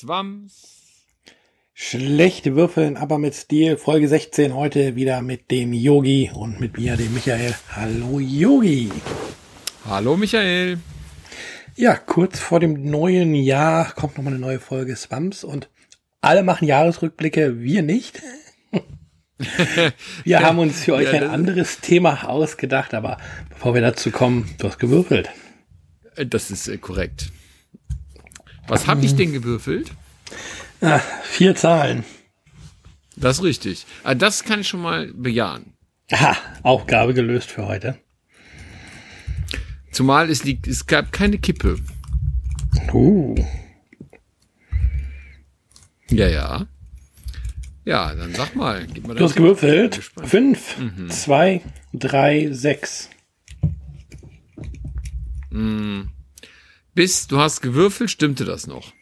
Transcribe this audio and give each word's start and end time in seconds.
Swams. 0.00 0.78
Schlechte 1.74 2.56
Würfeln, 2.56 2.96
aber 2.96 3.18
mit 3.18 3.34
Stil. 3.34 3.76
Folge 3.76 4.08
16 4.08 4.54
heute 4.54 4.96
wieder 4.96 5.20
mit 5.20 5.50
dem 5.50 5.74
Yogi 5.74 6.30
und 6.32 6.58
mit 6.58 6.78
mir, 6.78 6.96
dem 6.96 7.12
Michael. 7.12 7.54
Hallo 7.76 8.18
Yogi. 8.18 8.90
Hallo 9.86 10.16
Michael. 10.16 10.78
Ja, 11.76 11.96
kurz 11.96 12.38
vor 12.38 12.60
dem 12.60 12.90
neuen 12.90 13.34
Jahr 13.34 13.92
kommt 13.92 14.16
nochmal 14.16 14.32
eine 14.32 14.40
neue 14.40 14.58
Folge 14.58 14.96
Swams 14.96 15.44
und 15.44 15.68
alle 16.22 16.44
machen 16.44 16.66
Jahresrückblicke, 16.66 17.60
wir 17.60 17.82
nicht. 17.82 18.22
wir 20.24 20.40
haben 20.40 20.60
uns 20.60 20.84
für 20.84 20.94
euch 20.94 21.12
ein 21.12 21.24
anderes 21.24 21.80
Thema 21.80 22.26
ausgedacht, 22.26 22.94
aber 22.94 23.18
bevor 23.50 23.74
wir 23.74 23.82
dazu 23.82 24.10
kommen, 24.10 24.48
du 24.56 24.66
hast 24.66 24.78
gewürfelt. 24.78 25.28
Das 26.16 26.50
ist 26.50 26.68
äh, 26.68 26.78
korrekt. 26.78 27.30
Was 28.70 28.86
habe 28.86 29.04
ich 29.04 29.16
denn 29.16 29.32
gewürfelt? 29.32 29.90
Ah, 30.80 31.00
vier 31.24 31.56
Zahlen. 31.56 32.04
Das 33.16 33.38
ist 33.38 33.44
richtig. 33.44 33.84
Ah, 34.04 34.14
das 34.14 34.44
kann 34.44 34.60
ich 34.60 34.68
schon 34.68 34.80
mal 34.80 35.12
bejahen. 35.12 35.74
Aha, 36.12 36.36
Aufgabe 36.62 37.12
gelöst 37.12 37.50
für 37.50 37.66
heute. 37.66 37.98
Zumal 39.90 40.30
es 40.30 40.44
liegt, 40.44 40.68
es 40.68 40.86
gab 40.86 41.10
keine 41.10 41.38
Kippe. 41.38 41.78
Uh. 42.92 43.34
Ja, 46.08 46.28
ja. 46.28 46.66
Ja, 47.84 48.14
dann 48.14 48.34
sag 48.34 48.54
mal. 48.54 48.86
Gib 48.86 49.06
mal 49.06 49.16
du 49.16 49.24
hast 49.24 49.34
gewürfelt. 49.34 50.12
Fünf, 50.22 50.78
mhm. 50.78 51.10
zwei, 51.10 51.62
drei, 51.92 52.52
sechs. 52.52 53.10
Bis 56.94 57.26
du 57.26 57.38
hast 57.38 57.60
gewürfelt, 57.60 58.10
stimmte 58.10 58.44
das 58.44 58.66
noch. 58.66 58.92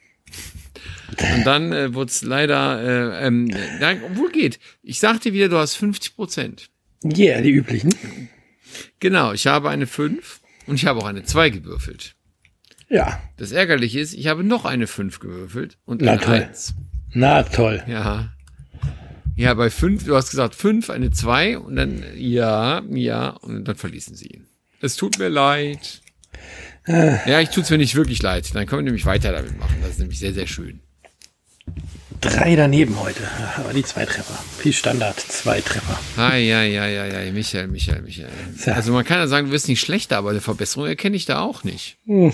Und 1.34 1.44
dann 1.44 1.72
äh, 1.72 1.94
wurde 1.94 2.10
es 2.10 2.22
leider, 2.22 2.82
äh, 2.82 3.26
ähm, 3.26 3.48
ja, 3.80 3.94
obwohl 4.04 4.30
geht. 4.30 4.58
Ich 4.82 5.00
sagte 5.00 5.32
wieder, 5.32 5.48
du 5.48 5.56
hast 5.56 5.74
50 5.74 6.14
Prozent. 6.14 6.70
Ja, 7.02 7.34
yeah, 7.34 7.40
die 7.40 7.50
üblichen. 7.50 7.94
Genau, 9.00 9.32
ich 9.32 9.46
habe 9.46 9.70
eine 9.70 9.86
5 9.86 10.40
und 10.66 10.74
ich 10.76 10.86
habe 10.86 11.00
auch 11.00 11.06
eine 11.06 11.24
2 11.24 11.50
gewürfelt. 11.50 12.14
Ja. 12.88 13.20
Das 13.36 13.52
Ärgerliche 13.52 14.00
ist, 14.00 14.14
ich 14.14 14.26
habe 14.26 14.44
noch 14.44 14.64
eine 14.64 14.86
5 14.86 15.18
gewürfelt 15.20 15.78
und 15.84 16.02
Na 16.02 16.12
eine 16.12 16.20
toll. 16.20 16.34
1. 16.34 16.74
Na 17.14 17.42
toll. 17.42 17.82
Ja. 17.86 18.34
Ja, 19.36 19.54
bei 19.54 19.70
5, 19.70 20.04
du 20.04 20.16
hast 20.16 20.30
gesagt 20.30 20.54
5, 20.54 20.90
eine 20.90 21.10
2 21.10 21.58
und 21.58 21.76
dann 21.76 22.02
ja, 22.16 22.82
ja, 22.90 23.30
und 23.30 23.66
dann 23.66 23.76
verließen 23.76 24.16
sie 24.16 24.26
ihn. 24.26 24.46
Es 24.80 24.96
tut 24.96 25.18
mir 25.18 25.28
leid. 25.28 26.00
Ja, 26.88 27.40
ich 27.40 27.50
tut's 27.50 27.70
mir 27.70 27.78
nicht 27.78 27.94
wirklich 27.94 28.22
leid. 28.22 28.54
Dann 28.54 28.66
können 28.66 28.80
wir 28.80 28.84
nämlich 28.84 29.06
weiter 29.06 29.32
damit 29.32 29.58
machen. 29.58 29.76
Das 29.82 29.90
ist 29.92 29.98
nämlich 29.98 30.18
sehr, 30.18 30.32
sehr 30.32 30.46
schön. 30.46 30.80
Drei 32.20 32.56
daneben 32.56 32.98
heute, 32.98 33.20
aber 33.56 33.72
die 33.72 33.84
zwei 33.84 34.04
Treffer. 34.04 34.36
Viel 34.58 34.72
Standard, 34.72 35.20
zwei 35.20 35.60
Treffer. 35.60 35.98
Ah, 36.16 36.34
ja, 36.34 36.64
ja, 36.64 36.86
ja, 36.88 37.06
ja, 37.06 37.30
Michael, 37.30 37.68
Michael, 37.68 38.02
Michael. 38.02 38.28
Ja. 38.66 38.72
Also 38.72 38.92
man 38.92 39.04
kann 39.04 39.18
ja 39.18 39.28
sagen, 39.28 39.46
du 39.46 39.52
wirst 39.52 39.68
nicht 39.68 39.80
schlechter, 39.80 40.16
aber 40.16 40.30
eine 40.30 40.40
Verbesserung 40.40 40.86
erkenne 40.88 41.14
ich 41.14 41.26
da 41.26 41.40
auch 41.40 41.62
nicht. 41.62 41.96
Hm. 42.06 42.32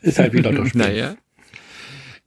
Ist 0.00 0.18
halt 0.18 0.32
wie 0.32 0.38
Lotto 0.38 0.64
Naja. 0.72 1.16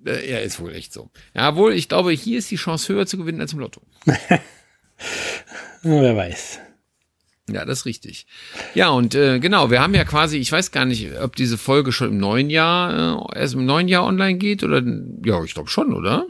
Äh, 0.06 0.32
Ja, 0.32 0.40
ist 0.40 0.60
wohl 0.60 0.76
echt 0.76 0.94
so. 0.94 1.10
Ja, 1.34 1.56
wohl, 1.56 1.74
ich 1.74 1.90
glaube, 1.90 2.12
hier 2.12 2.38
ist 2.38 2.52
die 2.52 2.58
Chance 2.58 2.94
höher 2.94 3.08
zu 3.08 3.18
gewinnen 3.18 3.42
als 3.42 3.54
im 3.54 3.60
Lotto. 3.60 3.82
Wer 5.82 6.16
weiß. 6.16 6.60
Ja, 7.54 7.66
das 7.66 7.80
ist 7.80 7.86
richtig. 7.86 8.26
Ja, 8.76 8.90
und 8.90 9.16
äh, 9.16 9.40
genau, 9.40 9.72
wir 9.72 9.82
haben 9.82 9.96
ja 9.96 10.04
quasi, 10.04 10.38
ich 10.38 10.52
weiß 10.52 10.72
gar 10.72 10.86
nicht, 10.86 11.20
ob 11.22 11.36
diese 11.36 11.58
Folge 11.58 11.92
schon 11.92 12.10
im 12.10 12.18
neuen 12.18 12.50
Jahr, 12.50 13.32
äh, 13.34 13.40
erst 13.40 13.56
im 13.56 13.66
neuen 13.66 13.88
Jahr 13.88 14.06
online 14.06 14.38
geht 14.38 14.64
oder, 14.64 14.82
ja, 15.26 15.44
ich 15.44 15.54
glaube 15.54 15.70
schon, 15.70 15.94
oder? 15.94 16.26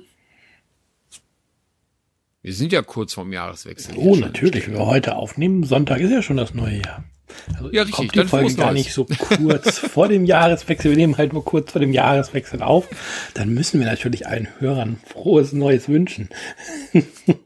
Wir 2.41 2.53
sind 2.53 2.71
ja 2.71 2.81
kurz 2.81 3.13
vorm 3.13 3.33
Jahreswechsel. 3.33 3.95
Oh, 3.97 4.15
natürlich, 4.15 4.67
wenn 4.67 4.75
wir 4.75 4.85
heute 4.85 5.15
aufnehmen, 5.15 5.63
Sonntag 5.63 5.99
ist 5.99 6.11
ja 6.11 6.21
schon 6.21 6.37
das 6.37 6.53
neue 6.53 6.77
Jahr. 6.77 7.03
Also 7.53 7.71
Ja, 7.71 7.81
richtig, 7.81 7.95
kommt 7.95 8.15
die 8.15 8.27
Folge 8.27 8.53
gar 8.55 8.73
nicht 8.73 8.93
so 8.93 9.05
kurz 9.05 9.79
vor 9.79 10.07
dem 10.07 10.25
Jahreswechsel. 10.25 10.91
Wir 10.91 10.97
nehmen 10.97 11.17
halt 11.17 11.33
nur 11.33 11.43
kurz 11.43 11.71
vor 11.71 11.81
dem 11.81 11.93
Jahreswechsel 11.93 12.61
auf. 12.61 12.87
Dann 13.33 13.53
müssen 13.53 13.79
wir 13.79 13.87
natürlich 13.87 14.27
allen 14.27 14.47
Hörern 14.59 14.97
frohes 15.05 15.53
Neues 15.53 15.89
wünschen. 15.89 16.29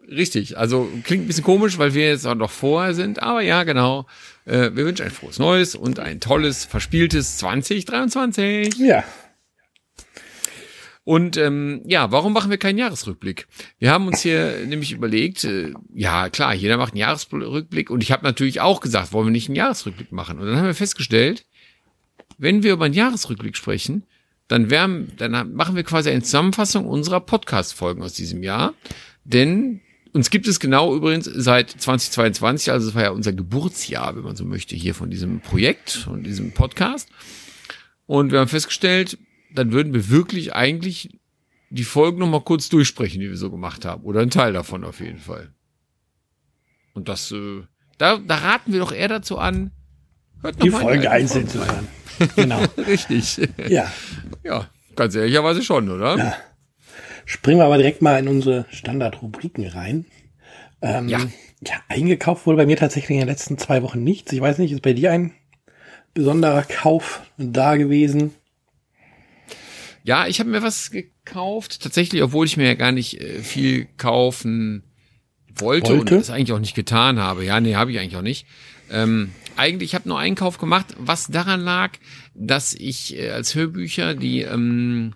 Richtig, 0.10 0.58
also 0.58 0.88
klingt 1.04 1.26
ein 1.26 1.28
bisschen 1.28 1.44
komisch, 1.44 1.78
weil 1.78 1.94
wir 1.94 2.08
jetzt 2.08 2.26
auch 2.26 2.36
noch 2.36 2.52
vorher 2.52 2.94
sind, 2.94 3.22
aber 3.22 3.42
ja, 3.42 3.64
genau. 3.64 4.06
Äh, 4.46 4.72
wir 4.74 4.86
wünschen 4.86 5.06
ein 5.06 5.12
frohes 5.12 5.40
Neues 5.40 5.76
und 5.76 6.00
ein 6.00 6.20
tolles, 6.20 6.66
verspieltes 6.66 7.38
2023. 7.38 8.76
Ja, 8.78 9.04
Und 11.06 11.36
ähm, 11.36 11.82
ja, 11.86 12.12
warum 12.12 12.32
machen 12.32 12.50
wir 12.50 12.58
keinen 12.58 12.78
Jahresrückblick? 12.78 13.48
Wir 13.78 13.92
haben 13.92 14.08
uns 14.08 14.22
hier 14.22 14.60
nämlich 14.66 14.92
überlegt, 14.94 15.44
äh, 15.44 15.74
ja 15.94 16.30
klar, 16.30 16.54
jeder 16.54 16.78
macht 16.78 16.94
einen 16.94 17.02
Jahresrückblick 17.02 17.90
und 17.90 18.02
ich 18.02 18.12
habe 18.12 18.24
natürlich 18.24 18.62
auch 18.62 18.80
gesagt, 18.80 19.12
wollen 19.12 19.28
wir 19.28 19.32
nicht 19.32 19.50
einen 19.50 19.58
Jahresrückblick 19.58 20.12
machen? 20.12 20.40
Und 20.40 20.48
dann 20.48 20.58
haben 20.58 20.66
wir 20.66 20.74
festgestellt, 20.74 21.46
wenn 22.38 22.64
wir 22.64 22.74
über 22.74 22.86
einen 22.86 22.94
Jahresrückblick 22.94 23.58
sprechen, 23.58 24.04
dann, 24.48 24.70
wärmen, 24.70 25.12
dann 25.18 25.54
machen 25.54 25.76
wir 25.76 25.84
quasi 25.84 26.10
eine 26.10 26.22
Zusammenfassung 26.22 26.86
unserer 26.86 27.20
Podcast-Folgen 27.20 28.02
aus 28.02 28.14
diesem 28.14 28.44
Jahr. 28.44 28.74
Denn 29.24 29.82
uns 30.14 30.30
gibt 30.30 30.48
es 30.48 30.60
genau 30.60 30.96
übrigens 30.96 31.26
seit 31.26 31.70
2022, 31.70 32.72
also 32.72 32.90
es 32.90 32.96
war 32.96 33.04
ja 33.04 33.10
unser 33.10 33.34
Geburtsjahr, 33.34 34.16
wenn 34.16 34.24
man 34.24 34.36
so 34.36 34.46
möchte, 34.46 34.76
hier 34.76 34.94
von 34.94 35.10
diesem 35.10 35.40
Projekt, 35.40 35.92
von 35.92 36.24
diesem 36.24 36.52
Podcast. 36.52 37.10
Und 38.06 38.32
wir 38.32 38.40
haben 38.40 38.48
festgestellt, 38.48 39.18
dann 39.54 39.72
würden 39.72 39.94
wir 39.94 40.10
wirklich 40.10 40.54
eigentlich 40.54 41.10
die 41.70 41.84
Folgen 41.84 42.20
noch 42.20 42.28
mal 42.28 42.42
kurz 42.42 42.70
durchsprechen, 42.70 43.20
die 43.20 43.30
wir 43.30 43.38
so 43.38 43.50
gemacht 43.50 43.86
haben. 43.86 44.04
Oder 44.04 44.22
ein 44.22 44.30
Teil 44.30 44.54
davon 44.54 44.84
auf 44.84 45.00
jeden 45.00 45.20
Fall. 45.20 45.54
Und 46.94 47.10
das, 47.10 47.32
äh, 47.32 47.64
da, 47.98 48.18
da 48.18 48.36
raten 48.36 48.72
wir 48.74 48.80
doch 48.80 48.92
eher 48.92 49.08
dazu 49.08 49.38
an, 49.40 49.72
hört 50.42 50.60
noch 50.60 50.64
die 50.64 50.70
Folge 50.70 51.10
einzeln 51.10 51.48
zu 51.48 51.66
hören. 51.66 51.88
Genau. 52.36 52.60
Richtig. 52.78 53.40
Ja. 53.70 53.92
Ja, 54.44 54.70
ganz 54.96 55.16
ehrlicherweise 55.16 55.64
schon, 55.64 55.90
oder? 55.90 56.16
Ja. 56.18 56.36
Springen 57.26 57.60
wir 57.60 57.66
aber 57.66 57.78
direkt 57.78 58.02
mal 58.02 58.20
in 58.20 58.28
unsere 58.28 58.66
Standardrubriken 58.70 59.66
rein. 59.68 60.06
Ähm, 60.82 61.08
Ja. 61.08 61.20
ja, 61.66 61.76
eingekauft 61.88 62.46
wurde 62.46 62.58
bei 62.58 62.66
mir 62.66 62.78
tatsächlich 62.78 63.12
in 63.12 63.20
den 63.22 63.30
letzten 63.30 63.58
zwei 63.58 63.82
Wochen 63.82 64.04
nichts. 64.04 64.32
Ich 64.34 64.42
weiß 64.42 64.60
nicht, 64.60 64.74
ist 64.74 64.82
bei 64.84 64.94
dir 64.94 65.12
ein 65.12 65.34
besonderer 66.14 66.64
Kauf 66.64 67.22
da 67.38 67.76
gewesen? 67.78 68.36
Ja, 70.04 70.28
ich 70.28 70.40
habe 70.40 70.50
mir 70.50 70.62
was 70.62 70.92
gekauft, 70.92 71.82
tatsächlich, 71.82 72.22
obwohl 72.22 72.46
ich 72.46 72.58
mir 72.58 72.66
ja 72.66 72.74
gar 72.74 72.92
nicht 72.92 73.22
äh, 73.22 73.42
viel 73.42 73.88
kaufen 73.98 74.84
wollte, 75.56 75.92
Wollte? 75.92 76.16
und 76.16 76.22
das 76.22 76.30
eigentlich 76.30 76.52
auch 76.52 76.60
nicht 76.60 76.76
getan 76.76 77.20
habe. 77.20 77.46
Ja, 77.46 77.60
nee, 77.60 77.76
habe 77.76 77.92
ich 77.92 78.00
eigentlich 78.00 78.18
auch 78.18 78.22
nicht. 78.22 78.46
Ähm, 78.92 79.32
eigentlich, 79.56 79.92
ich 79.92 79.96
habe 79.96 80.10
nur 80.10 80.20
einen 80.20 80.36
Kauf 80.36 80.58
gemacht, 80.58 80.88
was 80.98 81.28
daran 81.28 81.62
lag, 81.62 81.92
dass 82.34 82.74
ich 82.74 83.18
äh, 83.18 83.30
als 83.30 83.56
Hörbücher 83.56 84.14
die 84.14 84.42
ähm, 84.42 85.14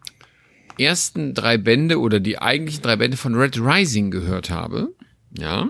ersten 0.77 1.33
drei 1.33 1.57
Bände 1.57 1.99
oder 1.99 2.19
die 2.19 2.39
eigentlichen 2.39 2.81
drei 2.81 2.95
Bände 2.95 3.17
von 3.17 3.35
Red 3.35 3.59
Rising 3.59 4.11
gehört 4.11 4.49
habe. 4.49 4.93
Ja. 5.37 5.69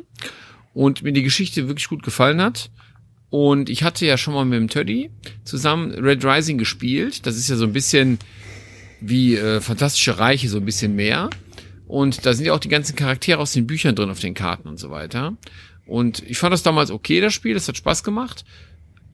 Und 0.73 1.01
mir 1.01 1.13
die 1.13 1.23
Geschichte 1.23 1.67
wirklich 1.67 1.87
gut 1.87 2.03
gefallen 2.03 2.41
hat. 2.41 2.69
Und 3.29 3.69
ich 3.69 3.83
hatte 3.83 4.05
ja 4.05 4.17
schon 4.17 4.33
mal 4.33 4.45
mit 4.45 4.59
dem 4.59 4.69
Teddy 4.69 5.09
zusammen 5.43 5.91
Red 5.91 6.23
Rising 6.23 6.57
gespielt. 6.57 7.25
Das 7.25 7.35
ist 7.35 7.49
ja 7.49 7.55
so 7.55 7.65
ein 7.65 7.73
bisschen 7.73 8.19
wie 9.01 9.35
äh, 9.35 9.61
Fantastische 9.61 10.17
Reiche, 10.17 10.49
so 10.49 10.57
ein 10.57 10.65
bisschen 10.65 10.95
mehr. 10.95 11.29
Und 11.87 12.25
da 12.25 12.33
sind 12.33 12.45
ja 12.45 12.53
auch 12.53 12.59
die 12.59 12.69
ganzen 12.69 12.95
Charaktere 12.95 13.39
aus 13.39 13.53
den 13.53 13.67
Büchern 13.67 13.95
drin 13.95 14.09
auf 14.09 14.19
den 14.19 14.33
Karten 14.33 14.67
und 14.67 14.77
so 14.77 14.89
weiter. 14.89 15.37
Und 15.85 16.21
ich 16.27 16.37
fand 16.37 16.53
das 16.53 16.63
damals 16.63 16.91
okay, 16.91 17.21
das 17.21 17.33
Spiel, 17.33 17.53
das 17.53 17.67
hat 17.67 17.77
Spaß 17.77 18.03
gemacht. 18.03 18.43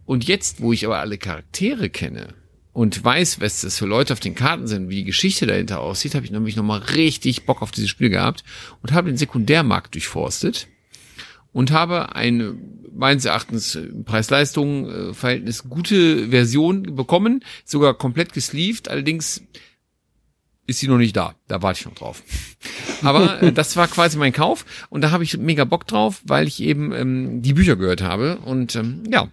Und 0.05 0.27
jetzt, 0.27 0.61
wo 0.61 0.73
ich 0.73 0.85
aber 0.85 0.99
alle 0.99 1.17
Charaktere 1.17 1.89
kenne 1.89 2.33
und 2.73 3.03
weiß, 3.03 3.39
was 3.39 3.61
das 3.61 3.77
für 3.77 3.85
Leute 3.85 4.13
auf 4.13 4.19
den 4.19 4.35
Karten 4.35 4.67
sind, 4.67 4.89
wie 4.89 4.97
die 4.97 5.03
Geschichte 5.03 5.45
dahinter 5.45 5.79
aussieht, 5.79 6.15
habe 6.15 6.25
ich 6.25 6.31
nämlich 6.31 6.55
nochmal 6.55 6.79
richtig 6.79 7.45
Bock 7.45 7.61
auf 7.61 7.71
dieses 7.71 7.89
Spiel 7.89 8.09
gehabt 8.09 8.43
und 8.81 8.91
habe 8.91 9.09
den 9.09 9.17
Sekundärmarkt 9.17 9.93
durchforstet 9.93 10.67
und 11.53 11.71
habe 11.71 12.15
eine 12.15 12.57
meines 12.95 13.25
Erachtens 13.25 13.75
äh, 13.75 13.87
Preis-Leistung-Verhältnis 14.05 15.63
gute 15.69 16.29
Version 16.29 16.95
bekommen, 16.95 17.43
sogar 17.65 17.93
komplett 17.95 18.33
gesleeved, 18.33 18.87
allerdings 18.87 19.43
ist 20.65 20.79
sie 20.79 20.87
noch 20.87 20.97
nicht 20.97 21.15
da. 21.15 21.35
Da 21.47 21.61
warte 21.61 21.79
ich 21.79 21.85
noch 21.85 21.95
drauf. 21.95 22.23
Aber 23.01 23.41
äh, 23.41 23.51
das 23.53 23.75
war 23.75 23.87
quasi 23.87 24.17
mein 24.17 24.33
Kauf 24.33 24.65
und 24.89 25.01
da 25.01 25.11
habe 25.11 25.23
ich 25.23 25.37
mega 25.37 25.65
Bock 25.65 25.87
drauf, 25.87 26.21
weil 26.23 26.47
ich 26.47 26.61
eben 26.61 26.91
ähm, 26.93 27.41
die 27.41 27.53
Bücher 27.53 27.75
gehört 27.75 28.01
habe 28.01 28.37
und 28.39 28.75
ähm, 28.75 29.03
ja. 29.09 29.29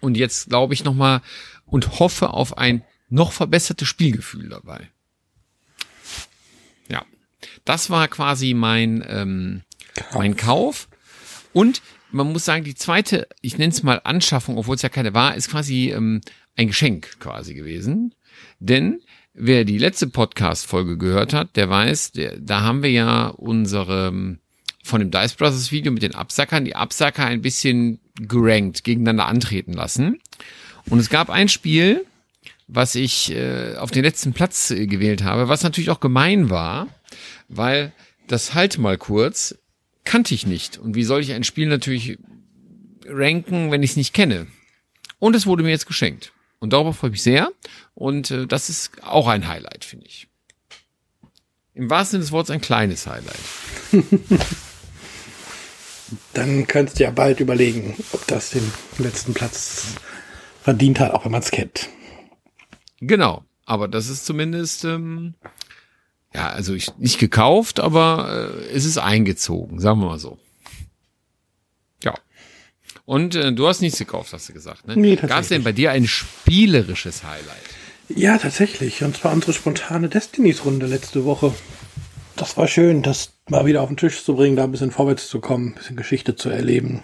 Und 0.00 0.16
jetzt 0.16 0.48
glaube 0.48 0.74
ich 0.74 0.84
noch 0.84 0.94
mal 0.94 1.22
und 1.66 1.98
hoffe 1.98 2.30
auf 2.30 2.58
ein 2.58 2.84
noch 3.08 3.32
verbessertes 3.32 3.88
Spielgefühl 3.88 4.48
dabei. 4.48 4.90
Ja, 6.88 7.04
das 7.64 7.90
war 7.90 8.08
quasi 8.08 8.54
mein 8.54 9.04
ähm, 9.06 9.62
mein 10.12 10.36
Kauf 10.36 10.88
und 11.52 11.80
man 12.10 12.32
muss 12.32 12.44
sagen, 12.44 12.64
die 12.64 12.76
zweite, 12.76 13.26
ich 13.40 13.58
nenne 13.58 13.72
es 13.72 13.82
mal 13.82 14.00
Anschaffung, 14.04 14.56
obwohl 14.56 14.76
es 14.76 14.82
ja 14.82 14.88
keine 14.88 15.14
war, 15.14 15.34
ist 15.34 15.50
quasi 15.50 15.90
ähm, 15.90 16.20
ein 16.56 16.68
Geschenk 16.68 17.18
quasi 17.18 17.54
gewesen. 17.54 18.14
Denn 18.60 19.00
wer 19.34 19.64
die 19.64 19.78
letzte 19.78 20.06
Podcast-Folge 20.06 20.96
gehört 20.96 21.32
hat, 21.32 21.56
der 21.56 21.68
weiß, 21.68 22.12
der, 22.12 22.38
da 22.38 22.62
haben 22.62 22.82
wir 22.82 22.90
ja 22.90 23.26
unsere 23.26 24.38
von 24.82 25.00
dem 25.00 25.10
Dice 25.10 25.34
Brothers 25.34 25.72
Video 25.72 25.90
mit 25.92 26.02
den 26.02 26.14
Absackern, 26.14 26.64
die 26.64 26.76
Absacker 26.76 27.24
ein 27.24 27.42
bisschen 27.42 28.00
gerankt, 28.16 28.84
gegeneinander 28.84 29.26
antreten 29.26 29.72
lassen. 29.72 30.20
Und 30.88 30.98
es 30.98 31.08
gab 31.08 31.30
ein 31.30 31.48
Spiel, 31.48 32.04
was 32.68 32.94
ich 32.94 33.32
äh, 33.32 33.76
auf 33.76 33.90
den 33.90 34.04
letzten 34.04 34.34
Platz 34.34 34.70
äh, 34.70 34.86
gewählt 34.86 35.24
habe, 35.24 35.48
was 35.48 35.62
natürlich 35.62 35.90
auch 35.90 36.00
gemein 36.00 36.50
war, 36.50 36.88
weil 37.48 37.92
das 38.28 38.54
halt 38.54 38.78
mal 38.78 38.98
kurz 38.98 39.56
kannte 40.04 40.34
ich 40.34 40.46
nicht. 40.46 40.78
Und 40.78 40.94
wie 40.94 41.04
soll 41.04 41.22
ich 41.22 41.32
ein 41.32 41.44
Spiel 41.44 41.66
natürlich 41.66 42.18
ranken, 43.06 43.70
wenn 43.70 43.82
ich 43.82 43.90
es 43.90 43.96
nicht 43.96 44.12
kenne? 44.12 44.46
Und 45.18 45.34
es 45.34 45.46
wurde 45.46 45.62
mir 45.62 45.70
jetzt 45.70 45.86
geschenkt. 45.86 46.32
Und 46.58 46.72
darüber 46.72 46.92
freue 46.92 47.08
ich 47.08 47.12
mich 47.12 47.22
sehr. 47.22 47.50
Und 47.94 48.30
äh, 48.30 48.46
das 48.46 48.68
ist 48.68 48.90
auch 49.02 49.28
ein 49.28 49.48
Highlight, 49.48 49.84
finde 49.84 50.06
ich. 50.06 50.28
Im 51.74 51.90
wahrsten 51.90 52.12
Sinne 52.12 52.24
des 52.24 52.32
Wortes 52.32 52.50
ein 52.50 52.60
kleines 52.60 53.06
Highlight. 53.06 53.38
Dann 56.34 56.66
könntest 56.66 56.98
du 56.98 57.04
ja 57.04 57.10
bald 57.10 57.40
überlegen, 57.40 57.96
ob 58.12 58.26
das 58.26 58.50
den 58.50 58.70
letzten 58.98 59.34
Platz 59.34 59.86
verdient 60.62 61.00
hat, 61.00 61.12
auch 61.12 61.24
wenn 61.24 61.32
man 61.32 61.42
es 61.42 61.50
kennt. 61.50 61.88
Genau, 63.00 63.44
aber 63.64 63.88
das 63.88 64.08
ist 64.08 64.24
zumindest, 64.24 64.84
ähm, 64.84 65.34
ja, 66.32 66.48
also 66.48 66.74
ich, 66.74 66.96
nicht 66.98 67.18
gekauft, 67.18 67.80
aber 67.80 68.52
äh, 68.54 68.66
es 68.72 68.84
ist 68.84 68.98
eingezogen, 68.98 69.80
sagen 69.80 70.00
wir 70.00 70.06
mal 70.06 70.18
so. 70.18 70.38
Ja. 72.02 72.14
Und 73.04 73.34
äh, 73.34 73.52
du 73.52 73.66
hast 73.66 73.80
nichts 73.80 73.98
gekauft, 73.98 74.32
hast 74.32 74.48
du 74.48 74.52
gesagt, 74.52 74.86
ne? 74.86 74.96
Nee, 74.96 75.16
Gab 75.16 75.40
es 75.40 75.48
denn 75.48 75.64
bei 75.64 75.72
dir 75.72 75.90
ein 75.90 76.06
spielerisches 76.06 77.24
Highlight? 77.24 77.83
Ja, 78.08 78.38
tatsächlich. 78.38 79.02
Und 79.02 79.16
zwar 79.16 79.32
unsere 79.32 79.52
spontane 79.52 80.08
Destinies-Runde 80.08 80.86
letzte 80.86 81.24
Woche. 81.24 81.54
Das 82.36 82.56
war 82.56 82.68
schön, 82.68 83.02
das 83.02 83.32
mal 83.48 83.66
wieder 83.66 83.82
auf 83.82 83.88
den 83.88 83.96
Tisch 83.96 84.24
zu 84.24 84.34
bringen, 84.34 84.56
da 84.56 84.64
ein 84.64 84.72
bisschen 84.72 84.90
vorwärts 84.90 85.28
zu 85.28 85.40
kommen, 85.40 85.68
ein 85.68 85.74
bisschen 85.74 85.96
Geschichte 85.96 86.36
zu 86.36 86.50
erleben. 86.50 87.02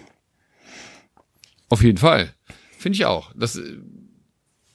Auf 1.69 1.83
jeden 1.83 1.97
Fall. 1.97 2.33
Finde 2.77 2.97
ich 2.97 3.05
auch. 3.05 3.31
Das, 3.35 3.59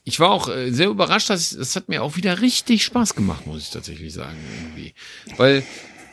ich 0.04 0.20
war 0.20 0.30
auch 0.30 0.48
äh, 0.48 0.70
sehr 0.70 0.88
überrascht, 0.88 1.30
dass 1.30 1.50
das 1.50 1.76
hat 1.76 1.88
mir 1.88 2.02
auch 2.02 2.16
wieder 2.16 2.40
richtig 2.40 2.84
Spaß 2.84 3.14
gemacht, 3.14 3.46
muss 3.46 3.62
ich 3.62 3.70
tatsächlich 3.70 4.14
sagen, 4.14 4.38
irgendwie. 4.60 4.94
Weil, 5.36 5.62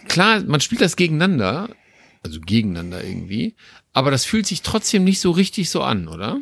klar, 0.07 0.43
man 0.43 0.59
spielt 0.59 0.81
das 0.81 0.95
gegeneinander, 0.95 1.69
also 2.23 2.39
gegeneinander 2.41 3.03
irgendwie, 3.03 3.55
aber 3.93 4.11
das 4.11 4.25
fühlt 4.25 4.47
sich 4.47 4.61
trotzdem 4.61 5.03
nicht 5.03 5.19
so 5.19 5.31
richtig 5.31 5.69
so 5.69 5.83
an, 5.83 6.07
oder? 6.07 6.39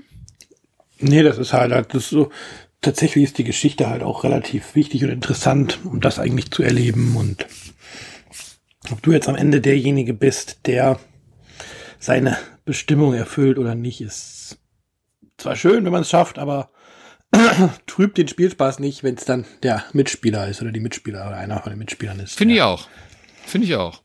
Nee, 1.00 1.24
das 1.24 1.38
ist 1.38 1.53
halt, 1.53 1.71
das 1.71 2.03
ist 2.03 2.09
so, 2.09 2.31
tatsächlich 2.81 3.24
ist 3.24 3.38
die 3.38 3.44
Geschichte 3.44 3.89
halt 3.89 4.04
auch 4.04 4.24
relativ 4.24 4.75
wichtig 4.75 5.04
und 5.04 5.10
interessant, 5.10 5.80
um 5.86 6.01
das 6.01 6.19
eigentlich 6.19 6.51
zu 6.51 6.63
erleben 6.63 7.16
und 7.16 7.45
ob 8.92 9.01
du 9.04 9.12
jetzt 9.12 9.30
am 9.30 9.36
Ende 9.36 9.62
derjenige 9.62 10.13
bist, 10.13 10.66
der 10.66 11.00
seine 12.00 12.38
Bestimmung 12.66 13.13
erfüllt 13.13 13.60
oder 13.60 13.75
nicht, 13.75 14.01
ist 14.01 14.57
zwar 15.38 15.56
schön, 15.56 15.86
wenn 15.86 15.92
man 15.92 16.01
es 16.01 16.10
schafft, 16.10 16.39
aber 16.39 16.72
trübt 17.86 18.18
den 18.18 18.28
Spielspaß 18.28 18.80
nicht, 18.80 19.04
wenn 19.04 19.16
es 19.16 19.25
dann 19.25 19.45
der 19.63 19.86
Mitspieler 19.94 20.48
ist 20.48 20.62
oder 20.62 20.72
die 20.72 20.80
Mitspieler 20.80 21.27
oder 21.27 21.38
einer 21.38 21.62
von 21.62 21.72
den 21.72 21.80
Mitspielern 21.80 22.19
ist. 22.19 22.38
Finde 22.38 22.56
ich 22.56 22.62
auch. 22.62 22.88
Finde 23.45 23.68
ich 23.68 23.75
auch. 23.75 24.01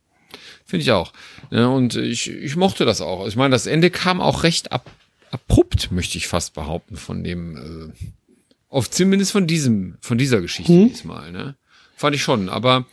Finde 0.65 0.83
ich 0.83 0.93
auch. 0.93 1.13
Ja, 1.51 1.67
und 1.67 1.97
ich, 1.97 2.31
ich 2.31 2.57
mochte 2.57 2.85
das 2.85 3.01
auch. 3.01 3.27
Ich 3.27 3.37
meine, 3.37 3.51
das 3.51 3.67
Ende 3.67 3.91
kam 3.91 4.21
auch 4.21 4.43
recht 4.43 4.73
ab, 4.73 4.91
abrupt, 5.31 5.91
möchte 5.91 6.19
ich 6.19 6.29
fast 6.29 6.55
behaupten, 6.55 6.97
von 6.97 7.25
dem, 7.25 7.57
äh, 7.57 8.07
auf 8.69 8.91
zumindest 8.91 9.33
von 9.33 9.47
diesem, 9.47 9.97
von 10.01 10.19
dieser 10.19 10.41
Geschichte 10.41 10.73
hm. 10.73 10.89
diesmal, 10.89 11.33
ne? 11.33 11.57
Fand 11.97 12.15
ich 12.15 12.23
schon. 12.23 12.49
Aber 12.49 12.87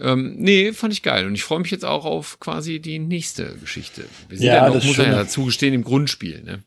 ähm, 0.00 0.36
nee, 0.38 0.72
fand 0.72 0.92
ich 0.92 1.02
geil. 1.02 1.26
Und 1.26 1.34
ich 1.34 1.44
freue 1.44 1.60
mich 1.60 1.70
jetzt 1.70 1.84
auch 1.84 2.04
auf 2.04 2.40
quasi 2.40 2.80
die 2.80 2.98
nächste 2.98 3.56
Geschichte. 3.56 4.04
Wir 4.28 4.38
sind 4.38 4.46
ja, 4.46 4.56
ja 4.56 4.68
noch, 4.68 4.82
muss 4.82 4.96
man 4.96 5.06
ja 5.06 5.16
dazu 5.16 5.44
gestehen, 5.44 5.74
im 5.74 5.84
Grundspiel. 5.84 6.42
Ne? 6.42 6.62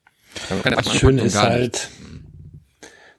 Das 0.64 0.98
Schöne 0.98 1.22
ist 1.24 1.38
halt, 1.38 1.90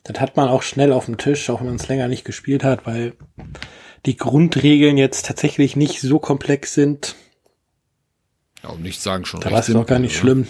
das 0.04 0.20
hat 0.20 0.36
man 0.36 0.48
auch 0.48 0.62
schnell 0.62 0.92
auf 0.92 1.06
dem 1.06 1.18
Tisch, 1.18 1.48
auch 1.50 1.60
wenn 1.60 1.66
man 1.68 1.76
es 1.76 1.88
länger 1.88 2.08
nicht 2.08 2.24
gespielt 2.24 2.64
hat, 2.64 2.86
weil 2.86 3.14
die 4.06 4.16
Grundregeln 4.16 4.96
jetzt 4.96 5.26
tatsächlich 5.26 5.76
nicht 5.76 6.00
so 6.00 6.18
komplex 6.18 6.74
sind. 6.74 7.14
Ja, 8.62 8.70
und 8.70 8.82
nicht 8.82 9.00
sagen 9.00 9.24
schon. 9.24 9.40
Da 9.40 9.50
war 9.50 9.60
es 9.60 9.68
noch 9.68 9.86
gar 9.86 9.98
nicht 9.98 10.12
oder? 10.12 10.20
schlimm. 10.20 10.46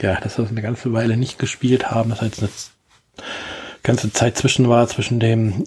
Ja. 0.00 0.12
ja, 0.12 0.20
dass 0.20 0.38
wir 0.38 0.48
eine 0.48 0.62
ganze 0.62 0.92
Weile 0.92 1.16
nicht 1.16 1.38
gespielt 1.38 1.90
haben, 1.90 2.10
das 2.10 2.22
heißt 2.22 2.72
ganze 3.88 4.12
Zeit 4.12 4.36
zwischen 4.36 4.68
war, 4.68 4.86
zwischen 4.86 5.18
dem 5.18 5.64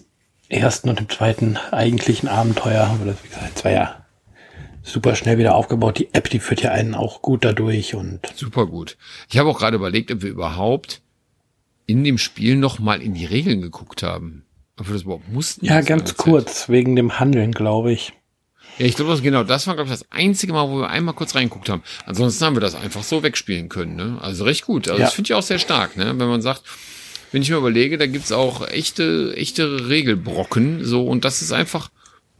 ersten 0.48 0.88
und 0.88 1.00
dem 1.00 1.08
zweiten 1.08 1.56
eigentlichen 1.72 2.28
Abenteuer. 2.28 2.84
Aber 2.84 3.04
das, 3.04 3.16
wie 3.24 3.28
gesagt, 3.28 3.56
es 3.56 3.64
war 3.64 3.72
ja 3.72 4.06
super 4.80 5.16
schnell 5.16 5.38
wieder 5.38 5.56
aufgebaut. 5.56 5.98
Die 5.98 6.14
App, 6.14 6.30
die 6.30 6.38
führt 6.38 6.62
ja 6.62 6.70
einen 6.70 6.94
auch 6.94 7.20
gut 7.20 7.44
dadurch 7.44 7.96
und. 7.96 8.20
Super 8.36 8.66
gut. 8.66 8.96
Ich 9.28 9.38
habe 9.38 9.50
auch 9.50 9.58
gerade 9.58 9.76
überlegt, 9.76 10.12
ob 10.12 10.22
wir 10.22 10.30
überhaupt 10.30 11.02
in 11.86 12.04
dem 12.04 12.16
Spiel 12.16 12.54
noch 12.54 12.78
mal 12.78 13.02
in 13.02 13.14
die 13.14 13.26
Regeln 13.26 13.60
geguckt 13.60 14.04
haben. 14.04 14.44
Ob 14.78 14.86
wir 14.86 14.94
das 14.94 15.02
überhaupt 15.02 15.28
mussten. 15.28 15.66
Ja, 15.66 15.80
ganz 15.80 16.16
kurz, 16.16 16.68
wegen 16.68 16.94
dem 16.94 17.18
Handeln, 17.18 17.50
glaube 17.50 17.92
ich. 17.92 18.12
Ja, 18.78 18.86
ich 18.86 18.94
glaube, 18.94 19.20
genau, 19.20 19.42
das 19.42 19.66
war, 19.66 19.74
glaube 19.74 19.90
ich, 19.92 19.98
das 19.98 20.10
einzige 20.12 20.52
Mal, 20.52 20.68
wo 20.68 20.78
wir 20.78 20.88
einmal 20.88 21.14
kurz 21.14 21.34
reingeguckt 21.34 21.68
haben. 21.68 21.82
Ansonsten 22.06 22.44
haben 22.44 22.54
wir 22.54 22.60
das 22.60 22.76
einfach 22.76 23.02
so 23.02 23.24
wegspielen 23.24 23.68
können, 23.68 23.96
ne? 23.96 24.18
Also 24.20 24.44
recht 24.44 24.64
gut. 24.64 24.86
Also 24.86 25.00
ja. 25.00 25.06
das 25.06 25.14
finde 25.14 25.26
ich 25.26 25.34
auch 25.34 25.42
sehr 25.42 25.58
stark, 25.58 25.96
ne? 25.96 26.06
Wenn 26.16 26.28
man 26.28 26.40
sagt, 26.40 26.62
wenn 27.32 27.42
ich 27.42 27.50
mir 27.50 27.56
überlege, 27.56 27.98
da 27.98 28.06
gibt's 28.06 28.30
auch 28.30 28.68
echte, 28.68 29.34
echte 29.36 29.88
Regelbrocken, 29.88 30.84
so, 30.84 31.06
und 31.06 31.24
das 31.24 31.42
ist 31.42 31.52
einfach, 31.52 31.90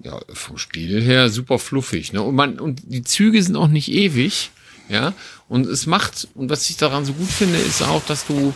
ja, 0.05 0.21
vom 0.33 0.59
Spiel 0.59 1.03
her 1.03 1.31
super 1.31 1.59
fluffig, 1.59 2.13
ne? 2.13 2.23
Und 2.23 2.35
man, 2.35 2.59
und 2.59 2.83
die 2.85 3.03
Züge 3.03 3.43
sind 3.43 3.57
auch 3.57 3.69
nicht 3.69 3.91
ewig, 3.91 4.51
ja? 4.89 5.15
Und 5.49 5.67
es 5.67 5.87
macht, 5.87 6.29
und 6.35 6.51
was 6.51 6.69
ich 6.69 6.77
daran 6.77 7.05
so 7.05 7.15
gut 7.15 7.29
finde, 7.29 7.59
ist 7.59 7.83
auch, 7.83 8.05
dass 8.05 8.27
du, 8.27 8.55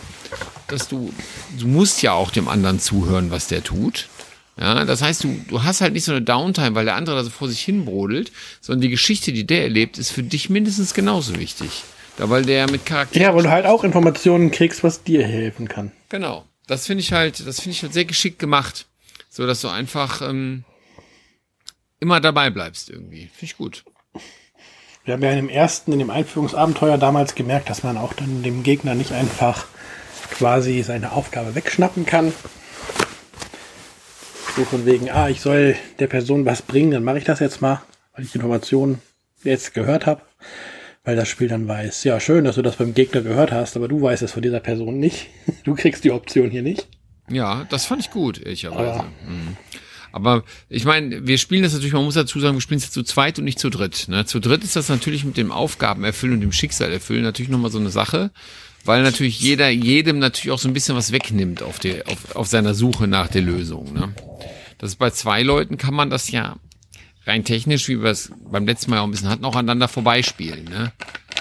dass 0.67 0.87
du, 0.87 1.11
du 1.59 1.67
musst 1.67 2.01
ja 2.01 2.13
auch 2.13 2.31
dem 2.31 2.47
anderen 2.47 2.79
zuhören, 2.79 3.31
was 3.31 3.47
der 3.47 3.63
tut. 3.63 4.07
Ja, 4.59 4.85
das 4.85 5.03
heißt, 5.03 5.23
du, 5.23 5.39
du 5.47 5.63
hast 5.63 5.81
halt 5.81 5.93
nicht 5.93 6.03
so 6.03 6.11
eine 6.11 6.23
Downtime, 6.23 6.73
weil 6.73 6.85
der 6.85 6.95
andere 6.95 7.15
da 7.15 7.23
so 7.23 7.29
vor 7.29 7.47
sich 7.47 7.61
hin 7.61 7.85
brodelt, 7.85 8.31
sondern 8.59 8.81
die 8.81 8.89
Geschichte, 8.89 9.31
die 9.31 9.45
der 9.45 9.63
erlebt, 9.63 9.99
ist 9.99 10.11
für 10.11 10.23
dich 10.23 10.49
mindestens 10.49 10.95
genauso 10.95 11.35
wichtig. 11.35 11.83
Da, 12.17 12.31
weil 12.31 12.43
der 12.43 12.69
mit 12.69 12.83
Charakter. 12.83 13.19
Ja, 13.19 13.35
weil 13.35 13.43
du 13.43 13.51
halt 13.51 13.67
auch 13.67 13.83
Informationen 13.83 14.49
kriegst, 14.49 14.83
was 14.83 15.03
dir 15.03 15.23
helfen 15.23 15.67
kann. 15.67 15.91
Genau. 16.09 16.45
Das 16.67 16.85
finde 16.85 17.01
ich 17.01 17.13
halt, 17.13 17.45
das 17.45 17.61
finde 17.61 17.71
ich 17.71 17.83
halt 17.83 17.93
sehr 17.93 18.05
geschickt 18.05 18.39
gemacht. 18.39 18.85
So, 19.29 19.47
dass 19.47 19.61
du 19.61 19.69
einfach 19.69 20.21
ähm, 20.21 20.63
immer 21.99 22.19
dabei 22.19 22.49
bleibst 22.49 22.89
irgendwie. 22.89 23.29
Finde 23.33 23.45
ich 23.45 23.57
gut. 23.57 23.83
Wir 25.05 25.13
haben 25.13 25.23
ja 25.23 25.31
in 25.31 25.37
dem 25.37 25.49
ersten, 25.49 25.93
in 25.93 25.99
dem 25.99 26.09
Einführungsabenteuer 26.09 26.97
damals 26.97 27.35
gemerkt, 27.35 27.69
dass 27.69 27.83
man 27.83 27.97
auch 27.97 28.13
dann 28.13 28.43
dem 28.43 28.63
Gegner 28.63 28.93
nicht 28.93 29.13
einfach 29.13 29.65
quasi 30.31 30.83
seine 30.83 31.13
Aufgabe 31.13 31.55
wegschnappen 31.55 32.05
kann. 32.05 32.33
So 34.57 34.65
von 34.65 34.85
wegen, 34.85 35.09
ah, 35.09 35.29
ich 35.29 35.39
soll 35.39 35.77
der 35.99 36.07
Person 36.07 36.45
was 36.45 36.61
bringen, 36.61 36.91
dann 36.91 37.03
mache 37.03 37.19
ich 37.19 37.23
das 37.23 37.39
jetzt 37.39 37.61
mal, 37.61 37.81
weil 38.13 38.25
ich 38.25 38.35
Informationen 38.35 39.01
jetzt 39.43 39.73
gehört 39.73 40.05
habe 40.05 40.21
weil 41.07 41.15
das 41.15 41.29
Spiel 41.29 41.47
dann 41.47 41.69
weiß, 41.69 42.03
ja, 42.03 42.19
schön, 42.19 42.43
dass 42.43 42.55
du 42.55 42.61
das 42.61 42.75
beim 42.75 42.93
Gegner 42.93 43.21
gehört 43.21 43.53
hast, 43.53 43.77
aber 43.77 43.87
du 43.87 44.01
weißt 44.01 44.23
es 44.23 44.33
von 44.33 44.41
dieser 44.41 44.59
Person 44.59 44.99
nicht. 44.99 45.27
Du 45.63 45.73
kriegst 45.73 46.03
die 46.03 46.11
Option 46.11 46.49
hier 46.49 46.63
nicht. 46.63 46.89
Ja, 47.29 47.65
das 47.69 47.85
fand 47.85 48.01
ich 48.01 48.11
gut, 48.11 48.39
ehrlicherweise. 48.39 48.99
Aber, 48.99 49.03
mhm. 49.25 49.57
aber 50.11 50.43
ich 50.67 50.83
meine, 50.83 51.25
wir 51.25 51.37
spielen 51.37 51.63
das 51.63 51.71
natürlich, 51.71 51.93
man 51.93 52.03
muss 52.03 52.15
dazu 52.15 52.41
sagen, 52.41 52.57
wir 52.57 52.61
spielen 52.61 52.79
es 52.79 52.83
jetzt 52.83 52.93
zu 52.93 53.03
zweit 53.03 53.39
und 53.39 53.45
nicht 53.45 53.57
zu 53.57 53.69
dritt. 53.69 54.09
Ne? 54.09 54.25
Zu 54.25 54.41
dritt 54.41 54.65
ist 54.65 54.75
das 54.75 54.89
natürlich 54.89 55.23
mit 55.23 55.37
dem 55.37 55.53
Aufgaben 55.53 56.03
erfüllen 56.03 56.33
und 56.33 56.41
dem 56.41 56.51
Schicksal 56.51 56.91
erfüllen 56.91 57.23
natürlich 57.23 57.49
nochmal 57.49 57.71
so 57.71 57.79
eine 57.79 57.89
Sache, 57.89 58.31
weil 58.83 59.01
natürlich 59.01 59.39
jeder 59.39 59.69
jedem 59.69 60.19
natürlich 60.19 60.51
auch 60.51 60.59
so 60.59 60.67
ein 60.67 60.73
bisschen 60.73 60.97
was 60.97 61.13
wegnimmt 61.13 61.63
auf, 61.63 61.79
der, 61.79 62.05
auf, 62.09 62.35
auf 62.35 62.47
seiner 62.47 62.73
Suche 62.73 63.07
nach 63.07 63.29
der 63.29 63.43
Lösung. 63.43 63.93
Ne? 63.93 64.13
Das 64.77 64.89
ist 64.89 64.97
bei 64.97 65.11
zwei 65.11 65.41
Leuten 65.41 65.77
kann 65.77 65.93
man 65.93 66.09
das 66.09 66.31
ja 66.31 66.57
rein 67.27 67.43
technisch, 67.43 67.87
wie 67.87 68.01
wir 68.01 68.09
es 68.09 68.31
beim 68.49 68.65
letzten 68.65 68.91
Mal 68.91 68.99
auch 68.99 69.03
ein 69.03 69.11
bisschen 69.11 69.29
hatten, 69.29 69.45
auch 69.45 69.55
aneinander 69.55 69.87
vorbeispielen, 69.87 70.65
ne? 70.65 70.93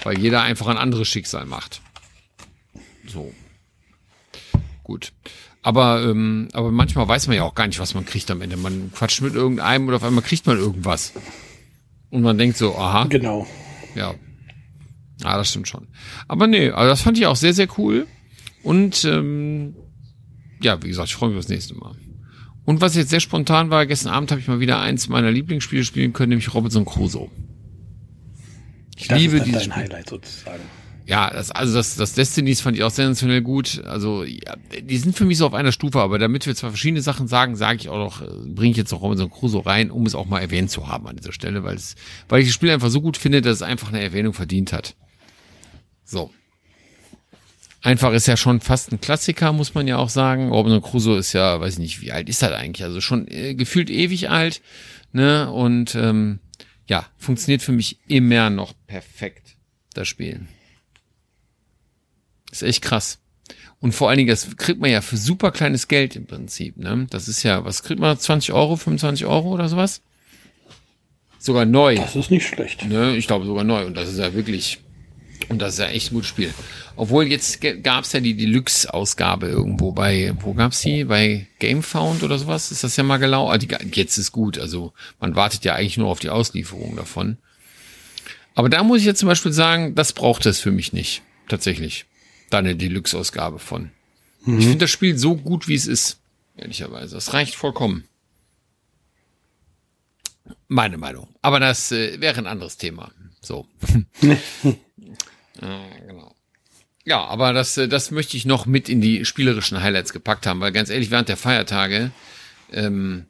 Weil 0.02 0.18
jeder 0.18 0.42
einfach 0.42 0.66
ein 0.66 0.76
anderes 0.76 1.08
Schicksal 1.08 1.46
macht. 1.46 1.80
So. 3.06 3.32
Gut. 4.82 5.12
Aber, 5.62 6.02
ähm, 6.02 6.48
aber 6.52 6.70
manchmal 6.70 7.08
weiß 7.08 7.26
man 7.26 7.36
ja 7.36 7.42
auch 7.42 7.54
gar 7.54 7.66
nicht, 7.66 7.80
was 7.80 7.94
man 7.94 8.04
kriegt 8.04 8.30
am 8.30 8.40
Ende. 8.40 8.56
Man 8.56 8.92
quatscht 8.92 9.20
mit 9.20 9.34
irgendeinem 9.34 9.88
oder 9.88 9.96
auf 9.96 10.04
einmal 10.04 10.22
kriegt 10.22 10.46
man 10.46 10.58
irgendwas. 10.58 11.12
Und 12.10 12.22
man 12.22 12.38
denkt 12.38 12.56
so, 12.56 12.76
aha. 12.76 13.04
Genau. 13.04 13.46
Ja. 13.94 14.14
Ah, 15.24 15.36
das 15.36 15.50
stimmt 15.50 15.66
schon. 15.66 15.88
Aber 16.28 16.46
nee, 16.46 16.70
also 16.70 16.88
das 16.88 17.02
fand 17.02 17.18
ich 17.18 17.26
auch 17.26 17.36
sehr, 17.36 17.54
sehr 17.54 17.68
cool. 17.78 18.06
Und 18.62 19.04
ähm, 19.04 19.74
ja, 20.60 20.80
wie 20.82 20.88
gesagt, 20.88 21.08
ich 21.08 21.16
freue 21.16 21.30
mich 21.30 21.38
aufs 21.38 21.48
nächste 21.48 21.74
Mal. 21.74 21.96
Und 22.66 22.80
was 22.80 22.96
jetzt 22.96 23.10
sehr 23.10 23.20
spontan 23.20 23.70
war, 23.70 23.86
gestern 23.86 24.12
Abend 24.12 24.32
habe 24.32 24.40
ich 24.40 24.48
mal 24.48 24.58
wieder 24.58 24.80
eins 24.80 25.08
meiner 25.08 25.30
Lieblingsspiele 25.30 25.84
spielen 25.84 26.12
können, 26.12 26.30
nämlich 26.30 26.52
Robinson 26.52 26.84
Crusoe. 26.84 27.30
Ich 28.96 29.06
das 29.06 29.18
liebe 29.18 29.36
ist 29.36 29.46
dieses 29.46 29.62
dein 29.62 29.76
Highlight 29.76 30.08
sozusagen. 30.08 30.62
ja, 31.06 31.30
das, 31.30 31.52
also 31.52 31.74
das, 31.74 31.94
das 31.94 32.14
Destinies 32.14 32.60
fand 32.60 32.76
ich 32.76 32.82
auch 32.82 32.90
sensationell 32.90 33.40
gut. 33.40 33.84
Also, 33.84 34.24
ja, 34.24 34.56
die 34.82 34.96
sind 34.98 35.16
für 35.16 35.24
mich 35.24 35.38
so 35.38 35.46
auf 35.46 35.54
einer 35.54 35.70
Stufe, 35.70 36.00
aber 36.00 36.18
damit 36.18 36.44
wir 36.46 36.56
zwar 36.56 36.70
verschiedene 36.70 37.02
Sachen 37.02 37.28
sagen, 37.28 37.54
sage 37.54 37.78
ich 37.78 37.88
auch 37.88 37.98
noch, 37.98 38.22
äh, 38.22 38.26
bringe 38.46 38.72
ich 38.72 38.76
jetzt 38.76 38.90
noch 38.90 39.00
Robinson 39.00 39.30
Crusoe 39.30 39.64
rein, 39.64 39.92
um 39.92 40.04
es 40.04 40.16
auch 40.16 40.26
mal 40.26 40.40
erwähnt 40.40 40.70
zu 40.70 40.88
haben 40.88 41.06
an 41.06 41.14
dieser 41.14 41.32
Stelle, 41.32 41.62
weil 41.62 41.76
es, 41.76 41.94
weil 42.28 42.40
ich 42.40 42.48
das 42.48 42.54
Spiel 42.54 42.70
einfach 42.70 42.90
so 42.90 43.00
gut 43.00 43.16
finde, 43.16 43.42
dass 43.42 43.56
es 43.56 43.62
einfach 43.62 43.90
eine 43.90 44.02
Erwähnung 44.02 44.32
verdient 44.32 44.72
hat. 44.72 44.96
So. 46.04 46.32
Einfach 47.86 48.12
ist 48.12 48.26
ja 48.26 48.36
schon 48.36 48.60
fast 48.60 48.90
ein 48.90 49.00
Klassiker, 49.00 49.52
muss 49.52 49.74
man 49.74 49.86
ja 49.86 49.96
auch 49.96 50.08
sagen. 50.08 50.50
Robinson 50.50 50.82
Crusoe 50.82 51.18
ist 51.18 51.34
ja, 51.34 51.60
weiß 51.60 51.74
ich 51.74 51.78
nicht, 51.78 52.00
wie 52.00 52.10
alt 52.10 52.28
ist 52.28 52.42
das 52.42 52.50
eigentlich? 52.50 52.82
Also 52.82 53.00
schon 53.00 53.28
äh, 53.28 53.54
gefühlt 53.54 53.90
ewig 53.90 54.28
alt, 54.28 54.60
ne? 55.12 55.48
Und 55.52 55.94
ähm, 55.94 56.40
ja, 56.88 57.06
funktioniert 57.16 57.62
für 57.62 57.70
mich 57.70 57.98
immer 58.08 58.50
noch 58.50 58.74
perfekt, 58.88 59.54
das 59.94 60.08
Spiel. 60.08 60.40
Ist 62.50 62.64
echt 62.64 62.82
krass. 62.82 63.20
Und 63.78 63.92
vor 63.92 64.08
allen 64.08 64.18
Dingen, 64.18 64.30
das 64.30 64.56
kriegt 64.56 64.80
man 64.80 64.90
ja 64.90 65.00
für 65.00 65.16
super 65.16 65.52
kleines 65.52 65.86
Geld 65.86 66.16
im 66.16 66.26
Prinzip. 66.26 66.78
Ne? 66.78 67.06
Das 67.10 67.28
ist 67.28 67.44
ja, 67.44 67.64
was 67.64 67.84
kriegt 67.84 68.00
man? 68.00 68.18
20 68.18 68.52
Euro, 68.52 68.74
25 68.74 69.26
Euro 69.26 69.52
oder 69.54 69.68
sowas? 69.68 70.02
Sogar 71.38 71.64
neu. 71.64 71.94
Das 71.94 72.16
ist 72.16 72.32
nicht 72.32 72.48
schlecht. 72.48 72.84
Ne? 72.84 73.14
Ich 73.14 73.28
glaube 73.28 73.46
sogar 73.46 73.62
neu. 73.62 73.86
Und 73.86 73.96
das 73.96 74.08
ist 74.08 74.18
ja 74.18 74.34
wirklich, 74.34 74.80
und 75.48 75.60
das 75.60 75.74
ist 75.74 75.78
ja 75.80 75.86
echt 75.86 76.10
ein 76.10 76.14
gutes 76.14 76.28
Spiel. 76.28 76.52
Obwohl 76.96 77.26
jetzt 77.26 77.60
gab's 77.82 78.12
ja 78.12 78.20
die 78.20 78.34
Deluxe-Ausgabe 78.34 79.48
irgendwo 79.48 79.92
bei, 79.92 80.34
wo 80.40 80.54
gab's 80.54 80.80
die? 80.80 81.04
Bei 81.04 81.46
GameFound 81.58 82.22
oder 82.22 82.38
sowas? 82.38 82.70
Ist 82.72 82.84
das 82.84 82.96
ja 82.96 83.02
mal 83.02 83.18
gelau? 83.18 83.50
Ah, 83.50 83.58
die, 83.58 83.68
jetzt 83.92 84.18
ist 84.18 84.32
gut. 84.32 84.58
Also 84.58 84.92
man 85.20 85.36
wartet 85.36 85.64
ja 85.64 85.74
eigentlich 85.74 85.98
nur 85.98 86.08
auf 86.08 86.20
die 86.20 86.30
Auslieferung 86.30 86.96
davon. 86.96 87.38
Aber 88.54 88.68
da 88.68 88.82
muss 88.82 89.00
ich 89.00 89.06
jetzt 89.06 89.20
zum 89.20 89.28
Beispiel 89.28 89.52
sagen, 89.52 89.94
das 89.94 90.12
braucht 90.12 90.46
es 90.46 90.60
für 90.60 90.70
mich 90.70 90.92
nicht. 90.92 91.22
Tatsächlich 91.48 92.06
da 92.50 92.58
eine 92.58 92.76
Deluxe-Ausgabe 92.76 93.58
von. 93.58 93.90
Mhm. 94.44 94.58
Ich 94.58 94.64
finde 94.64 94.84
das 94.84 94.90
Spiel 94.90 95.18
so 95.18 95.36
gut, 95.36 95.68
wie 95.68 95.74
es 95.74 95.86
ist, 95.86 96.20
ehrlicherweise. 96.56 97.14
Das 97.14 97.32
reicht 97.32 97.54
vollkommen. 97.54 98.04
Meine 100.68 100.96
Meinung. 100.96 101.28
Aber 101.42 101.60
das 101.60 101.92
äh, 101.92 102.20
wäre 102.20 102.38
ein 102.38 102.46
anderes 102.46 102.76
Thema. 102.76 103.10
So. 103.40 103.66
genau. 105.60 106.34
Ja, 107.04 107.24
aber 107.24 107.52
das, 107.52 107.76
äh, 107.76 107.88
das 107.88 108.10
möchte 108.10 108.36
ich 108.36 108.44
noch 108.46 108.66
mit 108.66 108.88
in 108.88 109.00
die 109.00 109.24
spielerischen 109.24 109.80
Highlights 109.80 110.12
gepackt 110.12 110.46
haben, 110.46 110.60
weil 110.60 110.72
ganz 110.72 110.90
ehrlich, 110.90 111.10
während 111.10 111.28
der 111.28 111.36
Feiertage 111.36 112.10
ähm, 112.72 113.26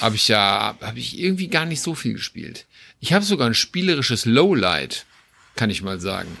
habe 0.00 0.16
ich 0.16 0.28
ja, 0.28 0.76
habe 0.80 0.98
ich 0.98 1.18
irgendwie 1.18 1.48
gar 1.48 1.66
nicht 1.66 1.82
so 1.82 1.94
viel 1.94 2.14
gespielt. 2.14 2.66
Ich 3.00 3.12
habe 3.12 3.24
sogar 3.24 3.48
ein 3.48 3.54
spielerisches 3.54 4.24
Lowlight, 4.24 5.04
kann 5.56 5.68
ich 5.68 5.82
mal 5.82 6.00
sagen. 6.00 6.38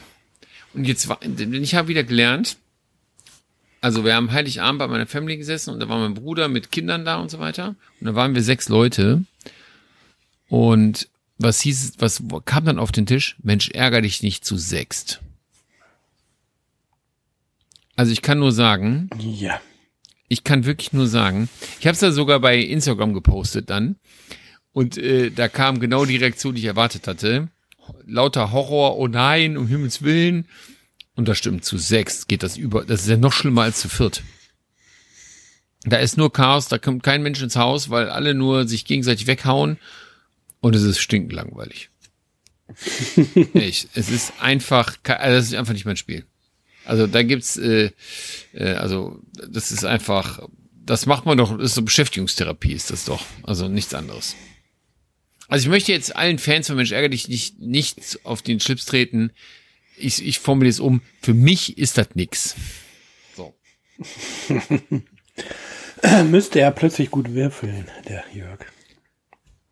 Und 0.72 0.86
jetzt 0.86 1.08
war, 1.08 1.20
ich 1.22 1.74
habe 1.74 1.88
wieder 1.88 2.04
gelernt, 2.04 2.56
also 3.80 4.04
wir 4.04 4.14
haben 4.14 4.32
Heiligabend 4.32 4.78
bei 4.78 4.88
meiner 4.88 5.06
Family 5.06 5.36
gesessen 5.36 5.74
und 5.74 5.80
da 5.80 5.88
war 5.88 5.98
mein 5.98 6.14
Bruder 6.14 6.48
mit 6.48 6.72
Kindern 6.72 7.04
da 7.04 7.16
und 7.16 7.30
so 7.30 7.38
weiter. 7.38 7.76
Und 8.00 8.06
da 8.06 8.14
waren 8.14 8.34
wir 8.34 8.42
sechs 8.42 8.68
Leute. 8.68 9.24
Und 10.48 11.08
was 11.38 11.60
hieß, 11.60 11.94
was 11.98 12.22
kam 12.44 12.64
dann 12.64 12.78
auf 12.78 12.92
den 12.92 13.06
Tisch? 13.06 13.36
Mensch, 13.42 13.70
ärger 13.70 14.02
dich 14.02 14.22
nicht 14.22 14.44
zu 14.44 14.56
sechst. 14.56 15.20
Also 17.94 18.12
ich 18.12 18.22
kann 18.22 18.38
nur 18.38 18.52
sagen. 18.52 19.10
Ja. 19.18 19.60
Ich 20.28 20.44
kann 20.44 20.64
wirklich 20.64 20.92
nur 20.92 21.06
sagen. 21.06 21.48
Ich 21.78 21.86
habe 21.86 21.94
es 21.94 22.00
da 22.00 22.10
sogar 22.10 22.40
bei 22.40 22.58
Instagram 22.58 23.14
gepostet 23.14 23.70
dann. 23.70 23.96
Und 24.72 24.98
äh, 24.98 25.30
da 25.30 25.48
kam 25.48 25.80
genau 25.80 26.04
die 26.04 26.16
Reaktion, 26.16 26.54
die 26.54 26.60
ich 26.60 26.66
erwartet 26.66 27.06
hatte 27.06 27.48
lauter 28.06 28.52
Horror, 28.52 28.98
oh 28.98 29.08
nein, 29.08 29.56
um 29.56 29.66
Himmels 29.66 30.02
Willen. 30.02 30.46
Und 31.14 31.28
das 31.28 31.38
stimmt, 31.38 31.64
zu 31.64 31.78
sechs 31.78 32.26
geht 32.26 32.42
das 32.42 32.56
über, 32.56 32.84
das 32.84 33.02
ist 33.02 33.08
ja 33.08 33.16
noch 33.16 33.32
schlimmer 33.32 33.62
als 33.62 33.80
zu 33.80 33.88
viert. 33.88 34.22
Da 35.84 35.98
ist 35.98 36.16
nur 36.16 36.32
Chaos, 36.32 36.68
da 36.68 36.78
kommt 36.78 37.02
kein 37.02 37.22
Mensch 37.22 37.40
ins 37.40 37.56
Haus, 37.56 37.90
weil 37.90 38.10
alle 38.10 38.34
nur 38.34 38.66
sich 38.66 38.84
gegenseitig 38.84 39.26
weghauen 39.26 39.78
und 40.66 40.74
es 40.74 40.82
ist 40.82 40.98
stinkend 40.98 41.32
langweilig. 41.32 41.90
Echt, 43.54 43.88
es 43.94 44.10
ist 44.10 44.32
einfach, 44.40 44.96
also 45.04 45.36
das 45.36 45.46
ist 45.46 45.54
einfach 45.54 45.72
nicht 45.72 45.84
mein 45.84 45.96
Spiel. 45.96 46.24
Also 46.84 47.06
da 47.06 47.22
gibt's, 47.22 47.56
äh, 47.56 47.90
äh, 48.52 48.72
also 48.72 49.20
das 49.32 49.70
ist 49.70 49.84
einfach, 49.84 50.40
das 50.84 51.06
macht 51.06 51.24
man 51.24 51.38
doch, 51.38 51.56
das 51.56 51.66
ist 51.66 51.74
so 51.76 51.82
Beschäftigungstherapie 51.82 52.72
ist 52.72 52.90
das 52.90 53.04
doch, 53.04 53.24
also 53.44 53.68
nichts 53.68 53.94
anderes. 53.94 54.34
Also 55.46 55.66
ich 55.66 55.70
möchte 55.70 55.92
jetzt 55.92 56.16
allen 56.16 56.40
Fans 56.40 56.66
von 56.66 56.74
Mensch 56.74 56.90
ärger 56.90 57.10
dich 57.10 57.28
nicht, 57.28 57.60
nicht 57.60 58.18
auf 58.24 58.42
den 58.42 58.58
Schlips 58.58 58.86
treten. 58.86 59.30
Ich, 59.96 60.26
ich 60.26 60.40
formuliere 60.40 60.70
es 60.70 60.80
um. 60.80 61.00
Für 61.22 61.34
mich 61.34 61.78
ist 61.78 61.96
das 61.96 62.08
nix. 62.14 62.56
So. 63.36 63.54
Müsste 66.28 66.58
er 66.58 66.72
plötzlich 66.72 67.12
gut 67.12 67.32
würfeln, 67.32 67.86
der 68.08 68.24
Jörg. 68.34 68.66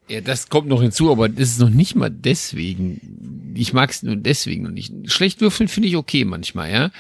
Ja, 0.09 0.21
das 0.21 0.49
kommt 0.49 0.69
noch 0.69 0.83
hinzu, 0.83 1.11
aber 1.11 1.29
das 1.29 1.51
ist 1.51 1.61
noch 1.61 1.71
nicht 1.71 1.95
mal 1.95 2.11
deswegen. 2.11 3.55
Ich 3.57 3.73
mag 3.73 3.91
es 3.91 4.03
nur 4.03 4.17
deswegen 4.17 4.65
noch 4.65 4.71
nicht. 4.71 4.93
Schlecht 5.11 5.41
würfeln 5.41 5.69
finde 5.69 5.89
ich 5.89 5.97
okay 5.97 6.25
manchmal, 6.25 6.71
ja. 6.71 6.91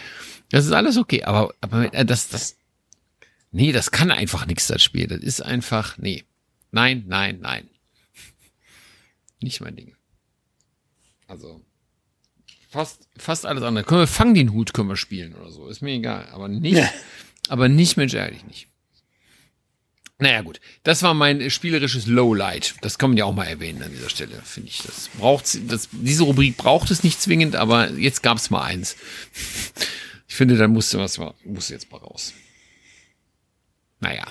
Das 0.51 0.65
ist 0.65 0.73
alles 0.73 0.97
okay, 0.97 1.25
aber, 1.25 1.53
aber 1.61 1.93
äh, 1.93 2.05
das, 2.05 2.29
das, 2.29 2.57
nee, 3.51 3.73
das 3.73 3.91
kann 3.91 4.11
einfach 4.11 4.47
nichts, 4.47 4.69
das 4.69 4.83
Spiel. 4.83 5.07
Das 5.07 5.21
ist 5.21 5.43
einfach, 5.43 5.99
nee. 5.99 6.25
Nein, 6.71 7.05
nein, 7.07 7.39
nein 7.41 7.69
nicht 9.41 9.61
mein 9.61 9.77
Ding. 9.77 9.95
Also 11.27 11.61
fast 12.71 13.09
fast 13.17 13.47
alles 13.47 13.63
andere. 13.63 13.85
Können 13.85 14.03
wir 14.03 14.07
Fang 14.07 14.35
den 14.35 14.53
Hut 14.53 14.75
können 14.75 14.89
wir 14.89 14.97
spielen 14.97 15.35
oder 15.35 15.51
so, 15.51 15.69
ist 15.69 15.83
mir 15.83 15.93
egal, 15.93 16.29
aber 16.33 16.49
nicht 16.49 16.77
ja. 16.77 16.89
aber 17.49 17.69
nicht 17.69 17.97
Mensch 17.97 18.15
ehrlich 18.15 18.45
nicht. 18.45 18.69
Naja, 20.19 20.43
gut. 20.43 20.61
Das 20.85 21.03
war 21.03 21.13
mein 21.13 21.51
spielerisches 21.51 22.07
Lowlight. 22.07 22.77
Das 22.83 22.99
kann 22.99 23.11
man 23.11 23.17
ja 23.17 23.25
auch 23.25 23.35
mal 23.35 23.47
erwähnen 23.47 23.83
an 23.83 23.91
dieser 23.91 24.11
Stelle, 24.11 24.41
finde 24.45 24.69
ich. 24.69 24.83
Das 24.83 25.11
braucht, 25.19 25.59
das, 25.71 25.89
diese 25.91 26.23
Rubrik 26.23 26.57
braucht 26.57 26.91
es 26.91 27.03
nicht 27.03 27.21
zwingend, 27.21 27.57
aber 27.57 27.91
jetzt 27.91 28.23
gab 28.23 28.39
es 28.39 28.51
mal 28.51 28.63
eins. 28.63 28.97
Ich 30.27 30.37
finde, 30.37 30.57
da 30.57 30.67
musste 30.67 30.99
was 30.99 31.17
mal, 31.19 31.33
musste 31.45 31.75
jetzt 31.75 31.93
mal 31.93 31.99
raus. 31.99 32.33
Naja. 34.01 34.27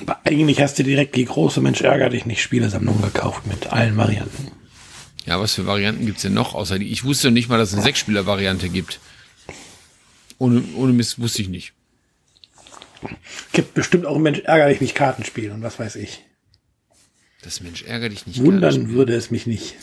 Aber 0.00 0.18
eigentlich 0.24 0.62
hast 0.62 0.78
du 0.78 0.84
direkt 0.84 1.16
die 1.16 1.26
große 1.26 1.60
Mensch 1.60 1.82
ärger 1.82 2.08
dich 2.08 2.24
nicht 2.24 2.40
Spielesammlung 2.40 3.02
gekauft 3.02 3.46
mit 3.46 3.66
allen 3.66 3.94
Varianten. 3.98 4.52
Ja, 5.26 5.38
was 5.38 5.52
für 5.52 5.66
Varianten 5.66 6.06
gibt's 6.06 6.22
denn 6.22 6.32
noch? 6.32 6.54
Außer 6.54 6.78
die, 6.78 6.90
ich 6.90 7.04
wusste 7.04 7.30
nicht 7.30 7.50
mal, 7.50 7.58
dass 7.58 7.68
es 7.68 7.74
eine 7.74 7.82
Sechsspieler-Variante 7.82 8.70
gibt. 8.70 9.00
Ohne, 10.38 10.64
ohne 10.76 10.94
Mist 10.94 11.18
wusste 11.18 11.42
ich 11.42 11.48
nicht. 11.48 11.74
Gibt 13.52 13.74
bestimmt 13.74 14.06
auch 14.06 14.18
Mensch 14.18 14.40
ärger 14.40 14.68
dich 14.68 14.80
nicht 14.80 14.94
Kartenspiel 14.94 15.50
und 15.50 15.62
was 15.62 15.78
weiß 15.78 15.96
ich. 15.96 16.24
Das 17.42 17.60
Mensch 17.60 17.82
ärger 17.82 18.08
dich 18.08 18.26
nicht 18.26 18.42
Wundern 18.42 18.90
würde 18.90 19.14
es 19.14 19.30
mich 19.30 19.46
nicht. 19.46 19.74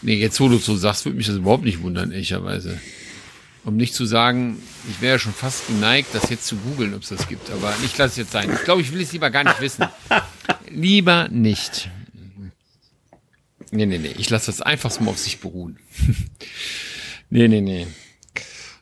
Nee, 0.00 0.14
jetzt 0.14 0.40
wo 0.40 0.48
du 0.48 0.58
so 0.58 0.76
sagst, 0.76 1.04
würde 1.04 1.16
mich 1.16 1.26
das 1.26 1.36
überhaupt 1.36 1.64
nicht 1.64 1.82
wundern, 1.82 2.12
ehrlicherweise 2.12 2.78
um 3.68 3.76
nicht 3.76 3.94
zu 3.94 4.06
sagen, 4.06 4.60
ich 4.88 5.00
wäre 5.02 5.14
ja 5.14 5.18
schon 5.18 5.34
fast 5.34 5.66
geneigt, 5.66 6.08
das 6.14 6.30
jetzt 6.30 6.46
zu 6.46 6.56
googeln, 6.56 6.94
ob 6.94 7.02
es 7.02 7.10
das 7.10 7.28
gibt. 7.28 7.50
Aber 7.50 7.74
ich 7.84 7.96
lasse 7.98 8.12
es 8.12 8.16
jetzt 8.16 8.32
sein. 8.32 8.50
Ich 8.52 8.64
glaube, 8.64 8.80
ich 8.80 8.92
will 8.92 9.02
es 9.02 9.12
lieber 9.12 9.30
gar 9.30 9.44
nicht 9.44 9.60
wissen. 9.60 9.86
lieber 10.70 11.28
nicht. 11.28 11.90
Nee, 13.70 13.84
nee, 13.84 13.98
nee. 13.98 14.14
Ich 14.16 14.30
lasse 14.30 14.46
das 14.46 14.62
einfach 14.62 14.98
mal 15.00 15.10
auf 15.10 15.18
sich 15.18 15.40
beruhen. 15.40 15.78
nee, 17.30 17.46
nee, 17.46 17.60
nee. 17.60 17.86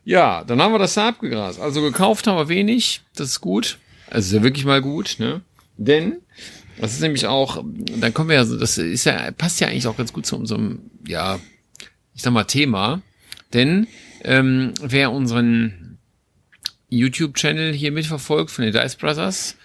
Ja, 0.07 0.45
dann 0.45 0.63
haben 0.63 0.73
wir 0.73 0.79
das 0.79 0.95
da 0.95 1.09
abgegrast. 1.09 1.61
Also 1.61 1.83
gekauft 1.83 2.29
haben 2.29 2.39
wir 2.39 2.49
wenig. 2.49 3.01
Das 3.17 3.27
ist 3.29 3.41
gut. 3.41 3.79
Also 4.09 4.29
ist 4.29 4.33
ja 4.35 4.45
wirklich 4.45 4.65
mal 4.65 4.81
gut, 4.81 5.17
ne? 5.19 5.41
Denn, 5.77 6.19
das 6.81 6.93
ist 6.93 7.01
nämlich 7.01 7.27
auch, 7.27 7.65
dann 7.97 8.15
kommen 8.15 8.29
wir 8.29 8.37
ja 8.37 8.45
so, 8.45 8.57
das 8.57 8.79
ist 8.79 9.05
ja, 9.05 9.33
passt 9.33 9.61
ja 9.61 9.67
eigentlich 9.67 9.89
auch 9.89 9.97
ganz 9.97 10.13
gut 10.13 10.25
zu 10.25 10.37
unserem, 10.37 10.79
ja, 11.09 11.41
ich 12.15 12.23
sag 12.23 12.33
mal, 12.33 12.45
Thema. 12.45 13.03
Denn 13.53 13.89
ähm, 14.23 14.75
wer 14.81 15.11
unseren 15.11 15.99
YouTube-Channel 16.89 17.73
hier 17.73 17.91
mitverfolgt 17.91 18.53
von 18.53 18.65
den 18.65 18.73
Dice 18.73 18.95
Brothers, 18.95 19.57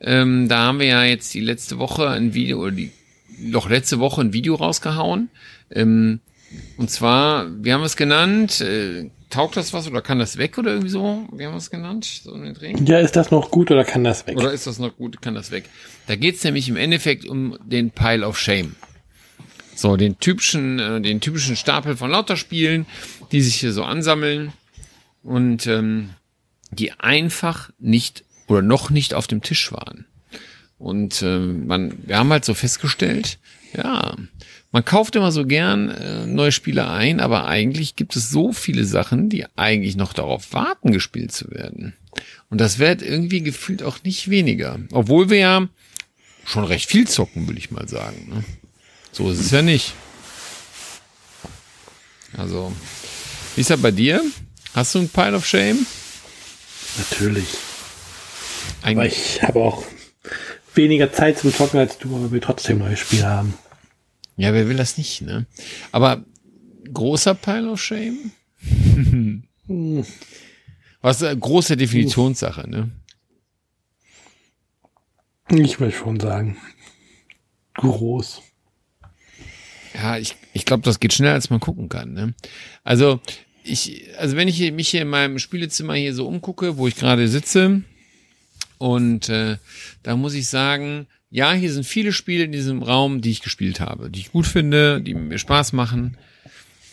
ähm, 0.00 0.48
da 0.48 0.60
haben 0.60 0.78
wir 0.78 0.86
ja 0.86 1.04
jetzt 1.04 1.34
die 1.34 1.40
letzte 1.40 1.78
Woche 1.78 2.08
ein 2.08 2.32
Video, 2.32 2.58
oder 2.58 2.72
die, 2.72 2.90
doch 3.52 3.68
letzte 3.68 3.98
Woche 3.98 4.22
ein 4.22 4.32
Video 4.32 4.54
rausgehauen. 4.54 5.28
Ähm, 5.70 6.20
und 6.78 6.90
zwar, 6.90 7.48
wir 7.62 7.74
haben 7.74 7.82
es 7.82 7.96
genannt, 7.96 8.62
äh, 8.62 9.10
taugt 9.30 9.56
das 9.56 9.72
was 9.72 9.86
oder 9.88 10.02
kann 10.02 10.18
das 10.18 10.36
weg 10.36 10.58
oder 10.58 10.72
irgendwie 10.72 10.90
so? 10.90 11.26
Wie 11.32 11.46
haben 11.46 11.52
wir 11.52 11.58
es 11.58 11.70
genannt? 11.70 12.04
So 12.04 12.36
ja, 12.36 12.98
ist 12.98 13.16
das 13.16 13.30
noch 13.30 13.50
gut 13.50 13.70
oder 13.70 13.84
kann 13.84 14.04
das 14.04 14.26
weg? 14.26 14.36
Oder 14.36 14.52
ist 14.52 14.66
das 14.66 14.78
noch 14.78 14.96
gut, 14.96 15.22
kann 15.22 15.34
das 15.34 15.50
weg? 15.50 15.64
Da 16.06 16.16
geht's 16.16 16.44
nämlich 16.44 16.68
im 16.68 16.76
Endeffekt 16.76 17.24
um 17.24 17.56
den 17.64 17.90
Pile 17.90 18.26
of 18.26 18.38
Shame. 18.38 18.74
So, 19.74 19.96
den 19.96 20.18
typischen, 20.18 20.78
äh, 20.78 21.00
den 21.00 21.20
typischen 21.20 21.56
Stapel 21.56 21.96
von 21.96 22.10
lauter 22.10 22.36
Spielen, 22.36 22.84
die 23.32 23.40
sich 23.40 23.56
hier 23.56 23.72
so 23.72 23.84
ansammeln 23.84 24.52
und 25.22 25.66
ähm, 25.66 26.10
die 26.70 26.92
einfach 26.92 27.70
nicht 27.78 28.24
oder 28.46 28.62
noch 28.62 28.90
nicht 28.90 29.14
auf 29.14 29.26
dem 29.26 29.42
Tisch 29.42 29.72
waren. 29.72 30.06
Und 30.78 31.22
ähm, 31.22 31.66
man, 31.66 31.94
wir 32.06 32.18
haben 32.18 32.30
halt 32.30 32.44
so 32.44 32.54
festgestellt, 32.54 33.38
Ja, 33.72 34.16
man 34.72 34.84
kauft 34.84 35.16
immer 35.16 35.32
so 35.32 35.44
gern 35.46 35.90
äh, 35.90 36.26
neue 36.26 36.52
Spiele 36.52 36.88
ein, 36.88 37.20
aber 37.20 37.46
eigentlich 37.46 37.96
gibt 37.96 38.14
es 38.14 38.30
so 38.30 38.52
viele 38.52 38.84
Sachen, 38.84 39.28
die 39.28 39.46
eigentlich 39.56 39.96
noch 39.96 40.12
darauf 40.12 40.52
warten, 40.52 40.92
gespielt 40.92 41.32
zu 41.32 41.50
werden. 41.50 41.94
Und 42.50 42.60
das 42.60 42.78
wird 42.78 43.02
irgendwie 43.02 43.42
gefühlt 43.42 43.82
auch 43.82 44.02
nicht 44.04 44.30
weniger. 44.30 44.78
Obwohl 44.92 45.30
wir 45.30 45.38
ja 45.38 45.68
schon 46.44 46.64
recht 46.64 46.88
viel 46.88 47.06
zocken, 47.08 47.48
will 47.48 47.58
ich 47.58 47.70
mal 47.70 47.88
sagen. 47.88 48.28
Ne? 48.28 48.44
So 49.12 49.30
ist 49.30 49.40
es 49.40 49.50
ja 49.50 49.62
nicht. 49.62 49.94
Also, 52.36 52.72
wie 53.56 53.60
ist 53.62 53.70
das 53.70 53.80
bei 53.80 53.90
dir? 53.90 54.22
Hast 54.74 54.94
du 54.94 55.00
ein 55.00 55.08
Pile 55.08 55.36
of 55.36 55.46
Shame? 55.46 55.84
Natürlich. 56.96 57.48
Ein 58.82 58.98
aber 58.98 59.06
ich 59.06 59.42
habe 59.42 59.58
auch 59.60 59.84
weniger 60.74 61.12
Zeit 61.12 61.38
zum 61.38 61.52
Zocken 61.52 61.80
als 61.80 61.98
du, 61.98 62.14
aber 62.14 62.30
wir 62.30 62.40
trotzdem 62.40 62.78
neue 62.78 62.96
Spiele 62.96 63.26
haben. 63.26 63.54
Ja, 64.40 64.54
wer 64.54 64.70
will 64.70 64.78
das 64.78 64.96
nicht, 64.96 65.20
ne? 65.20 65.44
Aber 65.92 66.24
großer 66.94 67.34
Pile 67.34 67.70
of 67.72 67.82
Shame? 67.82 68.32
Was 71.02 71.20
äh, 71.20 71.36
große 71.36 71.76
Definitionssache, 71.76 72.66
ne? 72.66 72.90
Ich 75.50 75.78
will 75.78 75.92
schon 75.92 76.18
sagen. 76.18 76.56
Groß. 77.74 78.40
Ja, 79.92 80.16
ich, 80.16 80.36
ich 80.54 80.64
glaube, 80.64 80.84
das 80.84 81.00
geht 81.00 81.12
schneller, 81.12 81.34
als 81.34 81.50
man 81.50 81.60
gucken 81.60 81.90
kann. 81.90 82.14
Ne? 82.14 82.32
Also 82.82 83.20
ich, 83.62 84.08
also 84.16 84.36
wenn 84.36 84.48
ich 84.48 84.72
mich 84.72 84.88
hier 84.88 85.02
in 85.02 85.08
meinem 85.08 85.38
Spielezimmer 85.38 85.96
hier 85.96 86.14
so 86.14 86.26
umgucke, 86.26 86.78
wo 86.78 86.88
ich 86.88 86.96
gerade 86.96 87.28
sitze, 87.28 87.82
und 88.78 89.28
äh, 89.28 89.58
da 90.02 90.16
muss 90.16 90.32
ich 90.32 90.48
sagen, 90.48 91.08
ja, 91.30 91.52
hier 91.52 91.72
sind 91.72 91.86
viele 91.86 92.12
Spiele 92.12 92.44
in 92.44 92.52
diesem 92.52 92.82
Raum, 92.82 93.20
die 93.20 93.30
ich 93.30 93.40
gespielt 93.40 93.80
habe, 93.80 94.10
die 94.10 94.20
ich 94.20 94.32
gut 94.32 94.46
finde, 94.46 95.00
die 95.00 95.14
mir 95.14 95.38
Spaß 95.38 95.72
machen. 95.72 96.16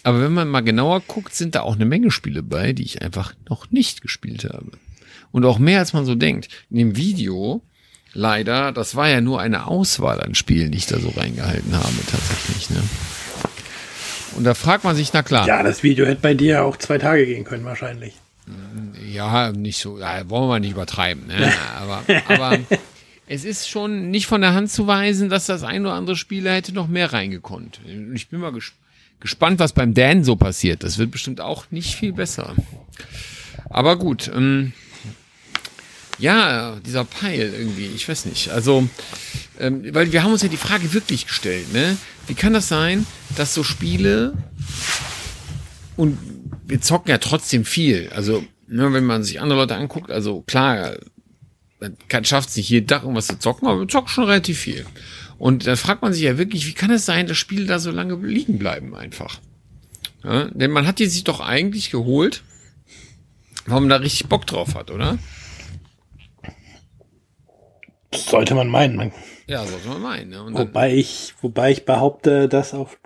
Aber 0.03 0.21
wenn 0.21 0.33
man 0.33 0.47
mal 0.47 0.61
genauer 0.61 1.01
guckt, 1.01 1.33
sind 1.33 1.55
da 1.55 1.61
auch 1.61 1.75
eine 1.75 1.85
Menge 1.85 2.11
Spiele 2.11 2.43
bei, 2.43 2.71
die 2.71 2.83
ich 2.83 3.01
einfach 3.01 3.33
noch 3.49 3.71
nicht 3.71 4.01
gespielt 4.01 4.45
habe. 4.45 4.71
Und 5.31 5.43
auch 5.43 5.57
mehr 5.57 5.79
als 5.79 5.93
man 5.93 6.05
so 6.05 6.15
denkt. 6.15 6.49
In 6.69 6.77
dem 6.77 6.95
Video, 6.95 7.61
leider, 8.13 8.71
das 8.71 8.95
war 8.95 9.09
ja 9.09 9.21
nur 9.21 9.41
eine 9.41 9.67
Auswahl 9.67 10.21
an 10.21 10.35
Spielen, 10.35 10.71
die 10.71 10.77
ich 10.77 10.85
da 10.85 10.99
so 10.99 11.09
reingehalten 11.09 11.75
habe, 11.75 11.95
tatsächlich. 12.09 12.69
Ne? 12.69 12.83
Und 14.35 14.43
da 14.43 14.53
fragt 14.53 14.83
man 14.83 14.95
sich, 14.95 15.11
na 15.13 15.23
klar. 15.23 15.47
Ja, 15.47 15.63
das 15.63 15.81
Video 15.81 16.05
hätte 16.05 16.21
bei 16.21 16.35
dir 16.35 16.63
auch 16.63 16.77
zwei 16.77 16.99
Tage 16.99 17.25
gehen 17.25 17.43
können, 17.43 17.65
wahrscheinlich. 17.65 18.13
Ja, 19.11 19.51
nicht 19.51 19.79
so, 19.79 19.99
ja, 19.99 20.29
wollen 20.29 20.47
wir 20.47 20.59
nicht 20.59 20.71
übertreiben. 20.71 21.27
Ne? 21.27 21.51
Aber, 21.77 22.03
aber 22.27 22.59
es 23.27 23.43
ist 23.43 23.69
schon 23.69 24.09
nicht 24.09 24.25
von 24.25 24.41
der 24.41 24.53
Hand 24.53 24.71
zu 24.71 24.87
weisen, 24.87 25.29
dass 25.29 25.45
das 25.45 25.63
ein 25.63 25.85
oder 25.85 25.95
andere 25.95 26.15
Spieler 26.15 26.53
hätte 26.53 26.71
noch 26.73 26.87
mehr 26.87 27.11
reingekonnt. 27.11 27.81
Ich 28.13 28.29
bin 28.29 28.39
mal 28.39 28.53
ges 28.53 28.71
gespannt, 29.19 29.59
was 29.59 29.73
beim 29.73 29.95
Dan 29.95 30.23
so 30.23 30.35
passiert. 30.35 30.83
Das 30.83 30.99
wird 30.99 31.09
bestimmt 31.09 31.41
auch 31.41 31.65
nicht 31.71 31.95
viel 31.95 32.13
besser. 32.13 32.55
Aber 33.67 33.97
gut, 33.97 34.31
ähm, 34.33 34.73
ja, 36.19 36.79
dieser 36.85 37.03
Peil 37.03 37.51
irgendwie, 37.57 37.87
ich 37.87 38.07
weiß 38.07 38.25
nicht. 38.25 38.51
Also, 38.51 38.87
ähm, 39.59 39.83
weil 39.93 40.11
wir 40.11 40.23
haben 40.23 40.33
uns 40.33 40.43
ja 40.43 40.49
die 40.49 40.57
Frage 40.57 40.93
wirklich 40.93 41.25
gestellt, 41.25 41.73
ne? 41.73 41.97
Wie 42.27 42.35
kann 42.35 42.53
das 42.53 42.67
sein, 42.67 43.07
dass 43.35 43.55
so 43.55 43.63
Spiele 43.63 44.33
und 45.95 46.17
wir 46.65 46.79
zocken 46.81 47.09
ja 47.09 47.17
trotzdem 47.17 47.65
viel. 47.65 48.09
Also, 48.13 48.43
ne, 48.67 48.93
wenn 48.93 49.05
man 49.05 49.23
sich 49.23 49.41
andere 49.41 49.59
Leute 49.59 49.75
anguckt, 49.75 50.11
also 50.11 50.41
klar, 50.41 50.97
man 51.79 52.25
schafft 52.25 52.49
es 52.49 52.57
nicht 52.57 52.69
jeden 52.69 52.87
Tag 52.87 53.03
irgendwas 53.03 53.27
zu 53.27 53.39
zocken, 53.39 53.67
aber 53.67 53.81
wir 53.81 53.87
zocken 53.87 54.09
schon 54.09 54.25
relativ 54.25 54.59
viel. 54.59 54.85
Und 55.37 55.67
da 55.67 55.75
fragt 55.75 56.01
man 56.01 56.13
sich 56.13 56.23
ja 56.23 56.37
wirklich, 56.37 56.67
wie 56.67 56.73
kann 56.73 56.89
es 56.89 57.05
sein, 57.05 57.27
dass 57.27 57.37
Spiele 57.37 57.65
da 57.65 57.79
so 57.79 57.91
lange 57.91 58.15
liegen 58.15 58.57
bleiben 58.57 58.95
einfach? 58.95 59.39
Ja, 60.23 60.45
denn 60.45 60.71
man 60.71 60.87
hat 60.87 60.99
die 60.99 61.05
sich 61.05 61.23
doch 61.23 61.39
eigentlich 61.39 61.91
geholt, 61.91 62.43
weil 63.67 63.79
man 63.79 63.89
da 63.89 63.97
richtig 63.97 64.27
Bock 64.27 64.47
drauf 64.47 64.75
hat, 64.75 64.89
oder? 64.89 65.19
sollte 68.13 68.55
man 68.55 68.67
meinen. 68.67 69.11
Ja, 69.47 69.65
sollte 69.65 69.87
man 69.87 70.01
meinen. 70.01 70.29
Ne? 70.29 70.47
wobei 70.51 70.93
ich, 70.95 71.33
wobei 71.41 71.71
ich 71.71 71.85
behaupte, 71.85 72.47
dass 72.47 72.73
auf 72.73 72.97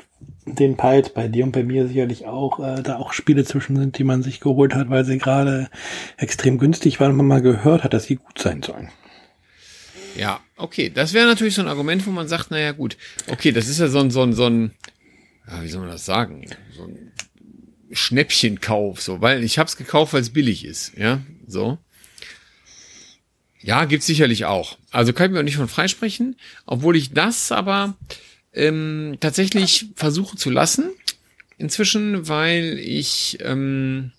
den 0.46 0.78
Piles 0.78 1.10
bei 1.10 1.28
dir 1.28 1.44
und 1.44 1.52
bei 1.52 1.64
mir 1.64 1.88
sicherlich 1.88 2.26
auch 2.26 2.60
äh, 2.60 2.82
da 2.82 2.98
auch 2.98 3.14
Spiele 3.14 3.44
zwischen 3.46 3.76
sind, 3.76 3.98
die 3.98 4.04
man 4.04 4.24
sich 4.24 4.40
geholt 4.40 4.74
hat, 4.74 4.90
weil 4.90 5.06
sie 5.06 5.18
gerade 5.18 5.70
extrem 6.18 6.58
günstig 6.58 7.00
waren 7.00 7.12
und 7.12 7.18
man 7.18 7.28
mal 7.28 7.42
gehört 7.42 7.84
hat, 7.84 7.94
dass 7.94 8.06
sie 8.06 8.16
gut 8.16 8.40
sein 8.40 8.64
sollen. 8.64 8.90
Ja, 10.16 10.42
okay. 10.58 10.90
Das 10.90 11.14
wäre 11.14 11.28
natürlich 11.28 11.56
so 11.56 11.62
ein 11.62 11.68
Argument, 11.68 12.06
wo 12.06 12.12
man 12.12 12.28
sagt, 12.28 12.52
naja, 12.52 12.72
gut, 12.72 12.98
okay, 13.28 13.52
das 13.52 13.68
ist 13.68 13.80
ja 13.80 13.88
so 13.88 14.00
ein, 14.00 14.12
so 14.12 14.24
ein, 14.24 14.34
so 14.34 14.46
ein, 14.46 14.72
ja, 15.48 15.64
wie 15.64 15.68
soll 15.68 15.82
man 15.82 15.92
das 15.92 16.06
sagen? 16.06 16.46
So 16.76 16.84
ein 16.84 17.12
Schnäppchenkauf, 17.92 19.02
so, 19.02 19.22
weil 19.22 19.44
ich 19.44 19.60
hab's 19.60 19.78
gekauft, 19.78 20.14
weil 20.14 20.22
es 20.22 20.32
billig 20.32 20.66
ist, 20.66 20.98
ja, 20.98 21.22
so. 21.48 21.78
Ja, 23.60 23.86
gibt's 23.86 24.08
sicherlich 24.08 24.46
auch. 24.46 24.78
Also 24.90 25.14
kann 25.14 25.28
ich 25.28 25.34
mir 25.34 25.40
auch 25.40 25.44
nicht 25.44 25.58
von 25.58 25.68
freisprechen, 25.68 26.36
obwohl 26.66 26.96
ich 26.96 27.14
das 27.14 27.52
aber 27.52 27.96
ähm, 28.54 29.18
tatsächlich 29.20 29.88
versuche 29.96 30.36
zu 30.38 30.50
lassen 30.50 30.92
inzwischen, 31.58 32.28
weil 32.28 32.80
ich 32.80 33.38
ähm, 33.42 34.12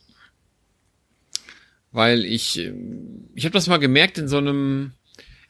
weil 1.91 2.25
ich 2.25 2.59
ähm, 2.59 3.29
ich 3.35 3.45
habe 3.45 3.53
das 3.53 3.67
mal 3.67 3.79
gemerkt 3.79 4.19
in 4.19 4.29
so 4.29 4.39
einem 4.39 4.93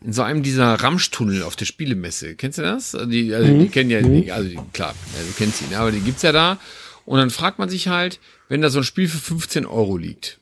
in 0.04 0.12
so 0.12 0.22
einem 0.22 0.42
dieser 0.42 0.74
Ramschtunnel 0.74 1.42
auf 1.42 1.54
der 1.54 1.64
Spielemesse. 1.64 2.34
Kennst 2.34 2.58
du 2.58 2.62
das? 2.62 2.94
Also 2.94 3.08
die, 3.08 3.32
also 3.34 3.46
die 3.46 3.54
mhm. 3.54 3.70
kennen 3.70 3.90
ja, 3.90 4.02
die, 4.02 4.24
mhm. 4.24 4.30
also 4.30 4.48
die, 4.48 4.58
klar, 4.72 4.94
ja, 5.14 5.24
du 5.24 5.32
kennst 5.36 5.62
ihn, 5.62 5.68
ne, 5.70 5.78
aber 5.78 5.92
die 5.92 6.00
gibt's 6.00 6.22
ja 6.22 6.32
da. 6.32 6.58
Und 7.04 7.18
dann 7.18 7.30
fragt 7.30 7.58
man 7.58 7.68
sich 7.68 7.88
halt, 7.88 8.18
wenn 8.48 8.62
da 8.62 8.70
so 8.70 8.80
ein 8.80 8.84
Spiel 8.84 9.08
für 9.08 9.18
15 9.18 9.66
Euro 9.66 9.96
liegt, 9.96 10.40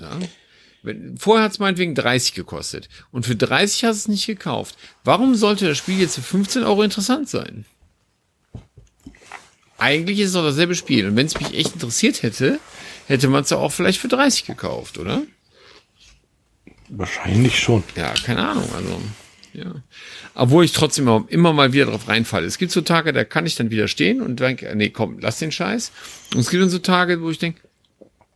ja, 0.00 0.18
Vorher 1.18 1.44
hat 1.44 1.52
es 1.52 1.58
meinetwegen 1.58 1.94
30 1.94 2.34
gekostet. 2.34 2.88
Und 3.10 3.26
für 3.26 3.36
30 3.36 3.84
hast 3.84 3.96
du 3.96 4.00
es 4.00 4.08
nicht 4.08 4.26
gekauft. 4.26 4.76
Warum 5.04 5.34
sollte 5.34 5.68
das 5.68 5.78
Spiel 5.78 6.00
jetzt 6.00 6.16
für 6.16 6.22
15 6.22 6.64
Euro 6.64 6.82
interessant 6.82 7.28
sein? 7.28 7.64
Eigentlich 9.78 10.18
ist 10.18 10.28
es 10.28 10.32
doch 10.34 10.42
dasselbe 10.42 10.74
Spiel. 10.74 11.06
Und 11.06 11.16
wenn 11.16 11.26
es 11.26 11.38
mich 11.38 11.54
echt 11.54 11.74
interessiert 11.74 12.22
hätte, 12.22 12.58
hätte 13.06 13.28
man 13.28 13.42
es 13.42 13.52
auch 13.52 13.70
vielleicht 13.70 14.00
für 14.00 14.08
30 14.08 14.44
gekauft, 14.44 14.98
oder? 14.98 15.22
Wahrscheinlich 16.88 17.58
schon. 17.58 17.84
Ja, 17.96 18.12
keine 18.24 18.48
Ahnung. 18.48 18.68
Also, 18.74 19.00
ja. 19.52 19.82
Obwohl 20.34 20.64
ich 20.64 20.72
trotzdem 20.72 21.26
immer 21.28 21.52
mal 21.52 21.72
wieder 21.72 21.86
drauf 21.86 22.08
reinfalle. 22.08 22.46
Es 22.46 22.58
gibt 22.58 22.72
so 22.72 22.80
Tage, 22.80 23.12
da 23.12 23.24
kann 23.24 23.46
ich 23.46 23.56
dann 23.56 23.70
wieder 23.70 23.88
stehen 23.88 24.20
und 24.20 24.40
denke, 24.40 24.74
nee, 24.74 24.90
komm, 24.90 25.18
lass 25.20 25.38
den 25.38 25.52
Scheiß. 25.52 25.92
Und 26.34 26.40
es 26.40 26.50
gibt 26.50 26.62
dann 26.62 26.70
so 26.70 26.78
Tage, 26.78 27.20
wo 27.20 27.30
ich 27.30 27.38
denke, 27.38 27.60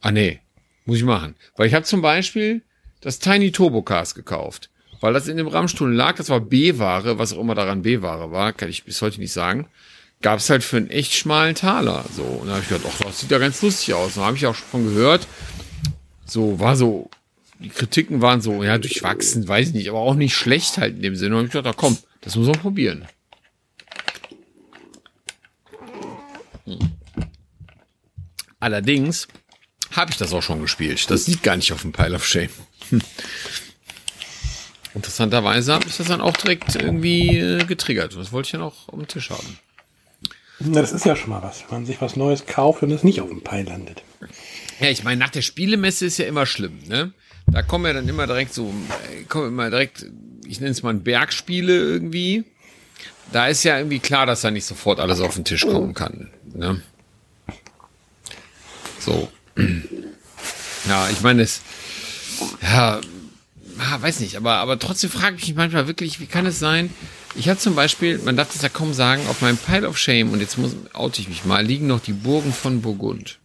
ah 0.00 0.10
nee, 0.10 0.40
muss 0.84 0.98
ich 0.98 1.04
machen. 1.04 1.34
Weil 1.56 1.66
ich 1.66 1.74
habe 1.74 1.84
zum 1.84 2.02
Beispiel 2.02 2.62
das 3.00 3.18
Tiny 3.18 3.52
Turbo 3.52 3.82
Cast 3.82 4.14
gekauft. 4.14 4.70
Weil 5.00 5.12
das 5.12 5.26
in 5.26 5.36
dem 5.36 5.48
Rahmenstuhl 5.48 5.92
lag, 5.92 6.16
das 6.16 6.28
war 6.28 6.40
B-Ware, 6.40 7.18
was 7.18 7.32
auch 7.32 7.40
immer 7.40 7.56
daran 7.56 7.82
B-Ware 7.82 8.30
war, 8.30 8.52
kann 8.52 8.68
ich 8.68 8.84
bis 8.84 9.02
heute 9.02 9.20
nicht 9.20 9.32
sagen. 9.32 9.66
Gab 10.20 10.38
es 10.38 10.48
halt 10.48 10.62
für 10.62 10.76
einen 10.76 10.90
echt 10.90 11.12
schmalen 11.12 11.56
Taler. 11.56 12.04
So. 12.14 12.22
Und 12.22 12.46
da 12.46 12.52
habe 12.52 12.62
ich 12.62 12.68
gedacht, 12.68 12.86
ach, 12.88 13.04
das 13.04 13.20
sieht 13.20 13.30
ja 13.32 13.38
ganz 13.38 13.60
lustig 13.62 13.94
aus. 13.94 14.14
Da 14.14 14.20
habe 14.22 14.36
ich 14.36 14.46
auch 14.46 14.54
schon 14.54 14.84
gehört, 14.84 15.26
so, 16.24 16.60
war 16.60 16.76
so, 16.76 17.10
die 17.58 17.68
Kritiken 17.68 18.20
waren 18.20 18.40
so, 18.40 18.62
ja, 18.62 18.78
durchwachsen, 18.78 19.46
weiß 19.46 19.68
ich 19.68 19.74
nicht, 19.74 19.88
aber 19.88 19.98
auch 19.98 20.14
nicht 20.14 20.36
schlecht 20.36 20.78
halt 20.78 20.94
in 20.96 21.02
dem 21.02 21.16
Sinne. 21.16 21.36
Und 21.36 21.46
ich 21.46 21.50
gedacht, 21.50 21.74
ach 21.74 21.80
komm, 21.80 21.98
das 22.20 22.36
muss 22.36 22.46
man 22.46 22.60
probieren. 22.60 23.06
Hm. 26.64 26.78
Allerdings 28.60 29.26
habe 29.92 30.10
ich 30.10 30.16
das 30.16 30.32
auch 30.32 30.42
schon 30.42 30.60
gespielt. 30.60 31.10
Das 31.10 31.26
liegt 31.26 31.42
gar 31.42 31.56
nicht 31.56 31.72
auf 31.72 31.82
dem 31.82 31.92
Pile 31.92 32.14
of 32.14 32.26
Shame. 32.26 32.50
Hm. 32.90 33.00
Interessanterweise 34.94 35.72
habe 35.72 35.86
ich 35.88 35.96
das 35.96 36.08
dann 36.08 36.20
auch 36.20 36.36
direkt 36.36 36.74
irgendwie 36.74 37.38
äh, 37.38 37.64
getriggert. 37.64 38.14
Das 38.16 38.32
wollte 38.32 38.48
ich 38.48 38.52
ja 38.52 38.58
noch 38.58 38.88
auf 38.88 38.98
dem 38.98 39.08
Tisch 39.08 39.30
haben. 39.30 39.58
Na, 40.58 40.80
das 40.80 40.92
ist 40.92 41.06
ja 41.06 41.16
schon 41.16 41.30
mal 41.30 41.42
was. 41.42 41.62
Wenn 41.62 41.78
man 41.78 41.86
sich 41.86 42.00
was 42.00 42.16
Neues 42.16 42.46
kauft 42.46 42.82
und 42.82 42.90
es 42.90 43.02
nicht 43.02 43.20
auf 43.20 43.28
dem 43.28 43.42
Pile 43.42 43.64
landet. 43.64 44.02
Ja, 44.80 44.88
ich 44.88 45.02
meine, 45.02 45.18
nach 45.18 45.30
der 45.30 45.42
Spielemesse 45.42 46.06
ist 46.06 46.18
ja 46.18 46.26
immer 46.26 46.46
schlimm, 46.46 46.80
ne? 46.86 47.12
Da 47.46 47.62
kommen 47.62 47.86
ja 47.86 47.92
dann 47.92 48.08
immer 48.08 48.26
direkt 48.26 48.54
so, 48.54 48.72
äh, 49.10 49.24
kommen 49.24 49.48
immer 49.48 49.70
direkt, 49.70 50.06
ich 50.46 50.60
nenne 50.60 50.72
es 50.72 50.82
mal 50.82 50.94
Bergspiele 50.94 51.74
irgendwie. 51.74 52.44
Da 53.32 53.48
ist 53.48 53.64
ja 53.64 53.78
irgendwie 53.78 53.98
klar, 53.98 54.26
dass 54.26 54.42
da 54.42 54.50
nicht 54.50 54.64
sofort 54.64 55.00
alles 55.00 55.20
auf 55.20 55.34
den 55.34 55.44
Tisch 55.44 55.62
kommen 55.66 55.94
kann. 55.94 56.30
Ne? 56.52 56.82
So. 59.00 59.30
Ja, 60.88 61.08
ich 61.10 61.20
meine, 61.20 61.42
es, 61.42 61.60
ja, 62.60 63.00
ah, 63.78 64.02
weiß 64.02 64.20
nicht, 64.20 64.36
aber, 64.36 64.54
aber 64.54 64.78
trotzdem 64.78 65.10
frage 65.10 65.36
ich 65.36 65.46
mich 65.46 65.56
manchmal 65.56 65.86
wirklich, 65.86 66.20
wie 66.20 66.26
kann 66.26 66.46
es 66.46 66.58
sein? 66.58 66.90
Ich 67.34 67.48
habe 67.48 67.58
zum 67.58 67.74
Beispiel, 67.74 68.18
man 68.18 68.36
darf 68.36 68.52
das 68.52 68.62
ja 68.62 68.68
kaum 68.68 68.92
sagen, 68.92 69.26
auf 69.28 69.40
meinem 69.40 69.56
Pile 69.56 69.88
of 69.88 69.96
Shame, 69.96 70.32
und 70.32 70.40
jetzt 70.40 70.58
muss, 70.58 70.74
oute 70.92 71.20
ich 71.20 71.28
mich 71.28 71.44
mal, 71.44 71.64
liegen 71.64 71.86
noch 71.86 72.00
die 72.00 72.12
Burgen 72.12 72.52
von 72.52 72.82
Burgund. 72.82 73.38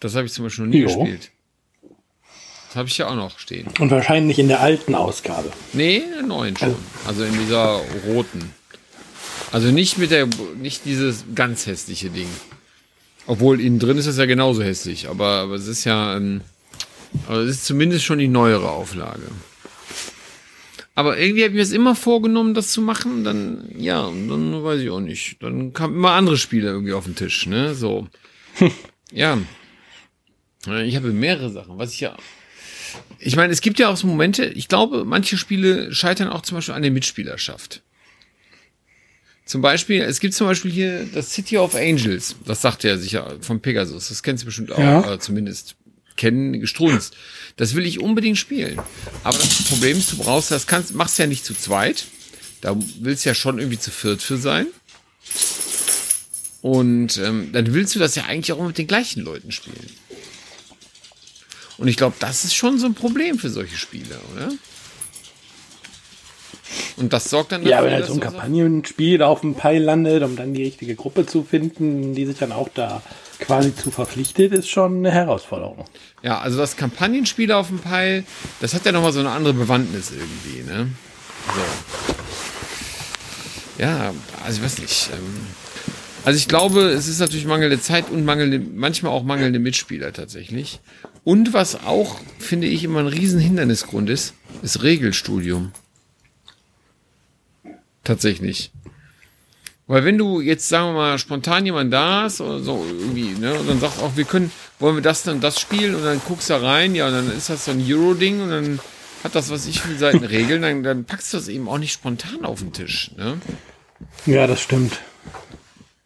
Das 0.00 0.14
habe 0.14 0.26
ich 0.26 0.32
zum 0.32 0.44
Beispiel 0.44 0.66
noch 0.66 0.72
nie 0.72 0.80
jo. 0.80 0.86
gespielt. 0.86 1.30
Das 2.68 2.76
habe 2.76 2.88
ich 2.88 2.98
ja 2.98 3.06
auch 3.06 3.14
noch 3.14 3.38
stehen. 3.38 3.68
Und 3.78 3.90
wahrscheinlich 3.90 4.38
in 4.38 4.48
der 4.48 4.60
alten 4.60 4.94
Ausgabe. 4.94 5.50
Nee, 5.72 5.98
in 5.98 6.10
der 6.10 6.22
neuen 6.22 6.56
schon. 6.56 6.74
Also 7.06 7.24
in 7.24 7.32
dieser 7.38 7.80
roten. 8.06 8.52
Also 9.52 9.68
nicht 9.68 9.96
mit 9.96 10.10
der, 10.10 10.28
nicht 10.56 10.84
dieses 10.84 11.24
ganz 11.34 11.66
hässliche 11.66 12.10
Ding. 12.10 12.28
Obwohl 13.26 13.60
innen 13.60 13.78
drin 13.78 13.98
ist 13.98 14.06
es 14.06 14.18
ja 14.18 14.26
genauso 14.26 14.62
hässlich, 14.62 15.08
aber, 15.08 15.26
aber 15.40 15.54
es 15.54 15.66
ist 15.66 15.84
ja, 15.84 16.16
ähm, 16.16 16.42
aber 17.26 17.38
es 17.38 17.50
ist 17.50 17.64
zumindest 17.64 18.04
schon 18.04 18.18
die 18.18 18.28
neuere 18.28 18.70
Auflage. 18.70 19.22
Aber 20.94 21.18
irgendwie 21.18 21.42
habe 21.42 21.50
ich 21.50 21.56
mir 21.56 21.62
es 21.62 21.72
immer 21.72 21.96
vorgenommen, 21.96 22.54
das 22.54 22.70
zu 22.70 22.80
machen. 22.80 23.24
Dann, 23.24 23.68
ja, 23.76 24.02
dann 24.04 24.62
weiß 24.62 24.80
ich 24.80 24.90
auch 24.90 25.00
nicht. 25.00 25.42
Dann 25.42 25.72
kamen 25.72 25.96
immer 25.96 26.12
andere 26.12 26.36
Spiele 26.36 26.68
irgendwie 26.68 26.92
auf 26.92 27.04
den 27.04 27.16
Tisch, 27.16 27.46
ne? 27.46 27.74
So. 27.74 28.06
ja. 29.10 29.38
Ich 30.84 30.96
habe 30.96 31.12
mehrere 31.12 31.50
Sachen, 31.50 31.78
was 31.78 31.92
ich 31.92 32.00
ja. 32.00 32.16
Ich 33.18 33.34
meine, 33.34 33.52
es 33.52 33.60
gibt 33.60 33.78
ja 33.80 33.88
auch 33.88 33.96
so 33.96 34.06
Momente, 34.06 34.44
ich 34.44 34.68
glaube, 34.68 35.04
manche 35.04 35.36
Spiele 35.36 35.92
scheitern 35.92 36.28
auch 36.28 36.42
zum 36.42 36.58
Beispiel 36.58 36.74
an 36.74 36.82
der 36.82 36.92
Mitspielerschaft. 36.92 37.82
Zum 39.46 39.60
Beispiel, 39.60 40.00
es 40.02 40.20
gibt 40.20 40.34
zum 40.34 40.46
Beispiel 40.46 40.70
hier 40.70 41.06
das 41.12 41.32
City 41.32 41.58
of 41.58 41.74
Angels. 41.74 42.34
Das 42.46 42.62
sagt 42.62 42.84
er 42.84 42.98
sicher 42.98 43.36
von 43.40 43.60
Pegasus. 43.60 44.08
Das 44.08 44.22
kennst 44.22 44.42
du 44.42 44.46
bestimmt 44.46 44.72
auch, 44.72 44.78
Ja. 44.78 45.00
oder 45.04 45.20
zumindest 45.20 45.76
kennen, 46.16 46.58
gestrunzt. 46.60 47.14
Das 47.56 47.74
will 47.74 47.84
ich 47.84 48.00
unbedingt 48.00 48.38
spielen. 48.38 48.80
Aber 49.22 49.36
das 49.36 49.64
Problem 49.64 49.98
ist, 49.98 50.12
du 50.12 50.16
brauchst 50.16 50.50
das, 50.50 50.66
kannst, 50.66 50.94
machst 50.94 51.18
ja 51.18 51.26
nicht 51.26 51.44
zu 51.44 51.54
zweit. 51.54 52.06
Da 52.62 52.74
willst 53.00 53.24
du 53.24 53.28
ja 53.30 53.34
schon 53.34 53.58
irgendwie 53.58 53.78
zu 53.78 53.90
viert 53.90 54.22
für 54.22 54.38
sein. 54.38 54.66
Und 56.62 57.18
ähm, 57.18 57.50
dann 57.52 57.74
willst 57.74 57.94
du 57.94 57.98
das 57.98 58.14
ja 58.14 58.24
eigentlich 58.24 58.52
auch 58.52 58.66
mit 58.66 58.78
den 58.78 58.86
gleichen 58.86 59.22
Leuten 59.22 59.52
spielen. 59.52 59.90
Und 61.76 61.88
ich 61.88 61.96
glaube, 61.96 62.16
das 62.20 62.44
ist 62.44 62.54
schon 62.54 62.78
so 62.78 62.86
ein 62.86 62.94
Problem 62.94 63.38
für 63.38 63.50
solche 63.50 63.76
Spiele, 63.76 64.18
oder? 64.32 64.52
Und 66.96 67.12
das 67.12 67.30
sorgt 67.30 67.52
dann 67.52 67.62
Ja, 67.62 67.78
dafür, 67.78 67.86
wenn 67.86 67.92
halt 67.94 68.06
so 68.06 68.12
ein 68.14 68.20
du 68.20 68.24
so- 68.26 68.30
Kampagnenspiel 68.32 69.22
auf 69.22 69.40
dem 69.42 69.54
Pfeil 69.54 69.82
landet, 69.82 70.22
um 70.22 70.36
dann 70.36 70.54
die 70.54 70.62
richtige 70.64 70.94
Gruppe 70.94 71.26
zu 71.26 71.42
finden, 71.44 72.14
die 72.14 72.26
sich 72.26 72.38
dann 72.38 72.52
auch 72.52 72.68
da 72.74 73.02
quasi 73.40 73.74
zu 73.74 73.90
verpflichtet, 73.90 74.52
ist 74.52 74.68
schon 74.70 74.98
eine 74.98 75.10
Herausforderung. 75.10 75.84
Ja, 76.22 76.38
also 76.38 76.56
das 76.58 76.76
Kampagnenspiel 76.76 77.52
auf 77.52 77.68
dem 77.68 77.80
Pfeil, 77.80 78.24
das 78.60 78.74
hat 78.74 78.86
ja 78.86 78.92
nochmal 78.92 79.12
so 79.12 79.20
eine 79.20 79.30
andere 79.30 79.54
Bewandtnis 79.54 80.10
irgendwie, 80.10 80.62
ne? 80.70 80.88
So. 81.46 82.14
Ja, 83.82 84.14
also 84.44 84.58
ich 84.58 84.64
weiß 84.64 84.78
nicht. 84.78 85.10
Ähm, 85.12 85.46
also 86.24 86.36
ich 86.38 86.48
glaube, 86.48 86.82
es 86.90 87.08
ist 87.08 87.18
natürlich 87.18 87.44
mangelnde 87.44 87.80
Zeit 87.80 88.10
und 88.10 88.24
mangelnde, 88.24 88.58
manchmal 88.58 89.12
auch 89.12 89.24
mangelnde 89.24 89.58
Mitspieler 89.58 90.12
tatsächlich. 90.12 90.80
Und 91.24 91.52
was 91.52 91.84
auch, 91.84 92.16
finde 92.38 92.66
ich, 92.66 92.84
immer 92.84 93.00
ein 93.00 93.06
riesen 93.08 93.40
Hindernisgrund 93.40 94.08
ist, 94.10 94.34
ist 94.62 94.82
Regelstudium. 94.82 95.72
Tatsächlich. 98.04 98.70
Weil 99.86 100.04
wenn 100.04 100.16
du 100.16 100.40
jetzt, 100.40 100.68
sagen 100.68 100.88
wir 100.88 100.92
mal, 100.94 101.18
spontan 101.18 101.66
jemand 101.66 101.92
da 101.92 102.22
hast 102.22 102.40
oder 102.40 102.60
so 102.60 102.84
irgendwie, 102.88 103.38
ne, 103.38 103.54
und 103.54 103.68
dann 103.68 103.80
sagst 103.80 104.00
auch, 104.00 104.16
wir 104.16 104.24
können, 104.24 104.50
wollen 104.78 104.94
wir 104.94 105.02
das 105.02 105.24
dann 105.24 105.40
das 105.40 105.60
spielen 105.60 105.94
und 105.94 106.04
dann 106.04 106.20
guckst 106.26 106.48
du 106.48 106.54
da 106.54 106.60
rein, 106.60 106.94
ja, 106.94 107.08
und 107.08 107.12
dann 107.12 107.36
ist 107.36 107.50
das 107.50 107.66
so 107.66 107.72
ein 107.72 107.84
Euro-Ding 107.86 108.40
und 108.40 108.50
dann 108.50 108.80
hat 109.22 109.34
das, 109.34 109.50
was 109.50 109.66
ich 109.66 109.82
viele 109.82 109.98
Seiten 109.98 110.24
Regeln, 110.24 110.62
dann, 110.62 110.82
dann 110.82 111.04
packst 111.04 111.32
du 111.32 111.36
das 111.36 111.48
eben 111.48 111.68
auch 111.68 111.78
nicht 111.78 111.92
spontan 111.92 112.44
auf 112.44 112.60
den 112.60 112.72
Tisch, 112.72 113.10
ne? 113.16 113.38
Ja, 114.26 114.46
das 114.46 114.60
stimmt. 114.60 115.00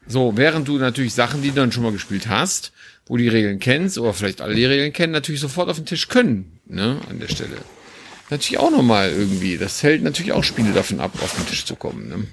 So, 0.09 0.37
während 0.37 0.67
du 0.67 0.79
natürlich 0.79 1.15
Sachen, 1.15 1.43
die 1.43 1.51
du 1.51 1.57
dann 1.57 1.71
schon 1.71 1.83
mal 1.85 1.93
gespielt 1.93 2.29
hast, 2.29 2.73
wo 3.07 3.17
die 3.17 3.29
Regeln 3.29 3.61
kennst 3.61 3.99
oder 3.99 4.13
vielleicht 4.13 4.41
alle 4.41 4.55
die 4.55 4.65
Regeln 4.65 4.93
kennen, 4.93 5.13
natürlich 5.13 5.41
sofort 5.41 5.69
auf 5.69 5.77
den 5.77 5.87
Tisch 5.87 6.09
können, 6.09 6.59
ne, 6.67 7.01
an 7.09 7.21
der 7.21 7.29
Stelle. 7.29 7.57
Natürlich 8.31 8.59
auch 8.59 8.71
nochmal 8.71 9.11
irgendwie, 9.11 9.57
das 9.57 9.83
hält 9.83 10.03
natürlich 10.03 10.33
auch 10.33 10.45
Spiele 10.45 10.73
davon 10.73 11.01
ab, 11.01 11.13
auf 11.23 11.35
den 11.35 11.47
Tisch 11.47 11.65
zu 11.65 11.77
kommen, 11.77 12.09
ne? 12.09 12.27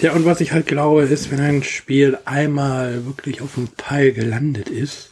Ja, 0.00 0.12
und 0.12 0.24
was 0.24 0.40
ich 0.40 0.52
halt 0.52 0.66
glaube, 0.66 1.02
ist, 1.02 1.30
wenn 1.32 1.40
ein 1.40 1.64
Spiel 1.64 2.18
einmal 2.24 3.04
wirklich 3.04 3.42
auf 3.42 3.54
dem 3.54 3.68
Pfeil 3.68 4.12
gelandet 4.12 4.68
ist, 4.68 5.10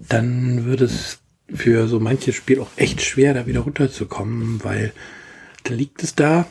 dann 0.00 0.64
wird 0.64 0.80
es 0.80 1.18
für 1.54 1.86
so 1.86 2.00
manches 2.00 2.34
Spiel 2.34 2.60
auch 2.60 2.70
echt 2.76 3.02
schwer, 3.02 3.34
da 3.34 3.46
wieder 3.46 3.60
runterzukommen, 3.60 4.64
weil 4.64 4.92
dann 5.64 5.78
liegt 5.78 6.02
es 6.02 6.14
da 6.14 6.46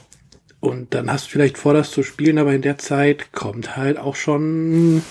und 0.59 0.93
dann 0.93 1.11
hast 1.11 1.25
du 1.25 1.31
vielleicht 1.31 1.57
vor, 1.57 1.73
das 1.73 1.91
zu 1.91 2.01
spielen, 2.01 2.37
aber 2.37 2.53
in 2.53 2.61
der 2.61 2.77
Zeit 2.77 3.31
kommt 3.31 3.75
halt 3.75 3.97
auch 3.97 4.15
schon 4.15 5.03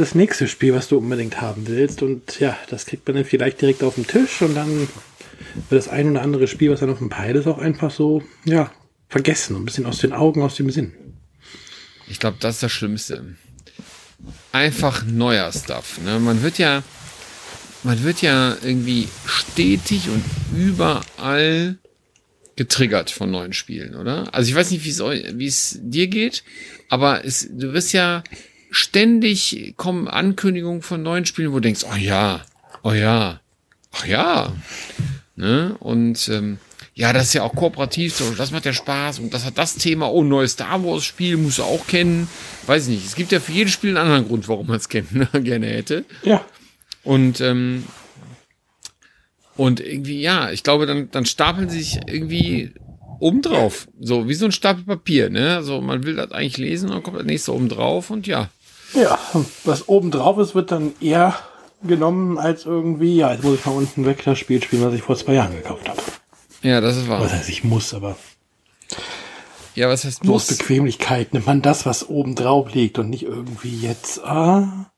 das 0.00 0.14
nächste 0.14 0.48
Spiel, 0.48 0.74
was 0.74 0.88
du 0.88 0.98
unbedingt 0.98 1.40
haben 1.40 1.66
willst. 1.66 2.02
Und 2.02 2.40
ja, 2.40 2.56
das 2.70 2.86
kriegt 2.86 3.06
man 3.06 3.16
dann 3.16 3.24
vielleicht 3.24 3.60
direkt 3.60 3.82
auf 3.82 3.94
den 3.96 4.06
Tisch 4.06 4.42
und 4.42 4.54
dann 4.54 4.80
wird 4.80 4.88
das 5.70 5.88
ein 5.88 6.10
oder 6.10 6.22
andere 6.22 6.46
Spiel, 6.48 6.70
was 6.70 6.80
dann 6.80 6.90
auf 6.90 6.98
dem 6.98 7.10
Pfeil 7.10 7.36
ist, 7.36 7.46
auch 7.46 7.58
einfach 7.58 7.90
so, 7.90 8.22
ja, 8.44 8.72
vergessen. 9.08 9.56
Ein 9.56 9.64
bisschen 9.64 9.86
aus 9.86 9.98
den 9.98 10.12
Augen, 10.12 10.42
aus 10.42 10.56
dem 10.56 10.70
Sinn. 10.70 10.92
Ich 12.08 12.18
glaube, 12.18 12.38
das 12.40 12.56
ist 12.56 12.62
das 12.62 12.72
Schlimmste. 12.72 13.36
Einfach 14.52 15.04
neuer 15.04 15.52
Stuff. 15.52 15.98
Ne? 16.04 16.18
Man 16.18 16.42
wird 16.42 16.58
ja, 16.58 16.82
man 17.84 18.02
wird 18.02 18.22
ja 18.22 18.56
irgendwie 18.62 19.08
stetig 19.26 20.08
und 20.08 20.24
überall 20.56 21.78
getriggert 22.56 23.10
von 23.10 23.30
neuen 23.30 23.52
Spielen, 23.52 23.94
oder? 23.94 24.34
Also 24.34 24.48
ich 24.50 24.56
weiß 24.56 24.72
nicht, 24.72 24.84
wie 24.84 24.90
es 24.90 25.00
eu- 25.00 25.22
wie 25.34 25.46
es 25.46 25.78
dir 25.80 26.08
geht, 26.08 26.42
aber 26.88 27.24
es, 27.24 27.48
du 27.50 27.72
wirst 27.72 27.92
ja 27.92 28.24
ständig 28.70 29.74
kommen 29.76 30.08
Ankündigungen 30.08 30.82
von 30.82 31.02
neuen 31.02 31.26
Spielen, 31.26 31.50
wo 31.50 31.56
du 31.56 31.62
denkst, 31.62 31.84
oh 31.90 31.96
ja, 31.96 32.42
oh 32.82 32.92
ja, 32.92 33.40
ach 33.92 34.06
ja, 34.06 34.52
ne? 35.36 35.76
Und 35.80 36.28
ähm, 36.28 36.58
ja, 36.98 37.12
das 37.12 37.28
ist 37.28 37.34
ja 37.34 37.44
auch 37.44 37.54
kooperativ, 37.54 38.16
so, 38.16 38.32
das 38.32 38.50
macht 38.50 38.64
ja 38.64 38.72
Spaß 38.72 39.20
und 39.20 39.32
das 39.32 39.44
hat 39.44 39.56
das 39.56 39.76
Thema, 39.76 40.10
oh, 40.10 40.24
neues 40.24 40.52
Star 40.52 40.84
Wars 40.84 41.04
Spiel, 41.04 41.36
musst 41.36 41.58
du 41.58 41.62
auch 41.62 41.86
kennen. 41.86 42.26
Weiß 42.66 42.88
ich 42.88 42.96
nicht. 42.96 43.06
Es 43.06 43.14
gibt 43.14 43.30
ja 43.30 43.38
für 43.38 43.52
jedes 43.52 43.72
Spiel 43.72 43.90
einen 43.90 43.98
anderen 43.98 44.26
Grund, 44.26 44.48
warum 44.48 44.66
man 44.66 44.78
es 44.78 44.88
kennen 44.88 45.28
gerne 45.44 45.68
hätte. 45.68 46.04
Ja. 46.24 46.44
Und, 47.04 47.40
ähm, 47.40 47.84
und 49.56 49.78
irgendwie, 49.78 50.20
ja, 50.20 50.50
ich 50.50 50.64
glaube, 50.64 50.86
dann, 50.86 51.08
dann 51.12 51.24
stapeln 51.24 51.68
sie 51.68 51.78
sich 51.78 52.00
irgendwie 52.06 52.72
obendrauf. 53.20 53.86
So, 54.00 54.28
wie 54.28 54.34
so 54.34 54.46
ein 54.46 54.52
Stapel 54.52 54.84
Papier, 54.84 55.30
ne? 55.30 55.54
Also 55.54 55.80
man 55.80 56.04
will 56.04 56.16
das 56.16 56.32
eigentlich 56.32 56.58
lesen, 56.58 56.90
dann 56.90 57.04
kommt 57.04 57.18
das 57.18 57.26
nächste 57.26 57.54
oben 57.54 57.68
drauf 57.68 58.10
und 58.10 58.26
ja. 58.26 58.50
Ja, 58.94 59.18
was 59.64 59.88
oben 59.88 60.10
drauf 60.10 60.38
ist, 60.38 60.54
wird 60.54 60.70
dann 60.70 60.92
eher 61.00 61.34
genommen 61.82 62.38
als 62.38 62.64
irgendwie, 62.64 63.16
ja, 63.16 63.32
jetzt 63.32 63.44
muss 63.44 63.58
ich 63.58 63.66
mal 63.66 63.72
unten 63.72 64.04
weg 64.06 64.22
das 64.24 64.38
Spiel 64.38 64.62
spielen, 64.62 64.84
was 64.84 64.94
ich 64.94 65.02
vor 65.02 65.16
zwei 65.16 65.34
Jahren 65.34 65.54
gekauft 65.54 65.88
habe. 65.88 66.00
Ja, 66.62 66.80
das 66.80 66.96
ist 66.96 67.08
wahr. 67.08 67.20
Was 67.20 67.32
heißt, 67.32 67.48
ich 67.48 67.62
muss, 67.64 67.94
aber 67.94 68.16
Ja, 69.74 69.88
was 69.88 70.04
heißt 70.04 70.24
so 70.24 70.34
aus 70.34 70.48
muss? 70.48 70.58
Bequemlichkeit 70.58 71.32
nimmt 71.34 71.46
man 71.46 71.62
das, 71.62 71.86
was 71.86 72.08
oben 72.08 72.34
drauf 72.34 72.72
liegt 72.74 72.98
und 72.98 73.10
nicht 73.10 73.22
irgendwie 73.24 73.78
jetzt, 73.78 74.24
ah, 74.24 74.90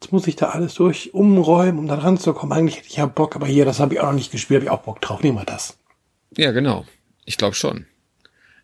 jetzt 0.00 0.12
muss 0.12 0.26
ich 0.26 0.36
da 0.36 0.50
alles 0.50 0.74
durch 0.74 1.12
umräumen, 1.12 1.78
um 1.80 1.86
da 1.88 1.96
ranzukommen. 1.96 2.56
Eigentlich 2.56 2.78
hätte 2.78 2.88
ich 2.88 2.96
ja 2.96 3.06
Bock, 3.06 3.36
aber 3.36 3.46
hier, 3.46 3.64
das 3.66 3.80
habe 3.80 3.92
ich 3.94 4.00
auch 4.00 4.06
noch 4.06 4.12
nicht 4.14 4.32
gespielt, 4.32 4.60
habe 4.60 4.64
ich 4.66 4.70
auch 4.70 4.84
Bock 4.84 5.00
drauf. 5.02 5.22
Nehmen 5.22 5.36
wir 5.36 5.44
das. 5.44 5.76
Ja, 6.36 6.52
genau. 6.52 6.86
Ich 7.26 7.36
glaube 7.36 7.54
schon. 7.56 7.86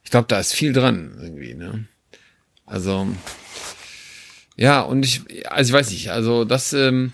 Ich 0.03 0.11
glaube, 0.11 0.29
da 0.29 0.39
ist 0.39 0.55
viel 0.55 0.73
dran 0.73 1.19
irgendwie, 1.21 1.55
ne? 1.55 1.87
Also 2.65 3.07
ja, 4.57 4.81
und 4.81 5.05
ich, 5.05 5.23
also 5.51 5.71
ich 5.71 5.73
weiß 5.75 5.90
nicht, 5.90 6.11
also 6.11 6.45
das, 6.45 6.73
ähm, 6.73 7.12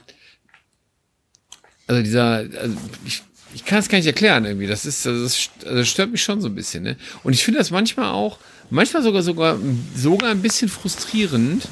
also 1.86 2.02
dieser, 2.02 2.46
also 2.58 2.76
ich, 3.04 3.22
ich 3.54 3.64
kann 3.64 3.80
es 3.80 3.88
gar 3.88 3.98
nicht 3.98 4.06
erklären 4.06 4.44
irgendwie. 4.44 4.66
Das 4.66 4.86
ist, 4.86 5.04
das, 5.04 5.16
ist, 5.16 5.50
also 5.64 5.78
das 5.78 5.88
stört 5.88 6.10
mich 6.10 6.22
schon 6.22 6.40
so 6.40 6.48
ein 6.48 6.54
bisschen, 6.54 6.84
ne? 6.84 6.96
Und 7.22 7.32
ich 7.32 7.44
finde 7.44 7.58
das 7.58 7.70
manchmal 7.70 8.10
auch, 8.10 8.38
manchmal 8.70 9.02
sogar 9.02 9.22
sogar 9.22 9.58
sogar 9.94 10.30
ein 10.30 10.42
bisschen 10.42 10.68
frustrierend, 10.68 11.68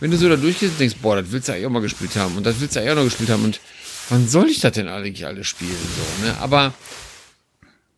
wenn 0.00 0.10
du 0.10 0.16
so 0.16 0.28
da 0.28 0.36
durchgehst 0.36 0.72
und 0.72 0.80
denkst, 0.80 0.96
boah, 1.00 1.16
das 1.16 1.30
willst 1.30 1.48
du 1.48 1.52
eigentlich 1.52 1.66
auch 1.66 1.70
mal 1.70 1.82
gespielt 1.82 2.16
haben 2.16 2.36
und 2.36 2.44
das 2.44 2.60
willst 2.60 2.76
du 2.76 2.80
eigentlich 2.80 2.92
auch 2.92 2.96
noch 2.96 3.04
gespielt 3.04 3.30
haben 3.30 3.44
und 3.44 3.60
wann 4.08 4.28
soll 4.28 4.50
ich 4.50 4.60
das 4.60 4.72
denn 4.72 4.88
eigentlich 4.88 5.24
alles 5.24 5.46
spielen 5.46 5.70
so, 5.70 6.26
ne? 6.26 6.36
Aber 6.40 6.74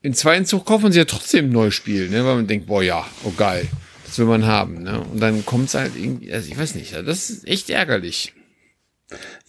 im 0.02 0.12
zweiten 0.12 0.44
Zug 0.44 0.66
kauft 0.66 0.82
man 0.82 0.92
sich 0.92 0.98
ja 0.98 1.06
trotzdem 1.06 1.46
ein 1.46 1.52
neues 1.52 1.74
Spiel, 1.74 2.10
ne? 2.10 2.24
weil 2.26 2.36
man 2.36 2.46
denkt, 2.46 2.66
boah, 2.66 2.82
ja, 2.82 3.06
oh 3.24 3.32
geil, 3.36 3.66
das 4.14 4.20
will 4.20 4.26
man 4.26 4.46
haben. 4.46 4.84
Ne? 4.84 5.00
Und 5.00 5.18
dann 5.18 5.44
kommt 5.44 5.68
es 5.68 5.74
halt 5.74 5.96
irgendwie, 5.96 6.32
also 6.32 6.48
ich 6.48 6.56
weiß 6.56 6.76
nicht, 6.76 6.94
das 6.94 7.30
ist 7.30 7.48
echt 7.48 7.68
ärgerlich. 7.68 8.32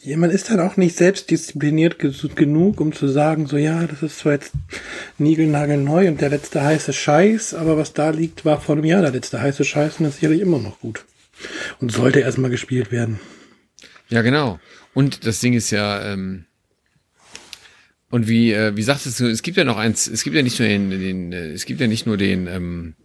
Ja, 0.01 0.17
man 0.17 0.32
ist 0.32 0.49
dann 0.49 0.60
auch 0.60 0.75
nicht 0.75 0.97
selbstdiszipliniert 0.97 1.99
genug, 2.36 2.82
um 2.82 2.91
zu 2.91 3.08
sagen, 3.08 3.45
so 3.45 3.58
ja, 3.58 3.86
das 3.86 4.01
ist 4.01 4.19
zwar 4.19 4.34
jetzt 4.34 4.54
niegelnagelneu 5.19 6.08
und 6.08 6.19
der 6.19 6.30
letzte 6.30 6.63
heiße 6.63 6.93
Scheiß, 6.93 7.54
aber 7.54 7.78
was 7.78 7.93
da 7.93 8.10
liegt, 8.10 8.43
war 8.43 8.60
vor 8.60 8.75
einem 8.75 8.86
Jahr 8.86 9.04
der 9.04 9.12
letzte 9.12 9.39
heiße 9.39 9.63
Scheiß 9.63 9.99
und 9.99 10.08
ist 10.08 10.15
sicherlich 10.15 10.41
immer 10.41 10.58
noch 10.58 10.80
gut. 10.80 11.06
Und 11.80 11.91
sollte 11.91 12.21
erstmal 12.21 12.49
gespielt 12.49 12.91
werden. 12.91 13.19
Ja, 14.10 14.23
genau. 14.23 14.60
Und 14.95 15.28
das 15.28 15.41
Ding 15.41 15.54
ist 15.54 15.69
ja, 15.69 16.12
ähm, 16.12 16.45
und 18.10 18.28
wie, 18.28 18.51
äh, 18.51 18.75
wie 18.75 18.84
sagtest 18.84 19.19
du, 19.19 19.28
es 19.28 19.43
gibt 19.43 19.58
ja 19.58 19.63
noch 19.63 19.78
eins, 19.78 20.08
es 20.08 20.23
gibt 20.23 20.36
ja 20.36 20.41
nicht 20.41 20.60
nur 20.60 20.67
den, 20.67 20.89
den 20.89 21.34
äh, 21.34 21.51
es 21.51 21.65
gibt 21.65 21.82
ja 21.82 21.88
nicht 21.88 22.08
nur 22.08 22.17
den, 22.17 22.47
ähm, 22.47 22.95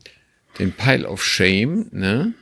den 0.59 0.73
Pile 0.73 1.09
of 1.09 1.25
Shame, 1.25 1.87
ne? 1.93 2.35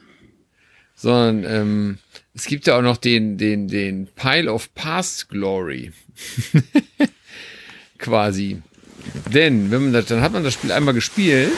sondern 0.98 1.44
ähm, 1.44 1.98
es 2.34 2.46
gibt 2.46 2.66
ja 2.66 2.76
auch 2.76 2.82
noch 2.82 2.96
den, 2.96 3.38
den, 3.38 3.68
den 3.68 4.08
Pile 4.08 4.52
of 4.52 4.74
Past 4.74 5.28
Glory. 5.28 5.92
Quasi. 7.98 8.62
Denn, 9.32 9.70
wenn 9.70 9.84
man 9.84 9.92
das, 9.92 10.06
dann 10.06 10.20
hat 10.20 10.32
man 10.32 10.44
das 10.44 10.54
Spiel 10.54 10.72
einmal 10.72 10.94
gespielt 10.94 11.56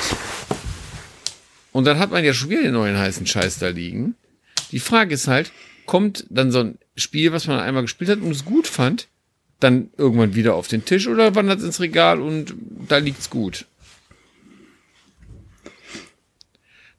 und 1.72 1.86
dann 1.86 1.98
hat 1.98 2.10
man 2.10 2.24
ja 2.24 2.34
schon 2.34 2.50
wieder 2.50 2.62
den 2.62 2.74
neuen 2.74 2.98
heißen 2.98 3.26
Scheiß 3.26 3.58
da 3.58 3.68
liegen. 3.68 4.14
Die 4.72 4.78
Frage 4.78 5.14
ist 5.14 5.26
halt, 5.26 5.52
kommt 5.86 6.26
dann 6.28 6.52
so 6.52 6.60
ein 6.60 6.78
Spiel, 6.96 7.32
was 7.32 7.46
man 7.46 7.60
einmal 7.60 7.82
gespielt 7.82 8.10
hat 8.10 8.20
und 8.20 8.30
es 8.30 8.44
gut 8.44 8.66
fand, 8.66 9.08
dann 9.58 9.90
irgendwann 9.96 10.34
wieder 10.34 10.54
auf 10.54 10.68
den 10.68 10.84
Tisch 10.84 11.06
oder 11.08 11.34
wandert 11.34 11.60
es 11.60 11.64
ins 11.64 11.80
Regal 11.80 12.20
und 12.20 12.54
da 12.88 12.98
liegt's 12.98 13.30
gut? 13.30 13.66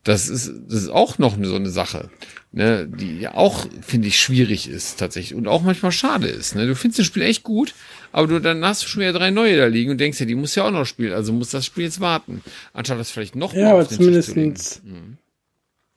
Das 0.03 0.29
ist, 0.29 0.51
das 0.67 0.83
ist 0.83 0.89
auch 0.89 1.19
noch 1.19 1.37
so 1.41 1.55
eine 1.55 1.69
Sache, 1.69 2.09
ne, 2.51 2.87
die 2.87 3.19
ja 3.19 3.35
auch, 3.35 3.67
finde 3.81 4.07
ich, 4.07 4.19
schwierig 4.19 4.67
ist 4.67 4.97
tatsächlich 4.97 5.35
und 5.35 5.47
auch 5.47 5.61
manchmal 5.61 5.91
schade 5.91 6.27
ist. 6.27 6.55
Ne? 6.55 6.65
Du 6.65 6.75
findest 6.75 6.99
das 6.99 7.05
Spiel 7.05 7.21
echt 7.21 7.43
gut, 7.43 7.75
aber 8.11 8.25
du 8.25 8.39
dann 8.39 8.65
hast 8.65 8.81
du 8.81 8.87
schon 8.87 9.01
wieder 9.01 9.13
drei 9.13 9.29
neue 9.29 9.57
da 9.57 9.67
liegen 9.67 9.91
und 9.91 9.99
denkst 9.99 10.19
ja, 10.19 10.25
die 10.25 10.33
muss 10.33 10.55
ja 10.55 10.63
auch 10.63 10.71
noch 10.71 10.85
spielen, 10.85 11.13
also 11.13 11.33
muss 11.33 11.51
das 11.51 11.67
Spiel 11.67 11.83
jetzt 11.83 11.99
warten, 11.99 12.41
anstatt 12.73 12.99
das 12.99 13.11
vielleicht 13.11 13.35
noch 13.35 13.53
ja, 13.53 13.65
mal 13.65 13.71
aber 13.73 13.89
zumindestens, 13.89 14.81
mhm. 14.83 15.17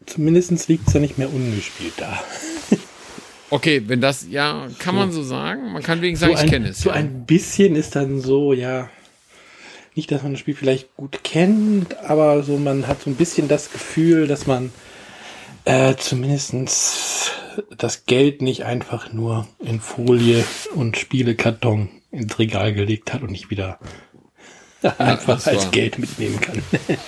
zumindestens 0.05 0.69
liegt 0.69 0.87
es 0.87 0.93
ja 0.93 1.01
nicht 1.01 1.17
mehr 1.17 1.33
ungespielt 1.33 1.95
da. 1.97 2.23
okay, 3.51 3.85
wenn 3.87 4.03
das, 4.03 4.27
ja, 4.29 4.69
kann 4.81 4.95
so. 4.95 5.01
man 5.01 5.13
so 5.13 5.23
sagen. 5.23 5.73
Man 5.73 5.83
kann 5.83 6.03
wegen 6.03 6.17
sagen, 6.17 6.37
so 6.37 6.45
ich 6.45 6.51
kenne 6.51 6.69
es. 6.69 6.81
So 6.81 6.91
ja. 6.91 6.97
ein 6.97 7.25
bisschen 7.25 7.75
ist 7.75 7.97
dann 7.97 8.21
so, 8.21 8.53
ja, 8.53 8.91
nicht, 9.95 10.11
dass 10.11 10.23
man 10.23 10.33
das 10.33 10.41
Spiel 10.41 10.55
vielleicht 10.55 10.95
gut 10.97 11.23
kennt, 11.25 11.99
aber 11.99 12.43
so 12.43 12.57
man 12.59 12.87
hat 12.87 13.03
so 13.03 13.11
ein 13.11 13.17
bisschen 13.17 13.49
das 13.49 13.71
Gefühl, 13.71 14.27
dass 14.27 14.47
man 14.47 14.73
äh, 15.65 15.95
zumindestens 15.97 17.31
das 17.77 18.07
Geld 18.07 18.43
nicht 18.43 18.65
einfach 18.65 19.13
nur 19.13 19.47
in 19.61 19.81
Folie 19.81 20.45
und 20.75 20.97
Spielekarton 20.97 21.89
ins 22.11 22.39
Regal 22.39 22.75
gelegt 22.75 23.13
hat 23.13 23.23
und 23.23 23.31
nicht 23.31 23.51
wieder 23.51 23.79
ja, 24.83 24.91
einfach 24.99 25.47
als 25.47 25.71
Geld 25.71 25.99
mitnehmen 25.99 26.41
kann. 26.41 26.63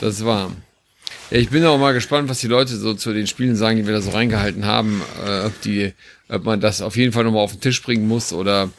das 0.00 0.24
war. 0.24 0.52
Ja, 1.30 1.38
ich 1.38 1.50
bin 1.50 1.64
auch 1.64 1.78
mal 1.78 1.92
gespannt, 1.92 2.28
was 2.28 2.40
die 2.40 2.46
Leute 2.46 2.76
so 2.76 2.94
zu 2.94 3.12
den 3.12 3.26
Spielen 3.26 3.56
sagen, 3.56 3.76
die 3.76 3.86
wir 3.86 3.94
da 3.94 4.00
so 4.00 4.10
reingehalten 4.10 4.64
haben, 4.64 5.02
äh, 5.24 5.46
ob 5.46 5.60
die, 5.62 5.92
ob 6.28 6.44
man 6.44 6.60
das 6.60 6.82
auf 6.82 6.96
jeden 6.96 7.12
Fall 7.12 7.24
nochmal 7.24 7.42
auf 7.42 7.52
den 7.52 7.60
Tisch 7.60 7.82
bringen 7.82 8.06
muss 8.06 8.32
oder 8.32 8.70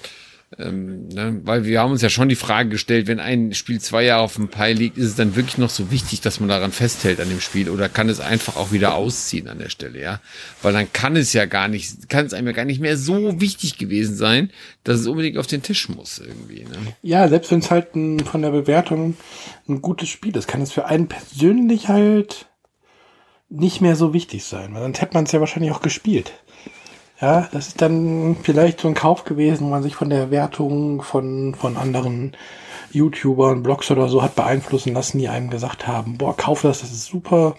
ähm, 0.57 1.09
ne? 1.09 1.41
Weil 1.43 1.65
wir 1.65 1.81
haben 1.81 1.91
uns 1.91 2.01
ja 2.01 2.09
schon 2.09 2.29
die 2.29 2.35
Frage 2.35 2.69
gestellt, 2.69 3.07
wenn 3.07 3.19
ein 3.19 3.53
Spiel 3.53 3.81
zwei 3.81 4.03
Jahre 4.03 4.23
auf 4.23 4.35
dem 4.35 4.47
Pi 4.47 4.71
liegt, 4.71 4.97
ist 4.97 5.07
es 5.07 5.15
dann 5.15 5.35
wirklich 5.35 5.57
noch 5.57 5.69
so 5.69 5.91
wichtig, 5.91 6.21
dass 6.21 6.39
man 6.39 6.47
daran 6.47 6.71
festhält 6.71 7.19
an 7.19 7.27
dem 7.27 7.41
Spiel 7.41 7.69
oder 7.69 7.89
kann 7.89 8.07
es 8.07 8.21
einfach 8.21 8.55
auch 8.55 8.71
wieder 8.71 8.95
ausziehen 8.95 9.49
an 9.49 9.59
der 9.59 9.69
Stelle, 9.69 10.01
ja? 10.01 10.21
Weil 10.61 10.71
dann 10.71 10.91
kann 10.93 11.17
es 11.17 11.33
ja 11.33 11.45
gar 11.45 11.67
nicht, 11.67 12.07
kann 12.07 12.25
es 12.25 12.33
einem 12.33 12.47
ja 12.47 12.53
gar 12.53 12.65
nicht 12.65 12.79
mehr 12.79 12.95
so 12.95 13.41
wichtig 13.41 13.77
gewesen 13.77 14.15
sein, 14.15 14.49
dass 14.85 15.01
es 15.01 15.07
unbedingt 15.07 15.37
auf 15.37 15.47
den 15.47 15.63
Tisch 15.63 15.89
muss 15.89 16.19
irgendwie. 16.19 16.63
Ne? 16.63 16.77
Ja, 17.01 17.27
selbst 17.27 17.51
wenn 17.51 17.59
es 17.59 17.69
halt 17.69 17.95
ein, 17.95 18.19
von 18.21 18.41
der 18.41 18.51
Bewertung 18.51 19.17
ein 19.67 19.81
gutes 19.81 20.07
Spiel 20.07 20.35
ist, 20.37 20.47
kann 20.47 20.61
es 20.61 20.71
für 20.71 20.85
einen 20.85 21.07
persönlich 21.07 21.89
halt 21.89 22.47
nicht 23.49 23.81
mehr 23.81 23.95
so 23.95 24.13
wichtig 24.13 24.43
sein, 24.43 24.73
weil 24.73 24.81
sonst 24.81 25.01
hätte 25.01 25.13
man 25.13 25.25
es 25.25 25.31
ja 25.31 25.39
wahrscheinlich 25.39 25.71
auch 25.71 25.81
gespielt. 25.81 26.31
Ja, 27.19 27.47
das 27.51 27.69
ist 27.69 27.81
dann 27.81 28.37
vielleicht 28.43 28.81
so 28.81 28.87
ein 28.87 28.93
Kauf 28.93 29.23
gewesen, 29.23 29.65
wo 29.65 29.69
man 29.69 29.81
sich 29.81 29.95
von 29.95 30.09
der 30.09 30.29
Wertung 30.29 31.01
von, 31.01 31.55
von 31.55 31.75
anderen 31.75 32.35
YouTubern, 32.91 33.63
Blogs 33.63 33.89
oder 33.89 34.07
so 34.07 34.21
hat 34.21 34.35
beeinflussen 34.35 34.93
lassen, 34.93 35.17
die 35.17 35.27
einem 35.27 35.49
gesagt 35.49 35.87
haben, 35.87 36.17
boah, 36.17 36.37
kauf 36.37 36.61
das, 36.61 36.81
das 36.81 36.91
ist 36.91 37.05
super. 37.05 37.55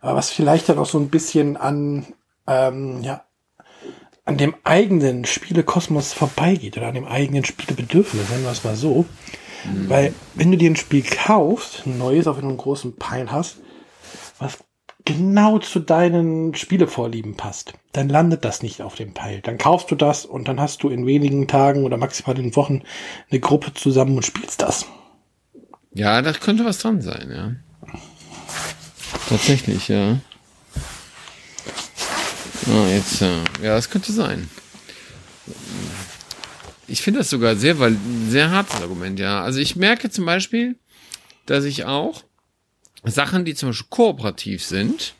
Aber 0.00 0.16
was 0.16 0.30
vielleicht 0.30 0.68
dann 0.68 0.78
auch 0.78 0.86
so 0.86 0.98
ein 0.98 1.08
bisschen 1.08 1.56
an, 1.56 2.06
ähm, 2.46 3.02
ja, 3.02 3.24
an 4.24 4.36
dem 4.36 4.54
eigenen 4.62 5.24
Spielekosmos 5.24 6.12
vorbeigeht 6.12 6.76
oder 6.76 6.88
an 6.88 6.94
dem 6.94 7.06
eigenen 7.06 7.44
Spielebedürfnis, 7.44 8.28
nennen 8.28 8.44
wir 8.44 8.52
es 8.52 8.64
mal 8.64 8.76
so. 8.76 9.06
Mhm. 9.64 9.88
Weil, 9.88 10.14
wenn 10.34 10.52
du 10.52 10.58
dir 10.58 10.70
ein 10.70 10.76
Spiel 10.76 11.02
kaufst, 11.02 11.84
ein 11.86 11.98
neues, 11.98 12.26
auch 12.26 12.36
wenn 12.36 12.42
du 12.42 12.48
einen 12.48 12.58
großen 12.58 12.96
Pein 12.96 13.32
hast, 13.32 13.60
was 14.38 14.58
genau 15.08 15.58
zu 15.58 15.80
deinen 15.80 16.54
Spielevorlieben 16.54 17.34
passt, 17.34 17.72
dann 17.92 18.10
landet 18.10 18.44
das 18.44 18.62
nicht 18.62 18.82
auf 18.82 18.94
dem 18.94 19.14
Pile. 19.14 19.40
Dann 19.40 19.56
kaufst 19.56 19.90
du 19.90 19.94
das 19.94 20.26
und 20.26 20.48
dann 20.48 20.60
hast 20.60 20.82
du 20.82 20.90
in 20.90 21.06
wenigen 21.06 21.48
Tagen 21.48 21.84
oder 21.84 21.96
maximal 21.96 22.38
in 22.38 22.54
Wochen 22.54 22.82
eine 23.30 23.40
Gruppe 23.40 23.72
zusammen 23.72 24.16
und 24.16 24.26
spielst 24.26 24.60
das. 24.60 24.84
Ja, 25.94 26.20
da 26.20 26.32
könnte 26.32 26.66
was 26.66 26.78
dran 26.78 27.00
sein, 27.00 27.30
ja. 27.30 27.52
Tatsächlich, 29.30 29.88
ja. 29.88 30.18
Ah, 32.66 32.86
jetzt, 32.90 33.20
ja. 33.22 33.32
ja, 33.62 33.76
das 33.76 33.88
könnte 33.88 34.12
sein. 34.12 34.50
Ich 36.86 37.00
finde 37.00 37.20
das 37.20 37.30
sogar 37.30 37.56
sehr, 37.56 37.76
sehr 38.28 38.50
hartes 38.50 38.82
Argument, 38.82 39.18
ja. 39.18 39.40
Also 39.40 39.58
ich 39.58 39.74
merke 39.74 40.10
zum 40.10 40.26
Beispiel, 40.26 40.76
dass 41.46 41.64
ich 41.64 41.86
auch 41.86 42.24
Sachen, 43.10 43.44
die 43.44 43.54
zum 43.54 43.70
Beispiel 43.70 43.88
kooperativ 43.90 44.64
sind, 44.64 45.14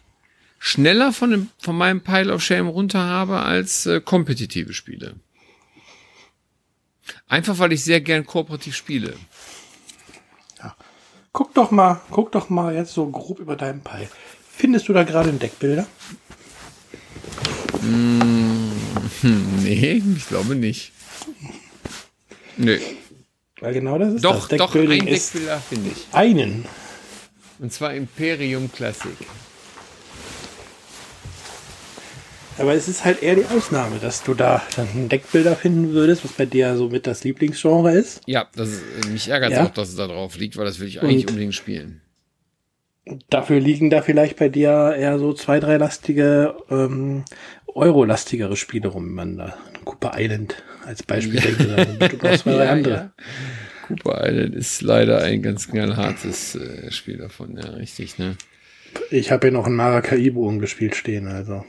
schneller 0.59 1.13
von, 1.13 1.31
dem, 1.31 1.51
von 1.59 1.77
meinem 1.77 2.03
Pile 2.03 2.33
of 2.33 2.43
Shame 2.43 2.69
runter 2.69 3.01
habe 3.01 3.41
als 3.41 3.87
äh, 3.87 4.01
kompetitive 4.01 4.73
Spiele. 4.73 5.15
Einfach 7.29 7.59
weil 7.59 7.73
ich 7.73 7.85
sehr 7.85 8.01
gern 8.01 8.27
kooperativ 8.27 8.75
spiele. 8.75 9.15
Ja. 10.59 10.77
Guck 11.33 11.55
doch 11.55 11.71
mal, 11.71 12.01
guck 12.11 12.33
doch 12.33 12.49
mal 12.49 12.75
jetzt 12.75 12.93
so 12.93 13.09
grob 13.09 13.39
über 13.39 13.57
deinen 13.57 13.83
Pile. 13.83 14.09
Findest 14.51 14.89
du 14.89 14.93
da 14.93 15.05
gerade 15.05 15.29
einen 15.29 15.39
Deckbilder? 15.39 15.87
Mm, 17.83 18.73
nee, 19.63 20.03
ich 20.17 20.27
glaube 20.27 20.55
nicht. 20.55 20.93
Nee. 22.57 22.81
Weil 23.61 23.73
genau 23.73 23.99
das 23.99 24.15
ist 24.15 24.25
doch, 24.25 24.49
das. 24.49 24.59
Doch, 24.59 24.75
ein 24.75 24.89
Deckbilder 24.89 25.61
finde 25.61 25.91
ich. 25.91 26.07
Einen. 26.13 26.65
Und 27.59 27.73
zwar 27.73 27.95
Imperium 27.95 28.71
Classic. 28.73 29.17
Aber 32.59 32.75
es 32.75 32.89
ist 32.89 33.05
halt 33.05 33.23
eher 33.23 33.37
die 33.37 33.45
Ausnahme, 33.45 33.99
dass 34.01 34.25
du 34.25 34.35
da 34.35 34.63
dann 34.75 35.09
Deckbilder 35.09 35.55
finden 35.55 35.93
würdest, 35.93 36.25
was 36.25 36.33
bei 36.33 36.45
dir 36.45 36.77
so 36.77 36.89
mit 36.89 37.07
das 37.07 37.23
Lieblingsgenre 37.23 37.93
ist. 37.93 38.21
Ja, 38.27 38.49
das 38.57 38.71
ist, 38.71 39.09
mich 39.09 39.29
ärgert 39.29 39.53
es 39.53 39.59
ja. 39.59 39.65
auch, 39.65 39.71
dass 39.71 39.91
es 39.91 39.97
da 39.97 40.09
drauf 40.09 40.37
liegt, 40.37 40.57
weil 40.57 40.65
das 40.65 40.81
will 40.81 40.89
ich 40.89 41.01
eigentlich 41.01 41.25
Und 41.25 41.31
unbedingt 41.31 41.55
spielen. 41.55 42.01
Dafür 43.31 43.61
liegen 43.61 43.91
da 43.91 44.03
vielleicht 44.03 44.37
bei 44.37 44.49
dir 44.49 44.95
eher 44.99 45.19
so 45.19 45.33
zwei, 45.33 45.61
drei 45.61 45.77
lastige, 45.77 46.57
ähm, 46.69 47.25
Euro-lastigere 47.75 48.57
Spiele 48.57 48.89
rum, 48.89 49.07
wenn 49.07 49.15
man 49.15 49.37
da 49.37 49.55
Cooper 49.85 50.13
Island 50.17 50.57
als 50.85 51.03
Beispiel 51.03 51.41
denkt, 51.41 51.61
oder 51.61 51.85
bestimmt 51.99 52.27
auch 52.27 52.37
zwei, 52.37 52.53
drei 52.55 52.69
andere. 52.69 52.95
Ja. 52.95 53.13
Cooper 53.89 54.23
Island 54.23 54.55
ist 54.55 54.83
leider 54.83 55.23
ein 55.23 55.43
ganz 55.43 55.69
knallhartes 55.69 56.55
äh, 56.55 56.93
Spiel 56.93 57.17
davon, 57.17 57.57
ja, 57.57 57.71
richtig, 57.71 58.19
ne? 58.19 58.37
Ich 59.11 59.33
habe 59.33 59.47
ja 59.47 59.53
noch 59.53 59.67
ein 59.67 59.75
Maracaibo 59.75 60.47
umgespielt 60.47 60.95
stehen, 60.95 61.27
also. 61.27 61.65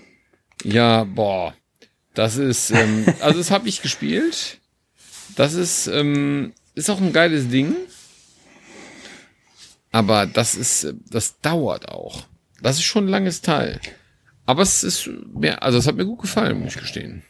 Ja, 0.63 1.05
boah. 1.05 1.53
Das 2.13 2.35
ist, 2.35 2.71
ähm, 2.71 3.05
also 3.21 3.37
das 3.37 3.51
habe 3.51 3.69
ich 3.69 3.81
gespielt. 3.81 4.59
Das 5.35 5.53
ist, 5.53 5.87
ähm, 5.87 6.53
ist 6.75 6.89
auch 6.89 6.99
ein 6.99 7.13
geiles 7.13 7.47
Ding. 7.47 7.75
Aber 9.91 10.25
das 10.25 10.55
ist, 10.55 10.93
das 11.09 11.39
dauert 11.39 11.89
auch. 11.89 12.25
Das 12.61 12.77
ist 12.77 12.83
schon 12.83 13.05
ein 13.05 13.09
langes 13.09 13.41
Teil. 13.41 13.79
Aber 14.45 14.61
es 14.61 14.83
ist 14.83 15.09
mir, 15.33 15.63
also 15.63 15.77
es 15.77 15.87
hat 15.87 15.95
mir 15.95 16.05
gut 16.05 16.21
gefallen, 16.21 16.59
muss 16.59 16.75
ich 16.75 16.81
gestehen. 16.81 17.23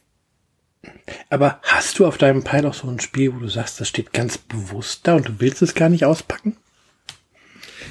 Aber 1.30 1.60
hast 1.64 2.00
du 2.00 2.06
auf 2.06 2.18
deinem 2.18 2.44
Pile 2.44 2.68
auch 2.68 2.74
so 2.74 2.88
ein 2.88 3.00
Spiel, 3.00 3.34
wo 3.34 3.40
du 3.40 3.50
sagst, 3.50 3.80
das 3.80 3.88
steht 3.90 4.14
ganz 4.14 4.38
bewusst 4.38 5.08
da 5.08 5.16
und 5.16 5.28
du 5.28 5.40
willst 5.40 5.62
es 5.62 5.76
gar 5.76 5.90
nicht 5.90 6.06
auspacken? 6.06 6.56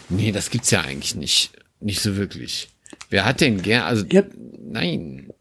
Nee, 0.08 0.32
das 0.32 0.50
gibt's 0.50 0.70
ja 0.70 0.80
eigentlich 0.80 1.14
nicht. 1.14 1.52
Nicht 1.80 2.00
so 2.00 2.16
wirklich. 2.16 2.70
Wer 3.10 3.24
hat 3.24 3.40
denn 3.40 3.62
gern, 3.62 3.82
also, 3.82 4.04
ja. 4.10 4.22
nein. 4.58 5.32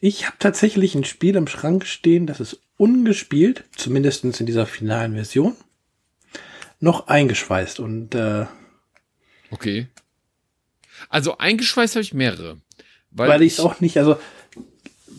Ich 0.00 0.26
habe 0.26 0.36
tatsächlich 0.38 0.94
ein 0.94 1.04
Spiel 1.04 1.36
im 1.36 1.46
Schrank 1.46 1.86
stehen, 1.86 2.26
das 2.26 2.40
ist 2.40 2.60
ungespielt, 2.76 3.64
zumindest 3.76 4.24
in 4.24 4.46
dieser 4.46 4.66
finalen 4.66 5.14
Version, 5.14 5.54
noch 6.80 7.08
eingeschweißt 7.08 7.80
und, 7.80 8.14
äh, 8.14 8.46
Okay. 9.50 9.88
Also 11.08 11.38
eingeschweißt 11.38 11.96
habe 11.96 12.02
ich 12.02 12.14
mehrere. 12.14 12.58
Weil, 13.10 13.28
weil 13.28 13.42
ich 13.42 13.54
es 13.54 13.60
auch 13.60 13.80
nicht, 13.80 13.98
also 13.98 14.18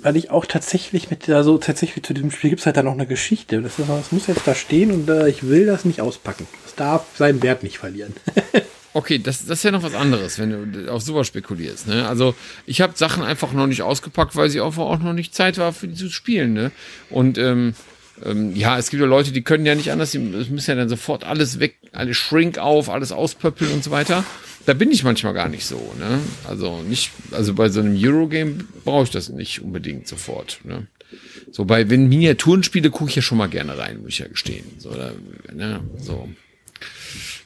weil 0.02 0.16
ich 0.16 0.30
auch 0.30 0.46
tatsächlich 0.46 1.10
mit 1.10 1.30
also 1.30 1.58
tatsächlich 1.58 2.04
zu 2.04 2.14
diesem 2.14 2.32
Spiel 2.32 2.52
gibt 2.52 2.60
es 2.60 2.66
halt 2.66 2.78
dann 2.78 2.86
noch 2.86 2.94
eine 2.94 3.08
Geschichte. 3.08 3.62
Das, 3.62 3.80
ist, 3.80 3.90
das 3.90 4.12
muss 4.12 4.28
jetzt 4.28 4.46
da 4.48 4.56
stehen 4.56 4.92
und 4.92 5.10
äh, 5.10 5.30
ich 5.30 5.48
will 5.48 5.66
das 5.66 5.86
nicht 5.86 6.02
auspacken. 6.02 6.48
Das 6.64 6.76
darf 6.76 7.06
seinen 7.18 7.42
Wert 7.44 7.64
nicht 7.64 7.78
verlieren. 7.78 8.14
okay, 8.94 9.20
das, 9.20 9.46
das 9.46 9.60
ist 9.60 9.64
ja 9.64 9.72
noch 9.72 9.84
was 9.84 9.94
anderes, 9.94 10.40
wenn 10.40 10.74
du 10.74 10.92
auf 10.92 11.02
sowas 11.02 11.28
spekulierst. 11.28 11.88
Ne? 11.88 12.08
Also 12.08 12.36
ich 12.66 12.82
habe 12.82 12.94
Sachen 12.96 13.24
einfach 13.24 13.54
noch 13.54 13.68
nicht 13.68 13.82
ausgepackt, 13.82 14.36
weil 14.36 14.50
sie 14.50 14.62
auch, 14.62 14.78
auch 14.78 15.00
noch 15.00 15.14
nicht 15.14 15.36
Zeit 15.36 15.58
war, 15.58 15.74
für 15.74 15.88
die 15.88 15.96
zu 15.96 16.10
spielen. 16.10 16.54
Ne? 16.54 16.72
Und 17.10 17.38
ähm, 17.38 17.74
ähm, 18.24 18.56
ja, 18.56 18.78
es 18.78 18.90
gibt 18.90 19.02
ja 19.02 19.08
Leute, 19.08 19.32
die 19.32 19.42
können 19.42 19.66
ja 19.66 19.76
nicht 19.76 19.92
anders, 19.92 20.12
die 20.12 20.20
müssen 20.20 20.70
ja 20.70 20.76
dann 20.76 20.90
sofort 20.90 21.24
alles 21.24 21.60
weg, 21.60 21.76
alles 21.92 22.18
Shrink 22.18 22.58
auf, 22.58 22.90
alles 22.90 23.12
auspöppeln 23.12 23.72
und 23.72 23.84
so 23.84 23.92
weiter. 23.92 24.24
Da 24.65 24.74
bin 24.74 24.91
ich 24.91 25.04
manchmal 25.04 25.34
gar 25.34 25.50
nicht 25.50 25.65
so, 25.65 25.93
ne? 26.00 26.19
Also 26.47 26.82
nicht, 26.82 27.12
also 27.32 27.54
bei 27.54 27.69
so 27.69 27.80
einem 27.80 27.95
Eurogame 27.97 28.63
brauche 28.84 29.06
ich 29.06 29.10
das 29.10 29.30
nicht 29.30 29.62
unbedingt 29.62 30.08
sofort, 30.08 30.60
ne? 30.63 30.88
So 31.52 31.65
bei, 31.65 31.89
wenn 31.89 32.08
Miniaturen 32.08 32.63
spiele, 32.63 32.89
gucke 32.89 33.10
ich 33.10 33.15
ja 33.15 33.21
schon 33.21 33.38
mal 33.38 33.50
gerne 33.50 33.78
rein, 33.78 34.02
muss 34.02 34.10
ich 34.10 34.19
ja 34.19 34.28
gestehen. 34.28 34.63
So, 34.78 34.91
oder, 34.91 35.13
ne, 35.52 35.82
so. 35.97 36.30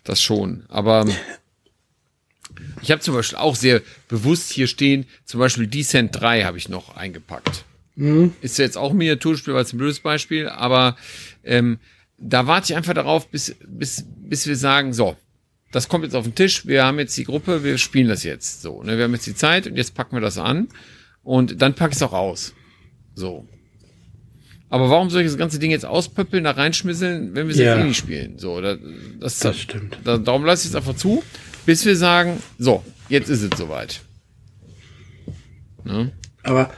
Das 0.04 0.22
schon. 0.22 0.66
Aber 0.68 1.08
ich 2.82 2.92
habe 2.92 3.02
zum 3.02 3.16
Beispiel 3.16 3.40
auch 3.40 3.56
sehr 3.56 3.82
bewusst 4.08 4.52
hier 4.52 4.68
stehen, 4.68 5.08
zum 5.26 5.40
Beispiel 5.40 5.68
Descent 5.68 6.16
3 6.20 6.44
habe 6.44 6.58
ich 6.58 6.70
noch 6.70 6.96
eingepackt. 6.96 7.66
Mhm. 7.96 8.34
Ist 8.42 8.60
jetzt 8.60 8.78
auch 8.78 8.92
ein 8.92 8.98
Miniaturspiel, 8.98 9.54
weil 9.54 9.64
es 9.64 9.74
ein 9.74 9.78
blödes 9.78 10.00
Beispiel, 10.00 10.48
aber 10.48 10.96
ähm, 11.44 11.80
da 12.18 12.48
warte 12.48 12.72
ich 12.72 12.78
einfach 12.78 12.94
darauf, 12.94 13.30
bis, 13.30 13.56
bis, 13.66 14.06
bis 14.08 14.48
wir 14.48 14.56
sagen, 14.56 14.94
so, 14.94 15.18
das 15.76 15.90
kommt 15.90 16.06
jetzt 16.06 16.16
auf 16.16 16.24
den 16.24 16.36
Tisch, 16.36 16.66
wir 16.66 16.86
haben 16.86 17.00
jetzt 17.00 17.18
die 17.18 17.26
Gruppe, 17.26 17.66
wir 17.66 17.78
spielen 17.78 18.08
das 18.08 18.24
jetzt 18.24 18.62
so. 18.62 18.82
Ne? 18.82 18.96
Wir 18.96 19.04
haben 19.04 19.14
jetzt 19.14 19.28
die 19.28 19.36
Zeit 19.36 19.68
und 19.68 19.76
jetzt 19.76 19.94
packen 19.94 20.16
wir 20.16 20.22
das 20.22 20.38
an 20.38 20.70
und 21.22 21.62
dann 21.62 21.74
packe 21.74 21.92
ich 21.92 21.98
es 21.98 22.02
auch 22.02 22.14
aus. 22.14 22.54
So. 23.14 23.46
Aber 24.70 24.90
warum 24.90 25.10
soll 25.10 25.24
ich 25.24 25.28
das 25.28 25.38
ganze 25.38 25.60
Ding 25.60 25.72
jetzt 25.72 25.86
auspöppeln, 25.86 26.46
da 26.46 26.52
reinschmisseln, 26.52 27.36
wenn 27.36 27.48
wir 27.48 27.52
es 27.52 27.60
ja. 27.60 27.76
jetzt 27.76 27.84
eh 27.84 27.88
nicht 27.90 27.98
spielen? 27.98 28.40
So, 28.40 28.62
da, 28.62 28.78
das, 29.20 29.40
das 29.40 29.60
stimmt. 29.60 29.98
Da, 30.06 30.18
darum 30.18 30.46
lasse 30.46 30.64
ich 30.64 30.70
es 30.70 30.76
einfach 30.78 30.96
zu, 30.96 31.22
bis 31.66 31.86
wir 31.86 31.98
sagen, 31.98 32.42
so, 32.58 32.82
jetzt 33.10 33.30
ist 33.30 33.42
es 33.42 33.60
soweit. 33.60 34.00
Ne? 35.84 36.14
Aber 36.44 36.72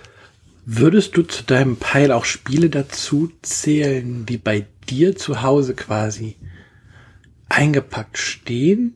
würdest 0.66 1.16
du 1.16 1.22
zu 1.22 1.44
deinem 1.44 1.76
Pile 1.76 2.16
auch 2.16 2.26
Spiele 2.26 2.72
dazu 2.72 3.32
zählen, 3.44 4.26
die 4.26 4.40
bei 4.40 4.66
dir 4.90 5.16
zu 5.16 5.44
Hause 5.44 5.76
quasi 5.76 6.36
eingepackt 7.50 8.18
stehen, 8.18 8.96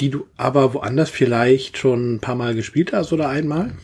die 0.00 0.10
du 0.10 0.26
aber 0.36 0.74
woanders 0.74 1.10
vielleicht 1.10 1.78
schon 1.78 2.14
ein 2.14 2.20
paar 2.20 2.34
Mal 2.34 2.54
gespielt 2.54 2.92
hast 2.92 3.12
oder 3.12 3.28
einmal? 3.28 3.74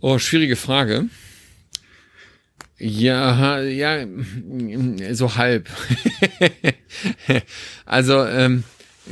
Oh, 0.00 0.18
schwierige 0.18 0.56
Frage. 0.56 1.08
Ja, 2.78 3.60
ja, 3.60 4.06
so 5.12 5.36
halb. 5.36 5.68
also, 7.86 8.24
ähm, 8.24 8.64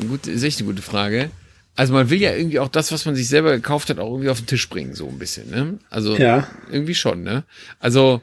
gut, 0.09 0.27
ist 0.27 0.43
echt 0.43 0.59
eine 0.59 0.69
gute 0.69 0.83
Frage. 0.83 1.31
Also 1.75 1.95
man 1.95 2.11
will 2.11 2.21
ja 2.21 2.35
irgendwie 2.35 2.59
auch 2.59 2.69
das, 2.69 2.93
was 2.93 3.07
man 3.07 3.15
sich 3.15 3.29
selber 3.29 3.53
gekauft 3.53 3.89
hat, 3.89 3.99
auch 3.99 4.11
irgendwie 4.11 4.29
auf 4.29 4.41
den 4.41 4.47
Tisch 4.47 4.69
bringen, 4.69 4.95
so 4.95 5.09
ein 5.09 5.19
bisschen, 5.19 5.49
ne? 5.51 5.79
Also 5.89 6.17
ja. 6.19 6.47
irgendwie 6.71 6.95
schon, 6.95 7.23
ne? 7.23 7.45
Also, 7.79 8.21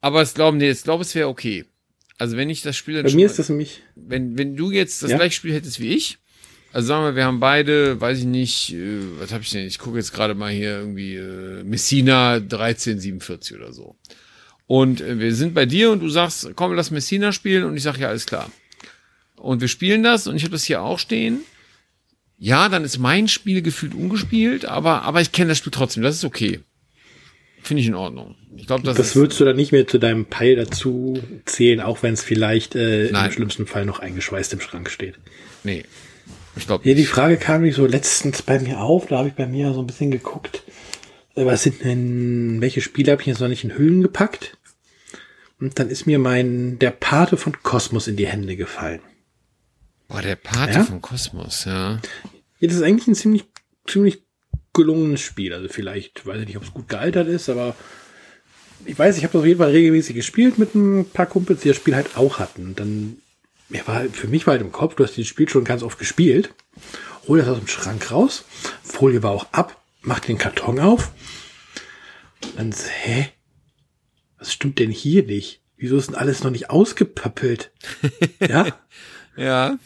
aber 0.00 0.22
es 0.22 0.34
glauben, 0.34 0.56
nee, 0.56 0.70
ich 0.70 0.82
glaube, 0.82 1.02
es 1.02 1.14
wäre 1.14 1.28
okay. 1.28 1.64
Also 2.22 2.36
wenn 2.36 2.50
ich 2.50 2.62
das 2.62 2.76
Spiel 2.76 2.94
dann 2.94 3.04
Bei 3.04 3.12
mir 3.14 3.26
ist 3.26 3.40
das 3.40 3.48
nämlich. 3.48 3.82
Wenn, 3.96 4.38
wenn 4.38 4.54
du 4.54 4.70
jetzt 4.70 5.02
das 5.02 5.10
ja? 5.10 5.16
gleiche 5.16 5.34
Spiel 5.34 5.52
hättest 5.52 5.80
wie 5.80 5.88
ich, 5.88 6.18
also 6.72 6.86
sagen 6.86 7.04
wir, 7.04 7.16
wir 7.16 7.24
haben 7.24 7.40
beide, 7.40 8.00
weiß 8.00 8.20
ich 8.20 8.26
nicht, 8.26 8.74
äh, 8.74 9.00
was 9.18 9.32
habe 9.32 9.42
ich 9.42 9.50
denn? 9.50 9.66
Ich 9.66 9.80
gucke 9.80 9.98
jetzt 9.98 10.12
gerade 10.12 10.36
mal 10.36 10.52
hier 10.52 10.78
irgendwie 10.78 11.16
äh, 11.16 11.64
Messina 11.64 12.34
1347 12.34 13.56
oder 13.56 13.72
so. 13.72 13.96
Und 14.68 15.00
äh, 15.00 15.18
wir 15.18 15.34
sind 15.34 15.52
bei 15.52 15.66
dir 15.66 15.90
und 15.90 15.98
du 15.98 16.08
sagst, 16.10 16.48
komm, 16.54 16.74
lass 16.74 16.92
Messina 16.92 17.32
spielen 17.32 17.64
und 17.64 17.76
ich 17.76 17.82
sage 17.82 17.98
ja, 17.98 18.08
alles 18.10 18.26
klar. 18.26 18.52
Und 19.34 19.60
wir 19.60 19.66
spielen 19.66 20.04
das 20.04 20.28
und 20.28 20.36
ich 20.36 20.44
habe 20.44 20.52
das 20.52 20.62
hier 20.62 20.80
auch 20.80 21.00
stehen. 21.00 21.40
Ja, 22.38 22.68
dann 22.68 22.84
ist 22.84 22.98
mein 22.98 23.26
Spiel 23.26 23.62
gefühlt 23.62 23.96
ungespielt, 23.96 24.64
aber, 24.64 25.02
aber 25.02 25.20
ich 25.20 25.32
kenne 25.32 25.48
das 25.48 25.58
Spiel 25.58 25.72
trotzdem. 25.72 26.04
Das 26.04 26.14
ist 26.14 26.24
okay. 26.24 26.60
Finde 27.62 27.80
ich 27.80 27.86
in 27.86 27.94
Ordnung. 27.94 28.34
Ich 28.56 28.66
glaube, 28.66 28.82
das, 28.82 28.96
das 28.96 29.14
würdest 29.16 29.38
du 29.40 29.44
dann 29.44 29.56
nicht 29.56 29.72
mehr 29.72 29.86
zu 29.86 29.98
deinem 29.98 30.26
Pile 30.26 30.56
dazu 30.56 31.20
zählen, 31.44 31.80
auch 31.80 32.02
wenn 32.02 32.14
es 32.14 32.22
vielleicht 32.22 32.74
äh, 32.74 33.06
im 33.06 33.30
schlimmsten 33.30 33.66
Fall 33.66 33.86
noch 33.86 34.00
eingeschweißt 34.00 34.52
im 34.52 34.60
Schrank 34.60 34.90
steht. 34.90 35.14
Nee, 35.62 35.84
ich 36.56 36.66
glaube. 36.66 36.88
Ja, 36.88 36.94
die 36.94 37.04
Frage 37.04 37.36
kam 37.36 37.62
nicht 37.62 37.76
so 37.76 37.86
letztens 37.86 38.42
bei 38.42 38.58
mir 38.58 38.80
auf. 38.80 39.06
Da 39.06 39.18
habe 39.18 39.28
ich 39.28 39.34
bei 39.34 39.46
mir 39.46 39.72
so 39.72 39.80
ein 39.80 39.86
bisschen 39.86 40.10
geguckt. 40.10 40.64
Äh, 41.34 41.46
was 41.46 41.62
sind 41.62 41.84
denn, 41.84 42.60
welche 42.60 42.80
Spiele 42.80 43.12
habe 43.12 43.22
ich 43.22 43.28
jetzt 43.28 43.40
noch 43.40 43.48
nicht 43.48 43.64
in 43.64 43.76
Hüllen 43.76 44.02
gepackt? 44.02 44.58
Und 45.60 45.78
dann 45.78 45.88
ist 45.88 46.06
mir 46.06 46.18
mein, 46.18 46.80
der 46.80 46.90
Pate 46.90 47.36
von 47.36 47.62
Kosmos 47.62 48.08
in 48.08 48.16
die 48.16 48.26
Hände 48.26 48.56
gefallen. 48.56 49.00
Boah, 50.08 50.20
der 50.20 50.36
Pate 50.36 50.78
ja? 50.78 50.84
von 50.84 51.00
Kosmos, 51.00 51.64
ja. 51.64 52.00
Ja, 52.58 52.68
das 52.68 52.74
ist 52.74 52.82
eigentlich 52.82 53.06
ein 53.06 53.14
ziemlich, 53.14 53.44
ziemlich 53.86 54.24
gelungenes 54.72 55.20
Spiel. 55.20 55.52
Also 55.52 55.68
vielleicht, 55.68 56.26
weiß 56.26 56.40
ich 56.40 56.46
nicht, 56.46 56.56
ob 56.56 56.64
es 56.64 56.74
gut 56.74 56.88
gealtert 56.88 57.28
ist, 57.28 57.48
aber 57.48 57.74
ich 58.84 58.98
weiß, 58.98 59.16
ich 59.16 59.24
habe 59.24 59.32
das 59.32 59.40
auf 59.40 59.46
jeden 59.46 59.58
Fall 59.58 59.70
regelmäßig 59.70 60.16
gespielt 60.16 60.58
mit 60.58 60.74
ein 60.74 61.04
paar 61.10 61.26
Kumpels, 61.26 61.60
die 61.60 61.68
das 61.68 61.76
Spiel 61.76 61.94
halt 61.94 62.16
auch 62.16 62.38
hatten. 62.38 62.66
Und 62.66 62.80
dann 62.80 63.16
mir 63.72 63.86
war, 63.86 64.04
für 64.04 64.28
mich 64.28 64.46
war 64.46 64.52
halt 64.52 64.62
im 64.62 64.72
Kopf, 64.72 64.94
du 64.94 65.04
hast 65.04 65.16
dieses 65.16 65.28
Spiel 65.28 65.48
schon 65.48 65.64
ganz 65.64 65.82
oft 65.82 65.98
gespielt. 65.98 66.54
Hol 67.26 67.38
das 67.38 67.48
aus 67.48 67.58
dem 67.58 67.68
Schrank 67.68 68.10
raus. 68.10 68.44
Folie 68.82 69.22
war 69.22 69.30
auch 69.30 69.46
ab. 69.52 69.80
Mach 70.02 70.20
den 70.20 70.38
Karton 70.38 70.80
auf. 70.80 71.12
Dann, 72.56 72.74
hä? 73.02 73.30
Was 74.38 74.52
stimmt 74.52 74.78
denn 74.78 74.90
hier 74.90 75.22
nicht? 75.22 75.62
Wieso 75.76 75.96
ist 75.96 76.08
denn 76.08 76.16
alles 76.16 76.42
noch 76.42 76.50
nicht 76.50 76.70
ausgepöppelt? 76.70 77.72
ja? 78.40 78.66
ja. 79.36 79.78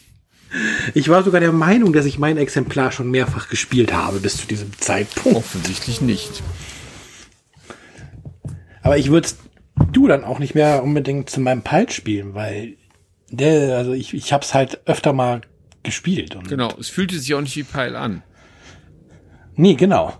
Ich 0.94 1.08
war 1.08 1.22
sogar 1.22 1.40
der 1.40 1.52
Meinung, 1.52 1.92
dass 1.92 2.06
ich 2.06 2.18
mein 2.18 2.36
Exemplar 2.36 2.92
schon 2.92 3.10
mehrfach 3.10 3.48
gespielt 3.48 3.92
habe 3.92 4.20
bis 4.20 4.38
zu 4.38 4.46
diesem 4.46 4.76
Zeitpunkt. 4.78 5.38
Offensichtlich 5.38 6.00
nicht. 6.00 6.42
Aber 8.82 8.96
ich 8.96 9.10
würde 9.10 9.28
du 9.92 10.06
dann 10.06 10.24
auch 10.24 10.38
nicht 10.38 10.54
mehr 10.54 10.82
unbedingt 10.82 11.28
zu 11.30 11.40
meinem 11.40 11.62
Palt 11.62 11.92
spielen, 11.92 12.34
weil 12.34 12.76
der, 13.30 13.76
also 13.76 13.92
ich, 13.92 14.14
ich 14.14 14.32
habe 14.32 14.44
es 14.44 14.54
halt 14.54 14.80
öfter 14.86 15.12
mal 15.12 15.40
gespielt. 15.82 16.36
Und 16.36 16.48
genau, 16.48 16.72
es 16.78 16.88
fühlte 16.88 17.18
sich 17.18 17.34
auch 17.34 17.40
nicht 17.40 17.56
wie 17.56 17.62
Pile 17.62 17.98
an. 17.98 18.22
Nee, 19.54 19.74
genau. 19.74 20.12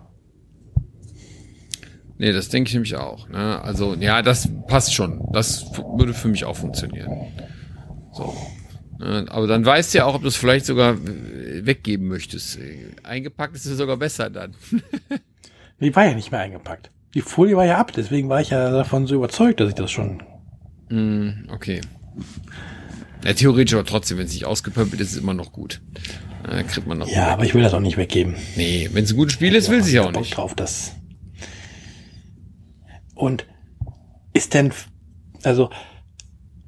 Nee, 2.19 2.33
das 2.33 2.49
denke 2.49 2.69
ich 2.69 2.75
nämlich 2.75 2.97
auch. 2.97 3.29
Ne? 3.29 3.61
Also, 3.63 3.95
ja, 3.95 4.23
das 4.23 4.49
passt 4.67 4.95
schon. 4.95 5.29
Das 5.33 5.67
würde 5.97 6.15
für 6.15 6.29
mich 6.29 6.45
auch 6.45 6.57
funktionieren. 6.57 7.11
So. 8.13 8.35
Ne? 8.99 9.27
Aber 9.29 9.47
dann 9.47 9.65
weißt 9.65 9.93
du 9.93 9.99
ja 9.99 10.05
auch, 10.07 10.15
ob 10.15 10.23
du 10.23 10.29
es 10.29 10.37
vielleicht 10.37 10.67
sogar 10.67 10.97
weggeben 10.99 12.09
möchtest. 12.09 12.59
Eingepackt 13.03 13.57
ist 13.57 13.67
es 13.67 13.79
sogar 13.79 13.97
besser 13.97 14.31
dann. 14.31 14.55
Die 15.81 15.95
war 15.95 16.07
ja 16.07 16.15
nicht 16.15 16.31
mehr 16.31 16.41
eingepackt. 16.41 16.91
Die 17.15 17.21
Folie 17.21 17.57
war 17.57 17.65
ja 17.65 17.79
ab, 17.79 17.93
deswegen 17.95 18.29
war 18.29 18.41
ich 18.41 18.51
ja 18.51 18.71
davon 18.71 19.07
so 19.07 19.15
überzeugt, 19.15 19.61
dass 19.61 19.69
ich 19.69 19.75
das 19.75 19.91
schon. 19.91 20.23
Mm, 20.89 21.51
okay. 21.51 21.81
Ja, 23.25 23.33
theoretisch 23.33 23.75
aber 23.75 23.85
trotzdem, 23.85 24.19
wenn 24.19 24.27
es 24.27 24.33
nicht 24.33 24.45
ausgepöppelt 24.45 25.01
ist, 25.01 25.09
ist 25.09 25.17
es 25.17 25.23
immer 25.23 25.35
noch 25.35 25.53
gut. 25.53 25.81
Da 26.45 26.63
kriegt 26.63 26.87
man 26.87 26.99
noch. 26.99 27.09
Ja, 27.09 27.29
aber 27.29 27.45
ich 27.45 27.55
will 27.55 27.63
das 27.63 27.75
auch 27.75 27.81
nicht 27.81 27.97
weggeben. 27.97 28.37
Nee, 28.57 28.89
wenn 28.93 29.05
es 29.05 29.13
ein 29.13 29.17
gutes 29.17 29.33
Spiel 29.33 29.55
ist, 29.55 29.67
ja, 29.67 29.73
will 29.73 29.83
sie 29.83 30.01
auch 30.01 30.13
nicht. 30.13 30.37
drauf, 30.37 30.55
das. 30.55 30.93
Und 33.15 33.47
ist 34.33 34.55
denn, 34.55 34.73
also, 35.43 35.71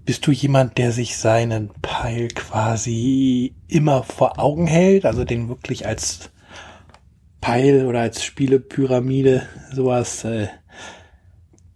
bist 0.08 0.26
du 0.26 0.32
jemand, 0.32 0.78
der 0.78 0.90
sich 0.90 1.18
seinen 1.18 1.68
Pile 1.82 2.28
quasi 2.28 3.54
immer 3.66 4.02
vor 4.04 4.38
Augen 4.38 4.66
hält, 4.66 5.04
also 5.04 5.22
den 5.22 5.50
wirklich 5.50 5.86
als 5.86 6.30
Pile 7.42 7.86
oder 7.86 8.00
als 8.00 8.24
Spielepyramide 8.24 9.46
sowas 9.70 10.24
äh, 10.24 10.48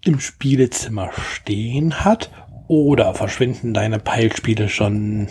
im 0.02 0.18
Spielezimmer 0.18 1.10
stehen 1.12 2.06
hat? 2.06 2.30
Oder 2.68 3.12
verschwinden 3.12 3.74
deine 3.74 3.98
Peilspiele 3.98 4.70
schon 4.70 5.28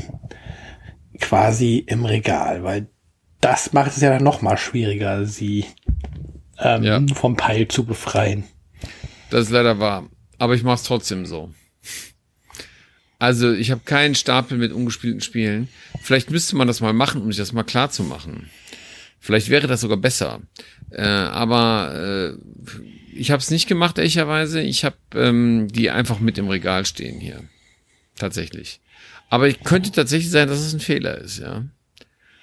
quasi 1.19 1.77
im 1.79 2.05
Regal? 2.05 2.63
Weil 2.63 2.87
das 3.39 3.73
macht 3.73 3.93
es 3.93 4.01
ja 4.01 4.11
dann 4.11 4.23
noch 4.23 4.43
mal 4.43 4.57
schwieriger, 4.57 5.25
sie 5.25 5.65
ähm, 6.59 6.83
ja. 6.83 7.01
vom 7.15 7.35
Peil 7.35 7.67
zu 7.67 7.83
befreien. 7.83 8.43
Das 9.31 9.45
ist 9.45 9.49
leider 9.49 9.79
wahr. 9.79 10.07
Aber 10.37 10.53
ich 10.53 10.61
mache 10.61 10.75
es 10.75 10.83
trotzdem 10.83 11.25
so. 11.25 11.49
Also 13.21 13.53
ich 13.53 13.69
habe 13.69 13.81
keinen 13.85 14.15
Stapel 14.15 14.57
mit 14.57 14.71
ungespielten 14.71 15.21
Spielen. 15.21 15.67
Vielleicht 16.01 16.31
müsste 16.31 16.55
man 16.55 16.65
das 16.67 16.81
mal 16.81 16.91
machen, 16.91 17.21
um 17.21 17.27
sich 17.27 17.37
das 17.37 17.53
mal 17.53 17.61
klar 17.61 17.91
zu 17.91 18.01
machen. 18.01 18.49
Vielleicht 19.19 19.49
wäre 19.49 19.67
das 19.67 19.81
sogar 19.81 19.97
besser. 19.97 20.41
Äh, 20.89 21.03
aber 21.03 22.33
äh, 22.33 22.75
ich 23.15 23.29
habe 23.29 23.39
es 23.39 23.51
nicht 23.51 23.67
gemacht, 23.67 23.99
ehrlicherweise. 23.99 24.59
Ich 24.61 24.83
habe 24.83 24.95
ähm, 25.13 25.67
die 25.67 25.91
einfach 25.91 26.19
mit 26.19 26.39
im 26.39 26.49
Regal 26.49 26.83
stehen 26.83 27.19
hier. 27.19 27.43
Tatsächlich. 28.15 28.79
Aber 29.29 29.47
ich 29.47 29.61
könnte 29.61 29.91
tatsächlich 29.91 30.31
sein, 30.31 30.47
dass 30.47 30.59
es 30.59 30.73
ein 30.73 30.79
Fehler 30.79 31.19
ist, 31.19 31.37
ja. 31.37 31.63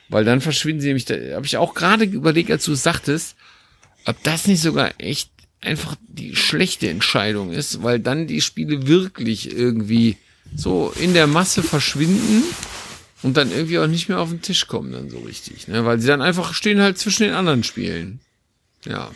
Weil 0.08 0.24
dann 0.24 0.40
verschwinden 0.40 0.80
sie 0.80 0.86
nämlich, 0.86 1.06
da 1.06 1.16
habe 1.34 1.44
ich 1.44 1.56
auch 1.56 1.74
gerade 1.74 2.04
überlegt, 2.04 2.52
als 2.52 2.64
du 2.64 2.74
es 2.74 2.84
sagtest, 2.84 3.34
ob 4.04 4.22
das 4.22 4.46
nicht 4.46 4.62
sogar 4.62 4.92
echt 4.98 5.32
einfach 5.60 5.96
die 6.06 6.36
schlechte 6.36 6.88
Entscheidung 6.88 7.50
ist, 7.50 7.82
weil 7.82 7.98
dann 7.98 8.28
die 8.28 8.40
Spiele 8.40 8.86
wirklich 8.86 9.52
irgendwie 9.52 10.16
so 10.56 10.92
in 10.98 11.14
der 11.14 11.26
Masse 11.26 11.62
verschwinden 11.62 12.42
und 13.22 13.36
dann 13.36 13.50
irgendwie 13.50 13.78
auch 13.78 13.86
nicht 13.86 14.08
mehr 14.08 14.20
auf 14.20 14.30
den 14.30 14.42
Tisch 14.42 14.66
kommen 14.66 14.92
dann 14.92 15.10
so 15.10 15.18
richtig, 15.18 15.68
ne? 15.68 15.84
Weil 15.84 16.00
sie 16.00 16.06
dann 16.06 16.22
einfach 16.22 16.54
stehen 16.54 16.80
halt 16.80 16.98
zwischen 16.98 17.24
den 17.24 17.34
anderen 17.34 17.64
Spielen. 17.64 18.20
Ja. 18.84 19.10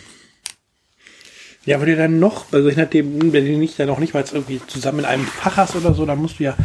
Ja, 1.65 1.79
weil 1.79 1.87
du 1.87 1.97
dann 1.97 2.19
noch, 2.19 2.53
also 2.53 2.69
ich 2.69 2.77
nachdem, 2.77 3.33
wenn 3.33 3.47
du 3.47 3.57
nicht 3.57 3.79
dann 3.79 3.87
noch 3.87 4.01
nicht 4.01 4.15
mal 4.15 4.25
irgendwie 4.33 4.61
zusammen 4.67 5.01
in 5.01 5.05
einem 5.05 5.27
Fach 5.27 5.57
hast 5.57 5.77
oder 5.77 5.95
so, 5.95 6.05
dann 6.05 6.19
musst 6.19 6.41
du 6.41 6.45
ja 6.45 6.57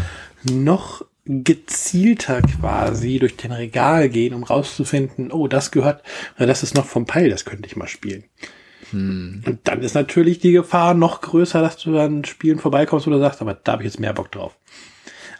noch 0.43 1.05
gezielter 1.25 2.41
quasi 2.41 3.19
durch 3.19 3.35
den 3.35 3.51
Regal 3.51 4.09
gehen, 4.09 4.33
um 4.33 4.43
rauszufinden, 4.43 5.31
oh, 5.31 5.47
das 5.47 5.71
gehört, 5.71 6.03
das 6.37 6.63
ist 6.63 6.73
noch 6.73 6.85
vom 6.85 7.05
Peil, 7.05 7.29
das 7.29 7.45
könnte 7.45 7.67
ich 7.67 7.75
mal 7.75 7.87
spielen. 7.87 8.23
Hm. 8.91 9.43
Und 9.45 9.59
dann 9.63 9.81
ist 9.81 9.95
natürlich 9.95 10.39
die 10.39 10.51
Gefahr 10.51 10.93
noch 10.93 11.21
größer, 11.21 11.61
dass 11.61 11.77
du 11.77 11.93
dann 11.93 12.25
Spielen 12.25 12.59
vorbeikommst 12.59 13.07
oder 13.07 13.19
sagst, 13.19 13.41
aber 13.41 13.53
da 13.53 13.73
habe 13.73 13.83
ich 13.83 13.87
jetzt 13.87 13.99
mehr 13.99 14.13
Bock 14.13 14.31
drauf. 14.31 14.57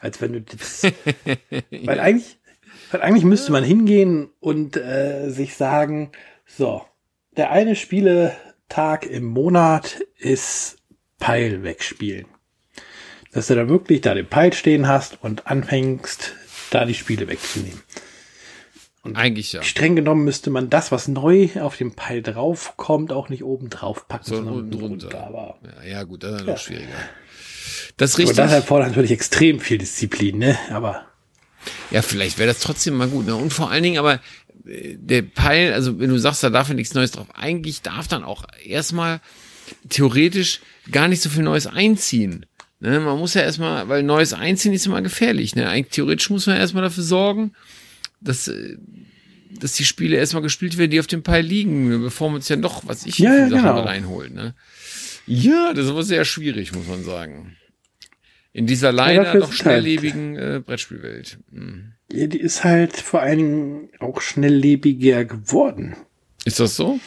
Als 0.02 0.22
wenn 0.22 0.34
du 0.34 0.42
das, 0.42 0.84
weil 1.84 2.00
eigentlich, 2.00 2.38
weil 2.92 3.02
eigentlich 3.02 3.26
müsste 3.26 3.52
man 3.52 3.64
hingehen 3.64 4.30
und 4.40 4.78
äh, 4.78 5.30
sich 5.30 5.56
sagen, 5.56 6.12
so, 6.46 6.84
der 7.36 7.52
eine 7.52 7.76
Spieletag 7.76 9.06
im 9.06 9.26
Monat 9.26 10.02
ist 10.18 10.78
Peil 11.20 11.64
wegspielen 11.64 12.28
dass 13.38 13.48
du 13.48 13.56
da 13.56 13.70
wirklich 13.70 14.02
da 14.02 14.16
den 14.16 14.26
Pile 14.26 14.54
stehen 14.54 14.88
hast 14.88 15.20
und 15.22 15.46
anfängst, 15.46 16.34
da 16.72 16.86
die 16.86 16.96
Spiele 16.96 17.28
wegzunehmen. 17.28 17.82
Und 19.08 19.16
Eigentlich 19.16 19.54
ja. 19.54 19.64
Streng 19.64 19.96
genommen 19.96 20.26
müsste 20.26 20.50
man 20.50 20.70
das, 20.70 20.92
was 20.92 21.08
neu 21.08 21.50
auf 21.62 21.78
dem 21.78 21.96
Pile 21.96 22.22
draufkommt, 22.22 23.14
auch 23.14 23.30
nicht 23.30 23.44
oben 23.44 23.70
drauf 23.70 24.08
packen, 24.10 24.26
sondern 24.26 24.54
unten 24.54 24.72
drunter. 24.72 25.26
Aber 25.26 25.58
ja, 25.84 25.90
ja, 25.90 26.04
gut, 26.04 26.24
das 26.24 26.42
ist 26.42 26.48
ja. 26.48 26.54
noch 26.54 26.60
schwieriger. 26.60 26.88
Das 27.96 28.12
ist 28.12 28.18
richtig. 28.18 28.38
Aber 28.38 28.48
das 28.48 28.54
erfordert 28.54 28.90
natürlich 28.90 29.12
extrem 29.12 29.62
viel 29.62 29.78
Disziplin, 29.78 30.40
ne? 30.40 30.58
Aber. 30.72 31.06
Ja, 31.90 32.02
vielleicht 32.02 32.38
wäre 32.38 32.48
das 32.48 32.60
trotzdem 32.60 32.96
mal 32.96 33.08
gut. 33.08 33.26
Ne? 33.26 33.36
Und 33.36 33.54
vor 33.54 33.72
allen 33.72 33.84
Dingen 33.84 33.98
aber 33.98 34.20
äh, 34.66 34.96
der 34.98 35.22
Pile, 35.22 35.74
also 35.74 36.00
wenn 36.00 36.10
du 36.10 36.18
sagst, 36.18 36.44
da 36.44 36.50
darf 36.50 36.68
ja 36.68 36.76
nichts 36.76 36.94
Neues 36.94 37.12
drauf, 37.12 37.28
eigentlich 37.34 37.82
darf 37.82 38.08
dann 38.08 38.24
auch 38.24 38.44
erstmal 38.64 39.22
theoretisch 39.90 40.60
gar 40.92 41.08
nicht 41.08 41.22
so 41.22 41.30
viel 41.30 41.44
Neues 41.44 41.66
einziehen. 41.66 42.46
Ne, 42.80 43.00
man 43.00 43.18
muss 43.18 43.34
ja 43.34 43.42
erstmal, 43.42 43.90
weil 43.90 44.04
neues 44.04 44.34
Einziehen 44.34 44.74
ist 44.74 44.86
immer 44.86 45.02
gefährlich. 45.02 45.56
Ne? 45.56 45.68
Eigentlich 45.68 45.94
theoretisch 45.94 46.30
muss 46.30 46.46
man 46.46 46.58
erstmal 46.58 46.84
dafür 46.84 47.04
sorgen, 47.04 47.54
dass, 48.22 48.48
äh, 48.48 48.78
dass 49.60 49.74
die 49.74 49.86
Spiele 49.86 50.18
erstmal 50.18 50.44
gespielt 50.44 50.78
werden, 50.78 50.92
die 50.92 51.00
auf 51.00 51.08
dem 51.08 51.24
Pile 51.24 51.42
liegen, 51.42 52.02
bevor 52.02 52.30
man 52.30 52.38
uns 52.38 52.50
ja 52.50 52.56
doch, 52.56 52.84
was 52.86 53.06
ich 53.06 53.20
ja, 53.20 53.36
ja, 53.36 53.48
genau. 53.48 53.82
reinholt. 53.82 54.34
Ne? 54.34 54.56
Ja, 55.26 55.74
das 55.74 55.86
ist 55.86 55.92
aber 55.92 56.04
sehr 56.04 56.26
schwierig, 56.26 56.74
muss 56.74 56.88
man 56.88 57.04
sagen. 57.04 57.58
In 58.54 58.66
dieser 58.66 58.92
leider 58.92 59.24
ja, 59.24 59.40
doch 59.40 59.52
schnelllebigen 59.52 60.38
halt, 60.38 60.56
äh, 60.56 60.60
Brettspielwelt. 60.62 61.38
Hm. 61.52 61.94
Ja, 62.12 62.28
die 62.28 62.40
ist 62.40 62.64
halt 62.64 62.96
vor 62.96 63.22
allen 63.22 63.38
Dingen 63.38 63.90
auch 64.00 64.22
schnelllebiger 64.22 65.26
geworden. 65.26 65.96
Ist 66.46 66.60
das 66.60 66.76
so? 66.76 67.00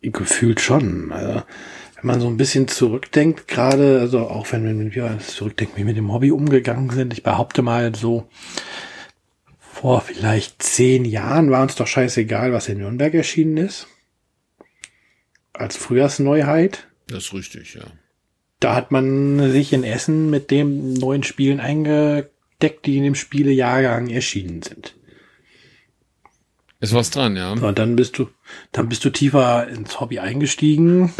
Gefühlt 0.00 0.60
schon. 0.60 1.12
Also, 1.12 1.42
wenn 1.96 2.06
man 2.06 2.20
so 2.20 2.28
ein 2.28 2.36
bisschen 2.36 2.66
zurückdenkt, 2.66 3.46
gerade, 3.46 4.00
also 4.00 4.20
auch 4.20 4.50
wenn, 4.52 4.94
wir 4.94 5.18
zurückdenken, 5.18 5.76
wie 5.76 5.80
wir 5.80 5.86
mit 5.86 5.96
dem 5.96 6.12
Hobby 6.12 6.30
umgegangen 6.30 6.90
sind, 6.90 7.12
ich 7.12 7.22
behaupte 7.22 7.62
mal 7.62 7.94
so, 7.94 8.28
vor 9.80 10.00
vielleicht 10.00 10.62
zehn 10.62 11.04
Jahren 11.04 11.50
war 11.50 11.62
uns 11.62 11.74
doch 11.74 11.86
scheißegal, 11.86 12.50
was 12.50 12.68
in 12.68 12.78
Nürnberg 12.78 13.12
erschienen 13.12 13.58
ist. 13.58 13.86
Als 15.52 15.76
Frühjahrsneuheit. 15.76 16.88
Das 17.08 17.24
ist 17.24 17.34
richtig, 17.34 17.74
ja. 17.74 17.84
Da 18.58 18.74
hat 18.74 18.90
man 18.90 19.50
sich 19.50 19.74
in 19.74 19.84
Essen 19.84 20.30
mit 20.30 20.50
den 20.50 20.94
neuen 20.94 21.22
Spielen 21.24 21.60
eingedeckt, 21.60 22.86
die 22.86 22.96
in 22.96 23.04
dem 23.04 23.14
Spielejahrgang 23.14 24.08
erschienen 24.08 24.62
sind. 24.62 24.96
Ist 26.80 26.94
was 26.94 27.10
dran, 27.10 27.36
ja. 27.36 27.52
Und 27.52 27.78
dann 27.78 27.96
bist 27.96 28.18
du, 28.18 28.30
dann 28.72 28.88
bist 28.88 29.04
du 29.04 29.10
tiefer 29.10 29.68
ins 29.68 30.00
Hobby 30.00 30.20
eingestiegen. 30.20 31.12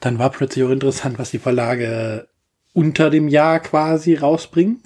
Dann 0.00 0.18
war 0.18 0.30
plötzlich 0.30 0.62
auch 0.66 0.70
interessant, 0.70 1.18
was 1.18 1.30
die 1.30 1.38
Verlage 1.38 2.28
unter 2.74 3.08
dem 3.08 3.28
Jahr 3.28 3.60
quasi 3.60 4.14
rausbringen. 4.14 4.82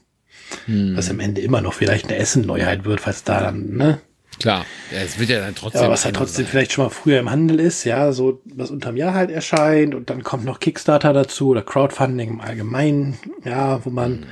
Hm. 0.67 0.97
Was 0.97 1.11
am 1.11 1.21
Ende 1.21 1.41
immer 1.41 1.61
noch 1.61 1.75
vielleicht 1.75 2.07
eine 2.09 2.17
Essen-Neuheit 2.17 2.85
wird, 2.85 3.01
falls 3.01 3.25
da 3.25 3.41
dann, 3.41 3.77
ne? 3.77 4.01
Klar, 4.39 4.65
ja, 4.91 4.99
es 4.99 5.19
wird 5.19 5.29
ja 5.29 5.41
dann 5.41 5.55
trotzdem. 5.55 5.83
Ja, 5.83 5.91
was 5.91 6.05
halt 6.05 6.17
trotzdem 6.17 6.45
sein. 6.45 6.51
vielleicht 6.51 6.73
schon 6.73 6.85
mal 6.85 6.91
früher 6.91 7.21
im 7.21 7.31
Handel 7.31 7.61
ist, 7.61 7.85
ja, 7.85 8.13
so 8.13 8.41
was 8.45 8.71
unterm 8.71 8.97
Jahr 8.97 9.15
halt 9.15 9.31
erscheint 9.31 9.95
und 9.95 10.11
dann 10.11 10.23
kommt 10.23 10.45
noch 10.45 10.59
Kickstarter 10.59 11.13
dazu 11.13 11.49
oder 11.49 11.63
Crowdfunding 11.63 12.31
im 12.31 12.41
Allgemeinen, 12.41 13.19
ja, 13.45 13.85
wo 13.85 13.91
man 13.91 14.13
hm. 14.13 14.27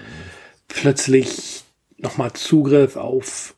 plötzlich 0.69 1.65
nochmal 1.99 2.33
Zugriff 2.33 2.97
auf 2.97 3.55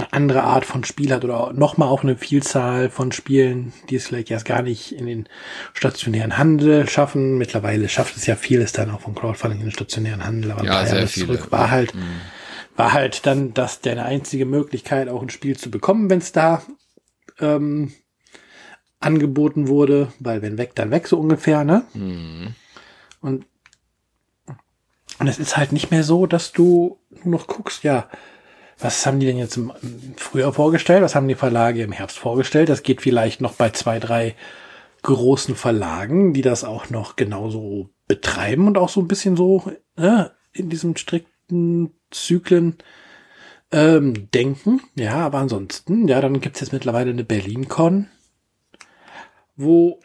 eine 0.00 0.12
andere 0.12 0.42
Art 0.42 0.64
von 0.64 0.84
Spiel 0.84 1.12
hat 1.12 1.24
oder 1.24 1.52
nochmal 1.52 1.88
auch 1.88 2.02
eine 2.02 2.16
Vielzahl 2.16 2.90
von 2.90 3.12
Spielen, 3.12 3.72
die 3.88 3.96
es 3.96 4.06
vielleicht 4.06 4.30
erst 4.30 4.44
gar 4.44 4.62
nicht 4.62 4.92
in 4.92 5.06
den 5.06 5.28
stationären 5.74 6.38
Handel 6.38 6.88
schaffen. 6.88 7.38
Mittlerweile 7.38 7.88
schafft 7.88 8.16
es 8.16 8.26
ja 8.26 8.36
vieles 8.36 8.72
dann 8.72 8.90
auch 8.90 9.00
von 9.00 9.14
Crowdfunding 9.14 9.60
in 9.60 9.66
den 9.66 9.72
stationären 9.72 10.24
Handel, 10.24 10.52
aber 10.52 10.64
ja, 10.64 10.86
sehr 10.86 11.06
viele. 11.06 11.26
zurück 11.26 11.52
war 11.52 11.70
halt, 11.70 11.94
mhm. 11.94 12.20
war 12.76 12.92
halt 12.92 13.26
dann 13.26 13.54
das 13.54 13.80
der 13.80 14.04
einzige 14.04 14.46
Möglichkeit, 14.46 15.08
auch 15.08 15.22
ein 15.22 15.30
Spiel 15.30 15.56
zu 15.56 15.70
bekommen, 15.70 16.10
wenn 16.10 16.18
es 16.18 16.32
da 16.32 16.62
ähm, 17.38 17.92
angeboten 18.98 19.68
wurde, 19.68 20.12
weil 20.18 20.42
wenn 20.42 20.58
weg, 20.58 20.74
dann 20.74 20.90
weg 20.90 21.06
so 21.06 21.18
ungefähr, 21.18 21.64
ne? 21.64 21.84
Mhm. 21.94 22.54
Und 23.20 23.44
und 25.20 25.28
es 25.28 25.38
ist 25.38 25.58
halt 25.58 25.72
nicht 25.72 25.90
mehr 25.90 26.02
so, 26.02 26.26
dass 26.26 26.50
du 26.50 26.98
nur 27.22 27.38
noch 27.38 27.46
guckst, 27.46 27.84
ja, 27.84 28.08
was 28.80 29.04
haben 29.06 29.20
die 29.20 29.26
denn 29.26 29.38
jetzt 29.38 29.56
im 29.56 29.72
Frühjahr 30.16 30.52
vorgestellt? 30.52 31.02
Was 31.02 31.14
haben 31.14 31.28
die 31.28 31.34
Verlage 31.34 31.82
im 31.82 31.92
Herbst 31.92 32.18
vorgestellt? 32.18 32.68
Das 32.68 32.82
geht 32.82 33.02
vielleicht 33.02 33.40
noch 33.40 33.54
bei 33.54 33.70
zwei, 33.70 33.98
drei 33.98 34.34
großen 35.02 35.54
Verlagen, 35.54 36.32
die 36.32 36.42
das 36.42 36.64
auch 36.64 36.90
noch 36.90 37.16
genauso 37.16 37.90
betreiben 38.06 38.66
und 38.66 38.78
auch 38.78 38.88
so 38.88 39.00
ein 39.00 39.08
bisschen 39.08 39.36
so 39.36 39.70
äh, 39.96 40.24
in 40.52 40.68
diesem 40.68 40.96
strikten 40.96 41.94
Zyklen 42.10 42.76
ähm, 43.72 44.30
denken. 44.32 44.82
Ja, 44.96 45.16
aber 45.26 45.38
ansonsten, 45.38 46.08
ja, 46.08 46.20
dann 46.20 46.40
gibt's 46.40 46.60
jetzt 46.60 46.72
mittlerweile 46.72 47.10
eine 47.10 47.24
Berlin-Con, 47.24 48.08
wo 49.56 50.00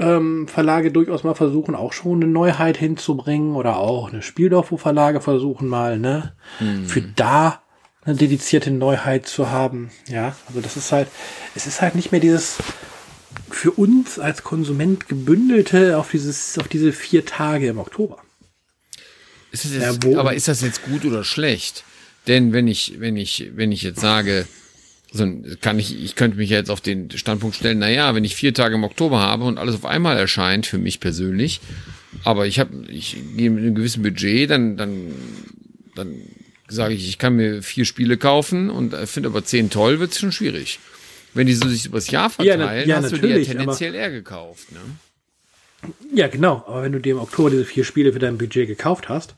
ähm, 0.00 0.48
Verlage 0.48 0.90
durchaus 0.90 1.24
mal 1.24 1.34
versuchen, 1.34 1.74
auch 1.74 1.92
schon 1.92 2.22
eine 2.22 2.30
Neuheit 2.30 2.76
hinzubringen 2.76 3.54
oder 3.54 3.76
auch 3.76 4.10
eine 4.10 4.22
Spieldorf, 4.22 4.70
wo 4.70 4.76
Verlage 4.76 5.20
versuchen 5.20 5.68
mal, 5.68 5.98
ne, 5.98 6.34
hm. 6.58 6.86
für 6.86 7.02
da 7.02 7.62
eine 8.04 8.16
dedizierte 8.16 8.70
Neuheit 8.70 9.26
zu 9.26 9.50
haben. 9.50 9.90
Ja, 10.08 10.34
also 10.48 10.60
das 10.60 10.76
ist 10.76 10.90
halt, 10.92 11.08
es 11.54 11.66
ist 11.66 11.82
halt 11.82 11.94
nicht 11.94 12.12
mehr 12.12 12.20
dieses 12.20 12.58
für 13.50 13.72
uns 13.72 14.18
als 14.18 14.42
Konsument 14.42 15.08
gebündelte 15.08 15.98
auf 15.98 16.10
dieses, 16.10 16.58
auf 16.58 16.68
diese 16.68 16.92
vier 16.92 17.26
Tage 17.26 17.68
im 17.68 17.78
Oktober. 17.78 18.18
Ist 19.52 19.64
jetzt, 19.64 20.04
ja, 20.04 20.18
aber 20.18 20.34
ist 20.34 20.48
das 20.48 20.60
jetzt 20.60 20.84
gut 20.84 21.04
oder 21.04 21.24
schlecht? 21.24 21.84
Denn 22.26 22.52
wenn 22.52 22.68
ich, 22.68 23.00
wenn 23.00 23.16
ich, 23.16 23.50
wenn 23.54 23.72
ich 23.72 23.82
jetzt 23.82 24.00
sage, 24.00 24.46
so 25.12 25.26
kann 25.60 25.78
ich, 25.78 26.02
ich 26.02 26.14
könnte 26.14 26.36
mich 26.36 26.50
jetzt 26.50 26.70
auf 26.70 26.80
den 26.80 27.10
Standpunkt 27.10 27.56
stellen, 27.56 27.78
na 27.78 27.90
ja, 27.90 28.14
wenn 28.14 28.24
ich 28.24 28.36
vier 28.36 28.54
Tage 28.54 28.76
im 28.76 28.84
Oktober 28.84 29.20
habe 29.20 29.44
und 29.44 29.58
alles 29.58 29.74
auf 29.74 29.84
einmal 29.84 30.16
erscheint, 30.16 30.66
für 30.66 30.78
mich 30.78 31.00
persönlich, 31.00 31.60
aber 32.24 32.46
ich 32.46 32.58
habe, 32.58 32.84
ich 32.88 33.16
gehe 33.36 33.50
mit 33.50 33.64
einem 33.64 33.74
gewissen 33.74 34.02
Budget, 34.02 34.50
dann, 34.50 34.76
dann, 34.76 35.14
dann 35.94 36.14
sage 36.68 36.94
ich, 36.94 37.08
ich 37.08 37.18
kann 37.18 37.34
mir 37.34 37.62
vier 37.62 37.84
Spiele 37.84 38.16
kaufen 38.16 38.70
und 38.70 38.94
finde 39.08 39.28
aber 39.28 39.44
zehn 39.44 39.70
toll, 39.70 40.00
wird 40.00 40.12
es 40.12 40.18
schon 40.18 40.32
schwierig. 40.32 40.78
Wenn 41.34 41.46
die 41.46 41.54
so 41.54 41.68
sich 41.68 41.86
übers 41.86 42.10
Jahr 42.10 42.30
verteilen, 42.30 42.60
ja, 42.60 42.96
ja, 42.96 43.02
hast 43.02 43.12
du 43.12 43.18
die 43.18 43.28
ja 43.28 43.38
tendenziell 43.42 43.94
eher 43.94 44.10
gekauft. 44.10 44.72
Ne? 44.72 44.80
Ja, 46.12 46.28
genau. 46.28 46.64
Aber 46.66 46.82
wenn 46.82 46.92
du 46.92 47.00
dir 47.00 47.12
im 47.12 47.20
Oktober 47.20 47.50
diese 47.50 47.64
vier 47.64 47.84
Spiele 47.84 48.12
für 48.12 48.18
dein 48.18 48.36
Budget 48.36 48.66
gekauft 48.66 49.08
hast, 49.08 49.36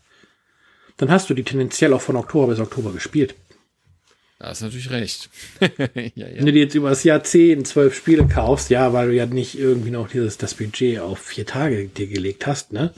dann 0.97 1.11
hast 1.11 1.29
du 1.29 1.35
die 1.35 1.43
tendenziell 1.43 1.93
auch 1.93 2.01
von 2.01 2.17
Oktober 2.17 2.49
bis 2.49 2.61
Oktober 2.61 2.93
gespielt. 2.93 3.35
Da 4.43 4.49
hast 4.49 4.61
natürlich 4.61 4.91
recht. 4.91 5.31
ja, 5.61 5.69
ja. 6.17 6.27
Wenn 6.35 6.47
du 6.47 6.53
dir 6.53 6.65
jetzt 6.65 6.75
über 6.75 6.91
das 6.91 7.05
Jahr 7.05 7.23
10, 7.23 7.65
12 7.65 7.95
Spiele 7.95 8.27
kaufst, 8.27 8.71
ja, 8.71 8.93
weil 8.93 9.07
du 9.07 9.15
ja 9.15 9.25
nicht 9.25 9.57
irgendwie 9.57 9.93
noch 9.93 10.09
dieses, 10.09 10.37
das 10.37 10.55
Budget 10.55 10.99
auf 10.99 11.21
vier 11.21 11.47
Tage 11.47 11.87
dir 11.87 12.09
gelegt 12.09 12.49
hast, 12.49 12.73
ne? 12.73 12.93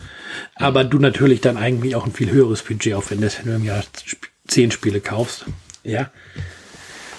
Aber 0.54 0.84
du 0.84 0.98
natürlich 0.98 1.42
dann 1.42 1.58
eigentlich 1.58 1.96
auch 1.96 2.06
ein 2.06 2.14
viel 2.14 2.30
höheres 2.30 2.62
Budget 2.62 2.94
aufwendest, 2.94 3.40
wenn 3.40 3.50
du 3.50 3.56
im 3.56 3.64
Jahr 3.66 3.84
10 4.48 4.70
Spiele 4.70 5.02
kaufst. 5.02 5.44
Ja. 5.82 6.10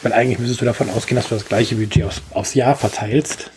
Weil 0.02 0.12
eigentlich 0.12 0.40
müsstest 0.40 0.62
du 0.62 0.66
davon 0.66 0.90
ausgehen, 0.90 1.18
dass 1.18 1.30
du 1.30 1.36
das 1.36 1.46
gleiche 1.46 1.76
Budget 1.76 2.06
aufs, 2.06 2.24
aufs 2.32 2.56
Jahr 2.56 2.76
verteilst. 2.76 3.52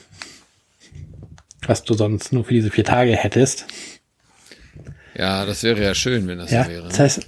Was 1.67 1.83
du 1.83 1.95
sonst 1.95 2.31
nur 2.31 2.45
für 2.45 2.53
diese 2.53 2.71
vier 2.71 2.85
Tage 2.85 3.17
hättest. 3.17 3.67
Ja, 5.15 5.47
das 5.47 5.63
wäre 5.63 5.83
ja 5.83 5.95
schön, 5.95 6.29
wenn 6.29 6.37
das 6.37 6.51
ja, 6.51 6.65
so 6.65 6.71
wäre. 6.71 6.89
Das 6.89 6.99
heißt, 6.99 7.27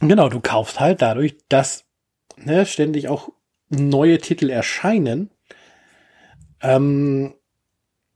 genau, 0.00 0.28
du 0.28 0.40
kaufst 0.40 0.80
halt 0.80 1.00
dadurch, 1.00 1.34
dass 1.48 1.85
ne, 2.36 2.66
ständig 2.66 3.08
auch 3.08 3.30
neue 3.68 4.18
Titel 4.18 4.50
erscheinen, 4.50 5.30
ähm, 6.62 7.34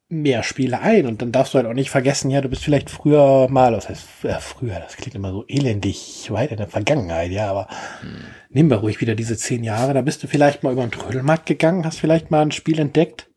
mehr 0.08 0.42
Spiele 0.42 0.80
ein. 0.80 1.06
Und 1.06 1.22
dann 1.22 1.32
darfst 1.32 1.54
du 1.54 1.58
halt 1.58 1.66
auch 1.66 1.74
nicht 1.74 1.90
vergessen, 1.90 2.30
ja, 2.30 2.40
du 2.40 2.48
bist 2.48 2.64
vielleicht 2.64 2.90
früher 2.90 3.48
mal, 3.48 3.72
das 3.72 3.88
heißt, 3.88 4.06
äh, 4.24 4.40
früher, 4.40 4.80
das 4.80 4.96
klingt 4.96 5.14
immer 5.14 5.30
so 5.30 5.44
elendig 5.46 6.28
weit 6.30 6.50
in 6.50 6.56
der 6.56 6.68
Vergangenheit, 6.68 7.30
ja, 7.30 7.48
aber 7.50 7.68
hm. 8.00 8.24
nehmen 8.50 8.70
wir 8.70 8.78
ruhig 8.78 9.00
wieder 9.00 9.14
diese 9.14 9.36
zehn 9.36 9.64
Jahre, 9.64 9.94
da 9.94 10.02
bist 10.02 10.22
du 10.22 10.26
vielleicht 10.26 10.62
mal 10.62 10.72
über 10.72 10.82
den 10.82 10.90
Trödelmarkt 10.90 11.46
gegangen, 11.46 11.86
hast 11.86 12.00
vielleicht 12.00 12.30
mal 12.30 12.42
ein 12.42 12.52
Spiel 12.52 12.80
entdeckt. 12.80 13.28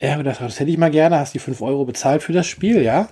Ja, 0.00 0.22
das, 0.22 0.38
das 0.38 0.60
hätte 0.60 0.70
ich 0.70 0.78
mal 0.78 0.90
gerne, 0.90 1.18
hast 1.18 1.34
die 1.34 1.40
fünf 1.40 1.60
Euro 1.60 1.84
bezahlt 1.84 2.22
für 2.22 2.32
das 2.32 2.46
Spiel, 2.46 2.82
ja. 2.82 3.08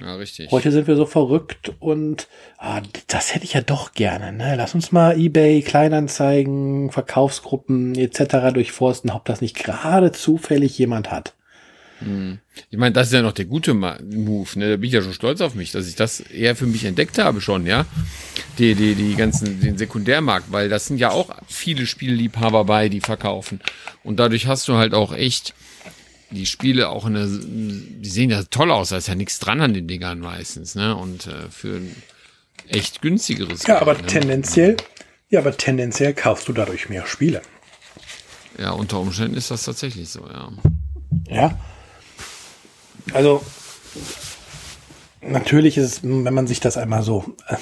Ja, 0.00 0.14
richtig. 0.16 0.50
Heute 0.50 0.72
sind 0.72 0.86
wir 0.86 0.96
so 0.96 1.06
verrückt 1.06 1.72
und 1.78 2.28
ah, 2.58 2.80
das 3.08 3.34
hätte 3.34 3.44
ich 3.44 3.52
ja 3.52 3.60
doch 3.60 3.92
gerne. 3.92 4.32
Ne? 4.32 4.56
Lass 4.56 4.74
uns 4.74 4.92
mal 4.92 5.18
eBay, 5.18 5.62
Kleinanzeigen, 5.62 6.90
Verkaufsgruppen 6.90 7.94
etc. 7.94 8.52
durchforsten, 8.54 9.10
ob 9.10 9.24
das 9.24 9.40
nicht 9.40 9.56
gerade 9.56 10.12
zufällig 10.12 10.76
jemand 10.78 11.10
hat. 11.10 11.34
Ich 12.70 12.78
meine, 12.78 12.92
das 12.92 13.08
ist 13.08 13.12
ja 13.12 13.22
noch 13.22 13.32
der 13.32 13.44
gute 13.44 13.74
Move, 13.74 14.58
ne? 14.58 14.70
Da 14.70 14.76
bin 14.76 14.88
ich 14.88 14.92
ja 14.92 15.02
schon 15.02 15.12
stolz 15.12 15.40
auf 15.40 15.54
mich, 15.54 15.72
dass 15.72 15.88
ich 15.88 15.94
das 15.94 16.20
eher 16.20 16.56
für 16.56 16.66
mich 16.66 16.84
entdeckt 16.84 17.18
habe 17.18 17.40
schon, 17.40 17.66
ja. 17.66 17.86
Die, 18.58 18.74
die, 18.74 18.94
die 18.94 19.14
ganzen, 19.14 19.60
den 19.60 19.78
Sekundärmarkt, 19.78 20.50
weil 20.50 20.68
das 20.68 20.86
sind 20.86 20.98
ja 20.98 21.10
auch 21.10 21.30
viele 21.46 21.86
Spielliebhaber 21.86 22.64
bei, 22.64 22.88
die 22.88 23.00
verkaufen. 23.00 23.60
Und 24.02 24.18
dadurch 24.18 24.46
hast 24.46 24.68
du 24.68 24.74
halt 24.74 24.94
auch 24.94 25.12
echt 25.12 25.54
die 26.32 26.46
Spiele 26.46 26.88
auch 26.88 27.06
in 27.06 27.14
der, 27.14 27.26
die 27.26 28.08
sehen 28.08 28.30
ja 28.30 28.42
toll 28.44 28.70
aus, 28.70 28.90
da 28.90 28.96
ist 28.96 29.08
ja 29.08 29.14
nichts 29.14 29.38
dran 29.38 29.60
an 29.60 29.74
den 29.74 29.86
Dingern 29.86 30.18
meistens, 30.18 30.74
ne? 30.74 30.96
Und 30.96 31.26
äh, 31.26 31.48
für 31.50 31.76
ein 31.76 31.96
echt 32.68 33.02
günstigeres 33.02 33.66
Ja, 33.66 33.80
aber 33.80 33.94
Geld, 33.94 34.06
ne? 34.06 34.20
tendenziell, 34.20 34.76
ja, 35.28 35.40
aber 35.40 35.56
tendenziell 35.56 36.14
kaufst 36.14 36.48
du 36.48 36.52
dadurch 36.52 36.88
mehr 36.88 37.06
Spiele. 37.06 37.42
Ja, 38.58 38.72
unter 38.72 38.98
Umständen 39.00 39.36
ist 39.36 39.50
das 39.50 39.64
tatsächlich 39.64 40.08
so, 40.08 40.26
ja. 40.28 40.52
Ja. 41.28 41.58
Also, 43.12 43.44
natürlich 45.20 45.76
ist 45.76 45.84
es, 45.84 46.02
wenn 46.02 46.34
man 46.34 46.46
sich 46.46 46.60
das 46.60 46.76
einmal 46.76 47.02
so 47.02 47.34
äh, 47.48 47.56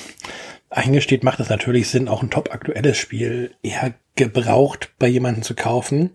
eingesteht, 0.70 1.24
macht 1.24 1.40
es 1.40 1.48
natürlich 1.48 1.88
Sinn, 1.88 2.08
auch 2.08 2.22
ein 2.22 2.30
top 2.30 2.52
aktuelles 2.52 2.96
Spiel 2.98 3.54
eher 3.62 3.94
gebraucht 4.16 4.90
bei 4.98 5.08
jemandem 5.08 5.42
zu 5.42 5.54
kaufen, 5.54 6.10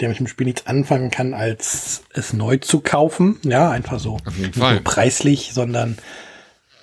der 0.00 0.08
mit 0.08 0.18
dem 0.18 0.26
Spiel 0.26 0.46
nichts 0.46 0.66
anfangen 0.66 1.10
kann, 1.10 1.34
als 1.34 2.02
es 2.12 2.32
neu 2.32 2.56
zu 2.58 2.80
kaufen. 2.80 3.38
Ja, 3.44 3.70
einfach 3.70 3.98
so. 4.00 4.18
Nicht 4.38 4.56
nur 4.56 4.80
preislich, 4.80 5.52
sondern, 5.52 5.98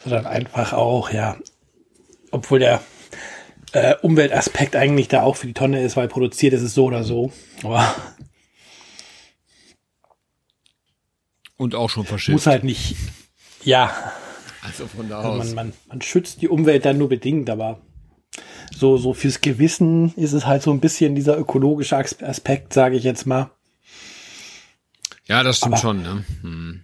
sondern 0.03 0.25
einfach 0.25 0.73
auch, 0.73 1.11
ja, 1.11 1.37
obwohl 2.31 2.59
der 2.59 2.81
äh, 3.73 3.95
Umweltaspekt 4.01 4.75
eigentlich 4.75 5.07
da 5.07 5.23
auch 5.23 5.35
für 5.35 5.47
die 5.47 5.53
Tonne 5.53 5.81
ist, 5.83 5.97
weil 5.97 6.07
produziert 6.07 6.53
ist 6.53 6.61
es 6.61 6.73
so 6.73 6.85
oder 6.85 7.03
so. 7.03 7.31
Aber 7.63 7.93
Und 11.57 11.75
auch 11.75 11.89
schon 11.89 12.01
muss 12.03 12.09
verschifft. 12.09 12.45
halt 12.47 12.63
nicht, 12.63 12.95
ja, 13.63 13.91
Also 14.61 14.87
von 14.87 15.09
da 15.09 15.17
Also 15.19 15.29
aus. 15.31 15.37
man, 15.39 15.55
man, 15.55 15.73
man 15.87 16.01
schützt 16.01 16.41
die 16.41 16.47
Umwelt 16.49 16.85
dann 16.85 16.97
nur 16.97 17.09
bedingt, 17.09 17.49
aber 17.49 17.81
so, 18.75 18.97
so 18.97 19.13
fürs 19.13 19.41
Gewissen 19.41 20.13
ist 20.15 20.33
es 20.33 20.45
halt 20.45 20.61
so 20.63 20.71
ein 20.71 20.79
bisschen 20.79 21.15
dieser 21.15 21.37
ökologische 21.37 21.97
As- 21.97 22.21
Aspekt, 22.21 22.73
sage 22.73 22.95
ich 22.97 23.03
jetzt 23.03 23.25
mal. 23.25 23.49
Ja, 25.25 25.43
das 25.43 25.57
stimmt 25.57 25.73
Aber- 25.73 25.81
schon, 25.81 26.01
ne? 26.01 26.23
Hm. 26.41 26.83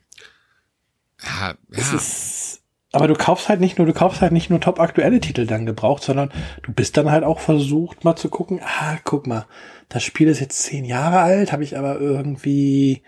Ja, 1.24 1.54
Es 1.72 1.92
ja. 1.92 1.98
ist, 1.98 2.62
aber 2.92 3.08
du 3.08 3.14
kaufst 3.16 3.48
halt 3.48 3.62
nicht 3.62 3.78
nur, 3.78 3.88
du 3.88 3.94
kaufst 3.94 4.22
halt 4.22 4.34
nicht 4.34 4.50
nur 4.50 4.60
top 4.60 4.80
aktuelle 4.80 5.20
Titel 5.22 5.46
dann 5.46 5.66
gebraucht, 5.66 6.04
sondern 6.04 6.32
du 6.64 6.74
bist 6.74 6.98
dann 6.98 7.10
halt 7.10 7.24
auch 7.24 7.40
versucht, 7.40 8.04
mal 8.04 8.16
zu 8.18 8.28
gucken, 8.30 8.60
ah, 8.62 8.98
guck 9.06 9.26
mal, 9.26 9.46
das 9.90 10.04
Spiel 10.04 10.28
ist 10.28 10.42
jetzt 10.42 10.62
zehn 10.62 10.84
Jahre 10.84 11.20
alt, 11.20 11.52
habe 11.54 11.64
ich 11.64 11.78
aber 11.78 12.00
irgendwie 12.00 13.02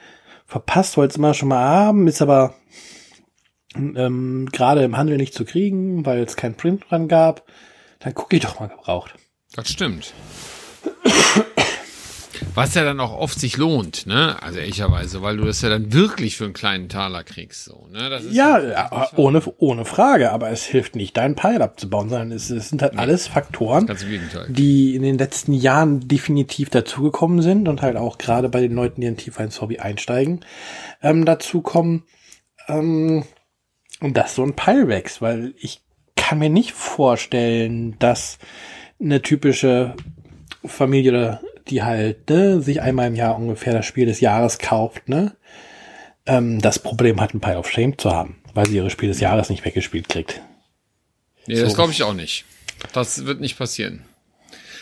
verpasst, 0.45 0.95
wollte 0.95 1.11
es 1.11 1.17
immer 1.17 1.33
schon 1.33 1.49
mal 1.49 1.63
haben, 1.67 2.07
ist 2.07 2.21
aber 2.21 2.55
ähm, 3.75 4.47
gerade 4.51 4.83
im 4.83 4.95
Handel 4.95 5.17
nicht 5.17 5.33
zu 5.33 5.43
kriegen, 5.43 6.05
weil 6.05 6.19
es 6.23 6.37
kein 6.37 6.55
Print 6.55 6.85
dran 6.89 7.07
gab. 7.09 7.43
Dann 7.99 8.13
gucke 8.13 8.35
ich 8.35 8.41
doch 8.41 8.59
mal 8.59 8.67
gebraucht. 8.67 9.15
Das 9.55 9.69
stimmt. 9.69 10.13
Was 12.53 12.73
ja 12.73 12.83
dann 12.83 12.99
auch 12.99 13.13
oft 13.17 13.39
sich 13.39 13.57
lohnt, 13.57 14.07
ne? 14.07 14.41
Also 14.41 14.59
ehrlicherweise, 14.59 15.21
weil 15.21 15.37
du 15.37 15.45
das 15.45 15.61
ja 15.61 15.69
dann 15.69 15.91
wirklich 15.91 16.37
für 16.37 16.45
einen 16.45 16.53
kleinen 16.53 16.87
Taler 16.89 17.23
kriegst, 17.23 17.65
so, 17.65 17.87
ne? 17.91 18.21
Ja, 18.31 18.59
ja, 18.59 19.09
ohne, 19.17 19.41
ohne 19.57 19.83
Frage, 19.83 20.31
aber 20.31 20.49
es 20.49 20.63
hilft 20.63 20.95
nicht, 20.95 21.17
deinen 21.17 21.35
Pile 21.35 21.61
abzubauen, 21.61 22.09
sondern 22.09 22.31
es, 22.31 22.49
es 22.49 22.69
sind 22.69 22.81
halt 22.81 22.97
alles 22.97 23.27
Faktoren, 23.27 23.89
die 24.47 24.95
in 24.95 25.01
den 25.01 25.17
letzten 25.17 25.53
Jahren 25.53 26.07
definitiv 26.07 26.69
dazugekommen 26.69 27.41
sind 27.41 27.67
und 27.67 27.81
halt 27.81 27.97
auch 27.97 28.17
gerade 28.17 28.47
bei 28.47 28.61
den 28.61 28.73
Leuten, 28.73 29.01
die 29.01 29.07
in 29.07 29.17
tiefer 29.17 29.43
ins 29.43 29.61
Hobby 29.61 29.79
einsteigen, 29.79 30.43
ähm, 31.01 31.25
dazu 31.25 31.61
kommen, 31.61 32.03
ähm, 32.67 33.25
und 34.01 34.17
das 34.17 34.35
so 34.35 34.43
ein 34.43 34.55
Pile 34.55 34.87
wächst, 34.87 35.21
weil 35.21 35.53
ich 35.57 35.81
kann 36.25 36.39
mir 36.39 36.49
nicht 36.49 36.71
vorstellen, 36.71 37.99
dass 37.99 38.39
eine 38.99 39.21
typische 39.21 39.93
Familie, 40.65 41.39
die 41.67 41.83
halt 41.83 42.27
ne, 42.31 42.61
sich 42.63 42.81
einmal 42.81 43.07
im 43.07 43.15
Jahr 43.15 43.37
ungefähr 43.37 43.73
das 43.73 43.85
Spiel 43.85 44.07
des 44.07 44.21
Jahres 44.21 44.57
kauft, 44.57 45.07
ne, 45.07 45.35
ähm, 46.25 46.59
das 46.61 46.79
Problem 46.79 47.21
hat, 47.21 47.35
ein 47.35 47.41
Pile 47.41 47.59
of 47.59 47.69
Shame 47.69 47.95
zu 47.99 48.09
haben, 48.09 48.37
weil 48.55 48.65
sie 48.65 48.77
ihre 48.77 48.89
Spiel 48.89 49.09
des 49.09 49.19
Jahres 49.19 49.51
nicht 49.51 49.63
weggespielt 49.65 50.09
kriegt. 50.09 50.41
Nee, 51.45 51.61
das 51.61 51.71
so. 51.71 51.75
glaube 51.75 51.91
ich 51.91 52.01
auch 52.01 52.15
nicht. 52.15 52.45
Das 52.91 53.25
wird 53.25 53.39
nicht 53.39 53.55
passieren. 53.55 54.03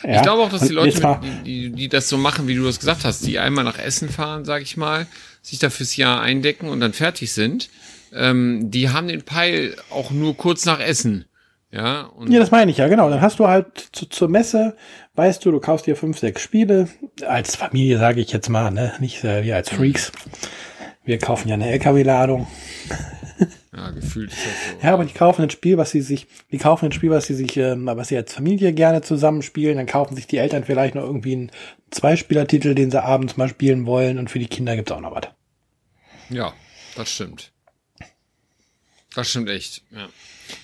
Ja? 0.02 0.16
Ich 0.16 0.22
glaube 0.22 0.44
auch, 0.44 0.50
dass 0.50 0.66
die 0.66 0.74
Leute, 0.74 1.20
die, 1.24 1.44
die, 1.44 1.70
die 1.72 1.90
das 1.90 2.08
so 2.08 2.18
machen, 2.18 2.48
wie 2.48 2.56
du 2.56 2.64
das 2.64 2.80
gesagt 2.80 3.04
hast, 3.04 3.28
die 3.28 3.38
einmal 3.38 3.66
nach 3.66 3.80
Essen 3.80 4.08
fahren, 4.08 4.46
sag 4.46 4.62
ich 4.62 4.78
mal, 4.78 5.08
sich 5.42 5.60
da 5.60 5.70
fürs 5.70 5.98
Jahr 5.98 6.22
eindecken 6.22 6.70
und 6.70 6.80
dann 6.80 6.94
fertig 6.94 7.34
sind, 7.34 7.70
ähm, 8.14 8.72
die 8.72 8.92
haben 8.92 9.10
den 9.10 9.24
Peil 9.24 9.76
auch 9.90 10.12
nur 10.12 10.38
kurz 10.38 10.66
nach 10.66 10.80
Essen. 10.80 11.26
Ja, 11.74 12.04
und 12.04 12.32
Ja, 12.32 12.40
das 12.40 12.52
meine 12.52 12.70
ich 12.70 12.78
ja, 12.78 12.88
genau. 12.88 13.10
Dann 13.10 13.22
hast 13.22 13.40
du 13.40 13.48
halt 13.48 13.90
zu, 13.94 14.06
zur 14.06 14.30
Messe, 14.30 14.78
weißt 15.16 15.44
du, 15.44 15.52
du 15.52 15.60
kaufst 15.60 15.88
dir 15.88 15.96
fünf, 15.96 16.20
sechs 16.20 16.42
Spiele. 16.42 16.88
Als 17.26 17.56
Familie 17.56 17.98
sage 17.98 18.22
ich 18.22 18.32
jetzt 18.32 18.48
mal, 18.48 18.70
ne? 18.70 18.94
Nicht 19.00 19.24
äh, 19.24 19.44
wir 19.44 19.56
als 19.56 19.70
Freaks. 19.70 20.12
Wir 21.04 21.18
kaufen 21.18 21.50
ja 21.50 21.56
eine 21.56 21.72
LKW-Ladung. 21.72 22.46
ja, 23.76 23.90
gefühlt 23.90 24.32
ist 24.32 24.46
das 24.46 24.82
so. 24.82 24.88
Ja, 24.88 24.94
aber 24.94 25.06
die 25.06 25.14
kaufen 25.14 25.42
ein 25.42 25.50
Spiel, 25.50 25.78
was 25.78 25.90
sie 25.90 26.02
sich, 26.02 26.28
die 26.52 26.60
kaufen 26.60 26.86
ein 26.86 26.92
Spiel, 26.92 27.10
was 27.10 27.26
sie 27.26 27.34
sich, 27.34 27.58
ähm, 27.58 27.88
was 27.88 28.10
sie 28.10 28.18
als 28.18 28.34
Familie 28.34 28.72
gerne 28.72 29.02
zusammenspielen. 29.02 29.78
Dann 29.78 29.88
kaufen 29.88 30.16
sich 30.16 30.28
die 30.28 30.38
Eltern 30.38 30.64
vielleicht 30.66 30.94
noch 30.94 31.04
irgendwie 31.04 31.34
einen 31.34 31.52
Zweispielertitel, 31.90 32.76
den 32.76 32.92
sie 32.92 33.04
abends 33.04 33.36
mal 33.36 33.50
spielen 33.50 33.88
wollen. 33.88 34.20
Und 34.20 34.30
für 34.30 34.40
die 34.40 34.48
Kinder 34.48 34.76
gibt's 34.76 34.92
auch 34.92 35.02
noch 35.02 35.16
was. 35.16 35.28
Ja, 36.30 36.54
das 36.96 37.10
stimmt. 37.10 37.52
Das 39.16 39.28
stimmt 39.28 39.50
echt. 39.50 39.82
Ja, 39.92 40.08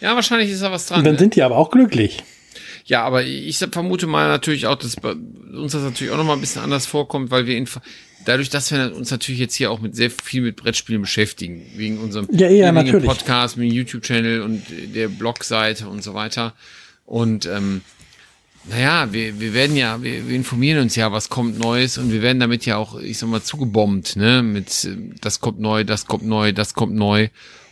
ja 0.02 0.16
wahrscheinlich 0.16 0.50
ist 0.50 0.62
da 0.62 0.72
was 0.72 0.88
dran. 0.88 1.00
Und 1.00 1.06
dann 1.06 1.14
Ne? 1.14 1.20
sind 1.20 1.36
die 1.36 1.44
aber 1.44 1.58
auch 1.58 1.72
glücklich. 1.72 2.24
Ja, 2.86 3.04
aber 3.04 3.24
ich 3.24 3.58
vermute 3.58 4.08
mal 4.08 4.28
natürlich 4.28 4.66
auch, 4.66 4.76
dass 4.76 4.96
bei 4.96 5.12
uns 5.14 5.74
das 5.74 5.84
natürlich 5.84 6.12
auch 6.12 6.18
noch 6.18 6.24
mal 6.26 6.34
ein 6.34 6.42
bisschen 6.42 6.62
anders 6.64 6.88
vorkommt, 6.88 7.30
weil 7.30 7.46
wir 7.46 7.56
in, 7.56 7.68
dadurch, 8.26 8.50
dass 8.50 8.72
wir 8.72 8.96
uns 8.96 9.12
natürlich 9.12 9.40
jetzt 9.40 9.54
hier 9.54 9.70
auch 9.70 9.80
mit 9.80 9.96
sehr 9.96 10.10
viel 10.10 10.42
mit 10.42 10.56
Brettspielen 10.56 11.02
beschäftigen, 11.02 11.66
wegen 11.76 12.00
unserem 12.00 12.28
Ja, 12.32 12.50
ja, 12.50 12.74
wegen. 12.74 13.04
Podcast, 13.06 13.58
mit 13.58 13.70
dem 13.70 13.76
YouTube-Channel 13.76 14.42
und 14.42 14.64
der 14.96 15.08
Blogseite 15.08 15.88
und 15.88 16.04
so 16.04 16.16
weiter. 16.16 16.54
Und 17.06 17.46
ähm, 17.46 17.82
naja, 18.66 19.12
wir, 19.14 19.40
wir 19.40 19.54
werden 19.54 19.76
ja, 19.76 20.02
wir, 20.02 20.28
wir 20.28 20.36
informieren 20.36 20.80
uns 20.80 20.96
ja, 20.96 21.12
was 21.12 21.30
kommt 21.30 21.60
Neues 21.60 21.98
und 21.98 22.12
wir 22.12 22.22
werden 22.24 22.40
damit 22.40 22.66
ja 22.66 22.78
auch, 22.78 23.00
ich 23.00 23.18
sag 23.20 23.30
mal, 23.30 23.42
zugebombt, 23.44 24.16
ne? 24.16 24.42
Mit 24.42 24.84
äh, 24.86 24.96
das 25.22 25.40
kommt 25.42 25.60
neu, 25.60 25.84
das 25.84 26.08
kommt 26.08 26.26
neu, 26.26 26.52
das 26.54 26.74
kommt 26.74 26.96
neu. 26.96 27.30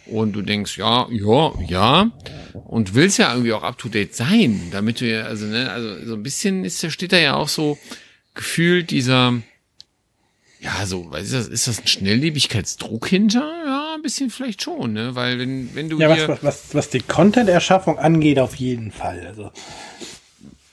Und 0.10 0.34
du 0.34 0.41
denkst, 0.41 0.78
ja, 0.78 1.08
ja, 1.12 1.53
ja. 1.68 2.12
Und 2.53 2.95
willst 2.95 3.18
ja 3.18 3.32
irgendwie 3.32 3.53
auch 3.53 3.64
up 3.64 3.78
to 3.78 3.89
date 3.89 4.16
sein, 4.16 4.62
damit 4.72 5.01
du 5.01 5.05
ja, 5.05 5.24
also, 5.24 5.45
ne, 5.45 5.70
also 5.70 6.05
so 6.05 6.14
ein 6.14 6.24
bisschen 6.24 6.66
ist, 6.66 6.84
da 6.84 6.89
steht 6.89 7.12
da 7.12 7.18
ja 7.18 7.36
auch 7.36 7.49
so 7.49 7.78
gefühlt 8.34 8.91
dieser, 8.91 9.34
ja, 10.60 10.86
so, 10.86 11.08
was 11.12 11.24
ist 11.24 11.34
das, 11.34 11.47
ist 11.47 11.68
das 11.68 11.80
ein 11.80 11.88
Schnelllebigkeitsdruck 11.88 13.08
hinter? 13.08 13.51
Ja, 13.66 13.93
ein 13.95 14.01
bisschen 14.01 14.30
vielleicht 14.30 14.64
schon, 14.64 14.93
ne? 14.93 15.14
Weil 15.16 15.39
wenn, 15.39 15.76
wenn 15.76 15.89
du 15.89 15.99
Ja, 15.99 16.10
was, 16.10 16.28
was, 16.28 16.43
was, 16.43 16.76
was 16.76 16.89
die 16.89 16.99
Content-Erschaffung 16.99 17.99
angeht, 17.99 18.39
auf 18.39 18.55
jeden 18.55 18.91
Fall. 18.91 19.26
Also, 19.28 19.51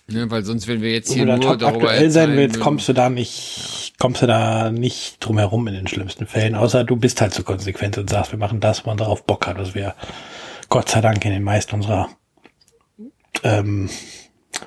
ne, 0.09 0.31
weil 0.31 0.45
sonst 0.45 0.69
wenn 0.69 0.81
wir 0.81 0.93
jetzt 0.93 1.13
hier 1.13 1.27
nur 1.27 1.39
darüber 1.39 1.67
aktuell 1.69 2.11
sein 2.11 2.37
willst, 2.37 2.61
kommst 2.61 2.89
du 2.89 2.93
da 2.93 3.11
nicht, 3.11 3.84
kommst 3.99 4.23
du 4.23 4.27
da 4.27 4.71
nicht 4.71 5.19
drum 5.21 5.39
herum 5.39 5.67
in 5.69 5.75
den 5.75 5.87
schlimmsten 5.87 6.27
Fällen, 6.27 6.55
außer 6.55 6.85
du 6.85 6.97
bist 6.97 7.21
halt 7.21 7.33
so 7.33 7.43
konsequent 7.43 7.99
und 7.99 8.11
sagst, 8.11 8.33
wir 8.33 8.39
machen 8.39 8.61
das, 8.61 8.85
wo 8.85 8.91
man 8.91 8.99
darauf 8.99 9.25
Bock 9.25 9.47
hat, 9.47 9.59
was 9.59 9.75
wir 9.75 9.95
Gott 10.69 10.89
sei 10.89 11.01
Dank 11.01 11.25
in 11.25 11.31
den 11.31 11.43
meisten 11.43 11.77
unserer 11.77 12.09
ähm, 13.43 13.89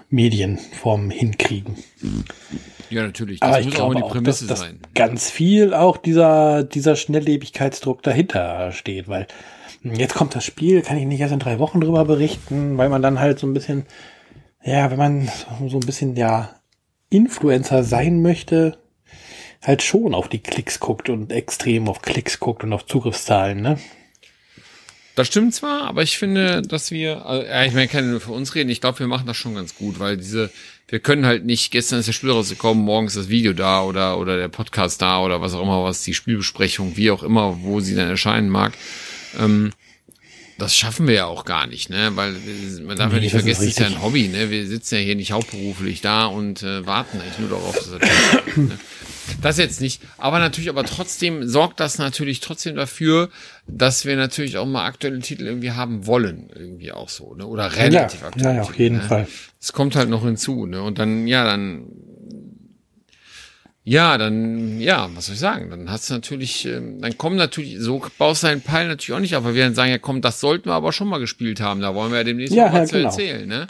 Medienformen 0.10 1.10
hinkriegen. 1.12 1.78
Ja, 2.90 3.04
natürlich. 3.04 3.40
Das 3.40 3.50
Aber 3.50 3.60
ich 3.60 3.66
muss 3.66 3.76
auch 3.76 3.78
glaube 3.78 3.94
immer 3.94 4.02
die 4.02 4.06
auch, 4.06 4.12
Prämisse 4.12 4.48
dass, 4.48 4.60
dass 4.60 4.68
sein. 4.68 4.80
ganz 4.96 5.30
viel 5.30 5.74
auch 5.74 5.98
dieser, 5.98 6.64
dieser 6.64 6.96
Schnelllebigkeitsdruck 6.96 8.02
dahinter 8.04 8.72
steht, 8.72 9.08
weil 9.08 9.28
jetzt 9.84 10.14
kommt 10.16 10.36
das 10.36 10.46
Spiel, 10.46 10.82
kann 10.82 10.98
ich 10.98 11.06
nicht 11.06 11.20
erst 11.20 11.34
in 11.34 11.40
drei 11.40 11.60
Wochen 11.60 11.82
drüber 11.82 12.06
berichten, 12.06 12.78
weil 12.78 12.90
man 12.90 13.02
dann 13.02 13.20
halt 13.20 13.40
so 13.40 13.48
ein 13.48 13.54
bisschen, 13.54 13.86
ja, 14.64 14.90
wenn 14.90 14.98
man 14.98 15.30
so 15.68 15.78
ein 15.78 15.86
bisschen, 15.86 16.16
ja, 16.16 16.56
Influencer 17.10 17.84
sein 17.84 18.22
möchte, 18.22 18.78
halt 19.68 19.84
schon 19.84 20.16
auf 20.16 20.30
die 20.30 20.40
Klicks 20.40 20.80
guckt 20.80 21.10
und 21.10 21.32
extrem 21.32 21.90
auf 21.90 22.02
Klicks 22.02 22.40
guckt 22.40 22.64
und 22.64 22.72
auf 22.74 22.86
Zugriffszahlen, 22.86 23.62
ne? 23.62 23.78
Das 25.16 25.28
stimmt 25.28 25.54
zwar, 25.56 25.88
aber 25.88 26.04
ich 26.04 26.18
finde, 26.20 26.62
dass 26.62 26.92
wir, 26.92 27.26
also, 27.26 27.46
ja, 27.46 27.66
ich 27.66 27.74
meine, 27.74 27.86
ich 27.86 27.92
kann 27.92 28.10
nur 28.10 28.22
für 28.22 28.32
uns 28.32 28.54
reden, 28.54 28.70
ich 28.70 28.82
glaube, 28.82 29.00
wir 29.00 29.08
machen 29.08 29.26
das 29.26 29.36
schon 29.36 29.56
ganz 29.56 29.76
gut, 29.76 30.00
weil 30.00 30.16
diese, 30.16 30.52
wir 30.88 31.00
können 31.00 31.26
halt 31.26 31.44
nicht, 31.44 31.72
gestern 31.72 32.00
ist 32.00 32.08
das 32.08 32.16
Spiel 32.16 32.30
rausgekommen, 32.30 32.86
morgen 32.86 33.08
ist 33.08 33.18
das 33.18 33.28
Video 33.28 33.54
da 33.54 33.82
oder, 33.84 34.20
oder 34.20 34.38
der 34.38 34.48
Podcast 34.48 35.02
da 35.02 35.20
oder 35.20 35.42
was 35.42 35.56
auch 35.56 35.64
immer, 35.64 35.84
was 35.84 36.04
die 36.04 36.14
Spielbesprechung, 36.14 36.98
wie 36.98 37.10
auch 37.10 37.24
immer, 37.24 37.64
wo 37.64 37.80
sie 37.80 37.96
dann 37.96 38.10
erscheinen 38.10 38.50
mag. 38.50 38.74
Ähm, 39.40 39.72
das 40.60 40.76
schaffen 40.76 41.08
wir 41.08 41.16
ja 41.16 41.26
auch 41.26 41.46
gar 41.46 41.68
nicht, 41.68 41.90
ne? 41.90 42.12
Weil 42.16 42.36
man 42.84 42.98
darf 42.98 43.10
nee, 43.10 43.18
ja 43.18 43.22
nicht 43.22 43.32
vergessen, 43.32 43.64
es 43.64 43.70
ist 43.70 43.80
ja 43.80 43.88
ein 43.88 44.02
Hobby, 44.02 44.28
ne? 44.28 44.50
Wir 44.50 44.66
sitzen 44.68 44.96
ja 44.96 45.02
hier 45.02 45.16
nicht 45.16 45.32
hauptberuflich 45.32 46.02
da 46.02 46.26
und 46.26 46.64
äh, 46.64 46.86
warten 46.86 47.20
eigentlich 47.22 47.40
nur 47.40 47.50
darauf, 47.50 47.76
dass 47.76 47.90
er 47.92 48.00
ne? 48.60 48.80
Das 49.42 49.58
jetzt 49.58 49.82
nicht. 49.82 50.02
Aber 50.18 50.40
natürlich, 50.40 50.70
aber 50.70 50.84
trotzdem 50.84 51.48
sorgt 51.48 51.80
das 51.80 51.98
natürlich 51.98 52.40
trotzdem 52.40 52.76
dafür, 52.76 53.30
dass 53.68 54.06
wir 54.06 54.16
natürlich 54.16 54.58
auch 54.58 54.66
mal 54.66 54.86
aktuelle 54.86 55.20
Titel 55.20 55.46
irgendwie 55.46 55.72
haben 55.72 56.06
wollen. 56.06 56.50
Irgendwie 56.56 56.92
auch 56.92 57.10
so, 57.10 57.34
ne? 57.36 57.46
Oder 57.46 57.76
relativ 57.76 58.22
ja, 58.22 58.28
aktuell. 58.28 58.56
Ja, 58.56 58.62
auf 58.62 58.78
jeden 58.78 58.98
ne? 58.98 59.04
Fall. 59.04 59.28
Es 59.60 59.74
kommt 59.74 59.96
halt 59.96 60.10
noch 60.10 60.24
hinzu, 60.24 60.66
ne? 60.66 60.82
Und 60.82 61.00
dann, 61.00 61.28
ja, 61.28 61.46
dann 61.46 61.88
ja, 63.90 64.18
dann, 64.18 64.82
ja, 64.82 65.10
was 65.14 65.28
soll 65.28 65.36
ich 65.36 65.40
sagen? 65.40 65.70
Dann 65.70 65.90
hast 65.90 66.10
du 66.10 66.16
natürlich, 66.16 66.66
ähm, 66.66 67.00
dann 67.00 67.18
kommen 67.18 67.38
natürlich, 67.38 67.78
so 67.80 68.04
baust 68.18 68.44
du 68.44 68.48
deinen 68.48 68.62
Pfeil 68.62 68.90
natürlich 68.90 69.16
auch 69.16 69.22
nicht 69.22 69.34
auf, 69.38 69.46
weil 69.46 69.56
wir 69.56 69.64
dann 69.64 69.76
sagen, 69.76 69.92
ja 69.92 69.98
komm, 69.98 70.20
das 70.20 70.42
sollten 70.42 70.68
wir 70.68 70.74
aber 70.74 70.92
schon 70.92 71.08
mal 71.08 71.20
gespielt 71.20 71.62
haben, 71.62 71.80
da 71.80 71.96
wollen 71.96 72.12
wir 72.12 72.18
ja 72.18 72.26
demnächst 72.26 72.54
ja, 72.54 72.66
noch 72.66 72.74
was 72.74 72.80
ja, 72.80 72.86
zu 72.88 72.96
genau. 72.98 73.08
erzählen, 73.08 73.48
ne? 73.48 73.68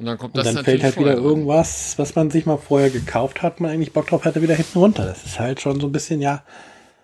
Und 0.00 0.06
dann 0.06 0.16
kommt 0.16 0.34
und 0.34 0.44
das 0.44 0.54
dann 0.54 0.64
fällt 0.64 0.82
halt 0.82 0.98
wieder 0.98 1.12
irgendwas, 1.12 1.98
was 1.98 2.14
man 2.14 2.30
sich 2.30 2.46
mal 2.46 2.56
vorher 2.56 2.88
gekauft 2.88 3.42
hat, 3.42 3.60
man 3.60 3.70
eigentlich 3.70 3.92
Bock 3.92 4.06
drauf 4.06 4.24
hatte, 4.24 4.40
wieder 4.40 4.54
hinten 4.54 4.78
runter. 4.78 5.04
Das 5.04 5.26
ist 5.26 5.38
halt 5.38 5.60
schon 5.60 5.78
so 5.78 5.88
ein 5.88 5.92
bisschen, 5.92 6.22
ja, 6.22 6.42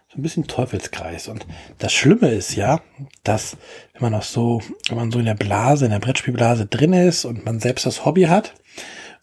so 0.09 0.19
ein 0.19 0.23
bisschen 0.23 0.47
Teufelskreis. 0.47 1.29
Und 1.29 1.47
das 1.77 1.93
Schlimme 1.93 2.31
ist 2.31 2.57
ja, 2.57 2.81
dass 3.23 3.59
wenn 3.93 4.01
man 4.01 4.15
auch 4.15 4.23
so, 4.23 4.63
wenn 4.89 4.97
man 4.97 5.13
so 5.13 5.19
in 5.19 5.27
der 5.27 5.35
Blase, 5.35 5.85
in 5.85 5.91
der 5.91 5.99
Brettspielblase 5.99 6.65
drin 6.65 6.95
ist 6.95 7.27
und 7.27 7.45
man 7.45 7.61
selbst 7.61 7.85
das 7.85 8.07
Hobby 8.07 8.23
hat, 8.23 8.55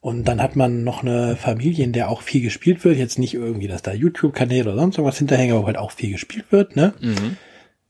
und 0.01 0.26
dann 0.26 0.41
hat 0.41 0.55
man 0.55 0.84
noch 0.84 1.01
eine 1.01 1.38
Familie, 1.38 1.86
in 1.86 1.93
der 1.93 2.09
auch 2.09 2.21
viel 2.21 2.41
gespielt 2.41 2.84
wird. 2.84 2.97
Jetzt 2.97 3.17
nicht 3.17 3.34
irgendwie, 3.34 3.69
dass 3.69 3.82
da 3.82 3.93
YouTube-Kanäle 3.93 4.69
oder 4.69 4.82
sonst 4.82 4.97
irgendwas 4.97 5.17
hinterhängen, 5.17 5.55
aber 5.55 5.65
halt 5.65 5.78
auch 5.78 5.91
viel 5.91 6.11
gespielt 6.11 6.51
wird, 6.51 6.76
ne? 6.76 6.93
Mhm. 6.99 7.38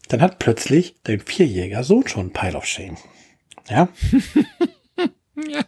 Dann 0.09 0.21
hat 0.21 0.37
plötzlich 0.37 0.95
dein 1.03 1.19
vierjähriger 1.19 1.83
Sohn 1.83 2.07
schon 2.07 2.31
Pile 2.31 2.55
of 2.55 2.65
Shame. 2.65 2.97
Ja? 3.67 3.89
ja. 5.49 5.65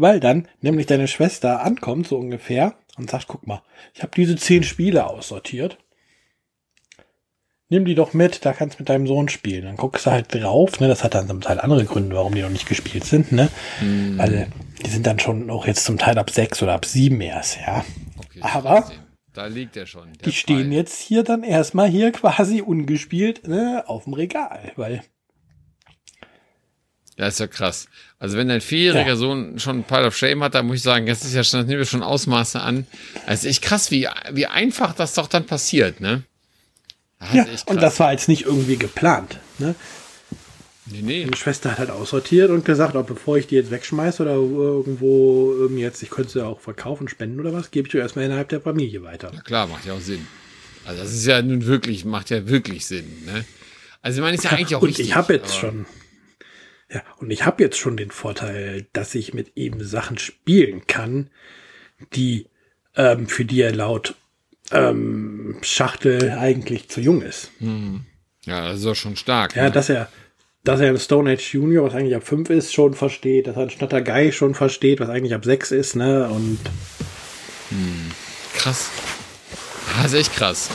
Weil 0.00 0.20
dann 0.20 0.48
nämlich 0.60 0.86
deine 0.86 1.08
Schwester 1.08 1.62
ankommt, 1.62 2.08
so 2.08 2.16
ungefähr, 2.18 2.74
und 2.96 3.10
sagt, 3.10 3.26
guck 3.28 3.46
mal, 3.46 3.62
ich 3.94 4.02
habe 4.02 4.12
diese 4.16 4.36
zehn 4.36 4.62
Spiele 4.62 5.06
aussortiert 5.06 5.78
nimm 7.68 7.84
die 7.84 7.94
doch 7.94 8.14
mit, 8.14 8.44
da 8.44 8.52
kannst 8.52 8.78
du 8.78 8.82
mit 8.82 8.88
deinem 8.88 9.06
Sohn 9.06 9.28
spielen. 9.28 9.64
Dann 9.64 9.76
guckst 9.76 10.06
du 10.06 10.10
halt 10.10 10.34
drauf, 10.34 10.80
ne, 10.80 10.88
das 10.88 11.04
hat 11.04 11.14
dann 11.14 11.28
zum 11.28 11.40
Teil 11.40 11.60
andere 11.60 11.84
Gründe, 11.84 12.16
warum 12.16 12.34
die 12.34 12.42
noch 12.42 12.50
nicht 12.50 12.68
gespielt 12.68 13.04
sind, 13.04 13.32
ne, 13.32 13.48
mhm. 13.80 14.18
weil 14.18 14.48
die 14.84 14.90
sind 14.90 15.06
dann 15.06 15.18
schon 15.18 15.50
auch 15.50 15.66
jetzt 15.66 15.84
zum 15.84 15.98
Teil 15.98 16.18
ab 16.18 16.30
sechs 16.30 16.62
oder 16.62 16.74
ab 16.74 16.84
sieben 16.84 17.20
erst, 17.20 17.58
ja. 17.58 17.84
Okay, 18.18 18.40
Aber 18.42 18.90
da 19.32 19.46
liegt 19.46 19.76
er 19.76 19.86
schon. 19.86 20.12
Die 20.24 20.32
stehen 20.32 20.72
jetzt 20.72 21.00
hier 21.00 21.22
dann 21.22 21.42
erstmal 21.42 21.88
hier 21.88 22.12
quasi 22.12 22.62
ungespielt 22.62 23.46
ne, 23.46 23.84
auf 23.86 24.04
dem 24.04 24.14
Regal, 24.14 24.72
weil 24.76 25.02
ja, 27.18 27.26
ist 27.26 27.40
ja 27.40 27.46
krass. 27.48 27.88
Also 28.18 28.36
wenn 28.36 28.48
dein 28.48 28.60
vierjähriger 28.60 29.08
ja. 29.08 29.16
Sohn 29.16 29.58
schon 29.58 29.80
ein 29.80 29.84
Pile 29.84 30.06
of 30.06 30.16
Shame 30.16 30.42
hat, 30.44 30.54
dann 30.54 30.66
muss 30.66 30.76
ich 30.76 30.82
sagen, 30.82 31.06
das 31.06 31.24
ist 31.24 31.34
ja 31.34 31.44
schon, 31.44 31.60
das 31.60 31.66
nehmen 31.66 31.80
wir 31.80 31.86
schon 31.86 32.02
Ausmaße 32.02 32.60
an. 32.60 32.86
Das 33.26 33.40
ist 33.40 33.50
echt 33.50 33.62
krass, 33.62 33.90
wie, 33.90 34.08
wie 34.32 34.46
einfach 34.46 34.94
das 34.94 35.14
doch 35.14 35.26
dann 35.26 35.44
passiert, 35.44 36.00
ne? 36.00 36.22
Das 37.20 37.34
ja, 37.34 37.46
und 37.66 37.82
das 37.82 37.98
war 37.98 38.12
jetzt 38.12 38.28
nicht 38.28 38.46
irgendwie 38.46 38.76
geplant. 38.76 39.38
Ne? 39.58 39.74
Nee, 40.86 41.02
nee. 41.02 41.24
Meine 41.24 41.36
Schwester 41.36 41.72
hat 41.72 41.78
halt 41.78 41.90
aussortiert 41.90 42.50
und 42.50 42.64
gesagt, 42.64 42.94
ob 42.94 43.08
bevor 43.08 43.36
ich 43.36 43.48
die 43.48 43.56
jetzt 43.56 43.72
wegschmeiße 43.72 44.22
oder 44.22 44.34
irgendwo 44.34 45.52
ähm, 45.66 45.76
jetzt, 45.78 46.02
ich 46.02 46.10
könnte 46.10 46.30
sie 46.30 46.46
auch 46.46 46.60
verkaufen, 46.60 47.08
spenden 47.08 47.40
oder 47.40 47.52
was, 47.52 47.72
gebe 47.72 47.88
ich 47.88 47.92
die 47.92 47.98
erstmal 47.98 48.24
innerhalb 48.24 48.48
der 48.48 48.60
Familie 48.60 49.02
weiter. 49.02 49.32
Ja 49.34 49.40
klar, 49.40 49.66
macht 49.66 49.84
ja 49.84 49.94
auch 49.94 50.00
Sinn. 50.00 50.26
Also 50.86 51.02
das 51.02 51.12
ist 51.12 51.26
ja 51.26 51.42
nun 51.42 51.66
wirklich, 51.66 52.04
macht 52.04 52.30
ja 52.30 52.48
wirklich 52.48 52.86
Sinn. 52.86 53.24
Ne? 53.26 53.44
Also 54.00 54.18
ich 54.18 54.22
meine, 54.22 54.36
ist 54.36 54.44
ja 54.44 54.50
eigentlich 54.50 54.76
auch 54.76 54.82
und 54.82 54.88
richtig. 54.88 55.08
Ich 55.08 55.14
habe 55.16 55.34
jetzt 55.34 55.56
schon, 55.56 55.86
ja, 56.90 57.02
und 57.18 57.30
ich 57.30 57.44
habe 57.44 57.62
jetzt 57.62 57.78
schon 57.78 57.96
den 57.96 58.10
Vorteil, 58.10 58.86
dass 58.92 59.14
ich 59.14 59.34
mit 59.34 59.52
ihm 59.56 59.82
Sachen 59.82 60.18
spielen 60.18 60.86
kann, 60.86 61.30
die 62.14 62.46
ähm, 62.96 63.28
für 63.28 63.44
die 63.44 63.60
er 63.60 63.74
laut 63.74 64.14
ähm, 64.70 65.56
Schachtel 65.62 66.30
eigentlich 66.32 66.88
zu 66.88 67.00
jung 67.00 67.22
ist. 67.22 67.50
Hm. 67.58 68.04
Ja, 68.44 68.68
das 68.68 68.80
ist 68.80 68.86
auch 68.86 68.94
schon 68.94 69.16
stark. 69.16 69.54
Ja, 69.54 69.64
ne? 69.64 69.70
dass 69.70 69.88
er, 69.88 70.08
dass 70.64 70.80
er 70.80 70.88
ein 70.88 70.98
Stone 70.98 71.30
Age 71.30 71.54
Junior, 71.54 71.86
was 71.86 71.94
eigentlich 71.94 72.16
ab 72.16 72.26
5 72.26 72.50
ist, 72.50 72.72
schon 72.72 72.94
versteht, 72.94 73.46
dass 73.46 73.56
er 73.56 73.62
ein 73.62 73.70
Schnatter 73.70 74.00
Guy 74.00 74.32
schon 74.32 74.54
versteht, 74.54 75.00
was 75.00 75.08
eigentlich 75.10 75.34
ab 75.34 75.44
6 75.44 75.70
ist, 75.72 75.96
ne? 75.96 76.28
Und 76.28 76.58
hm. 77.70 78.10
krass. 78.54 78.90
Das 79.96 80.12
ist 80.12 80.20
echt 80.20 80.34
krass. 80.34 80.70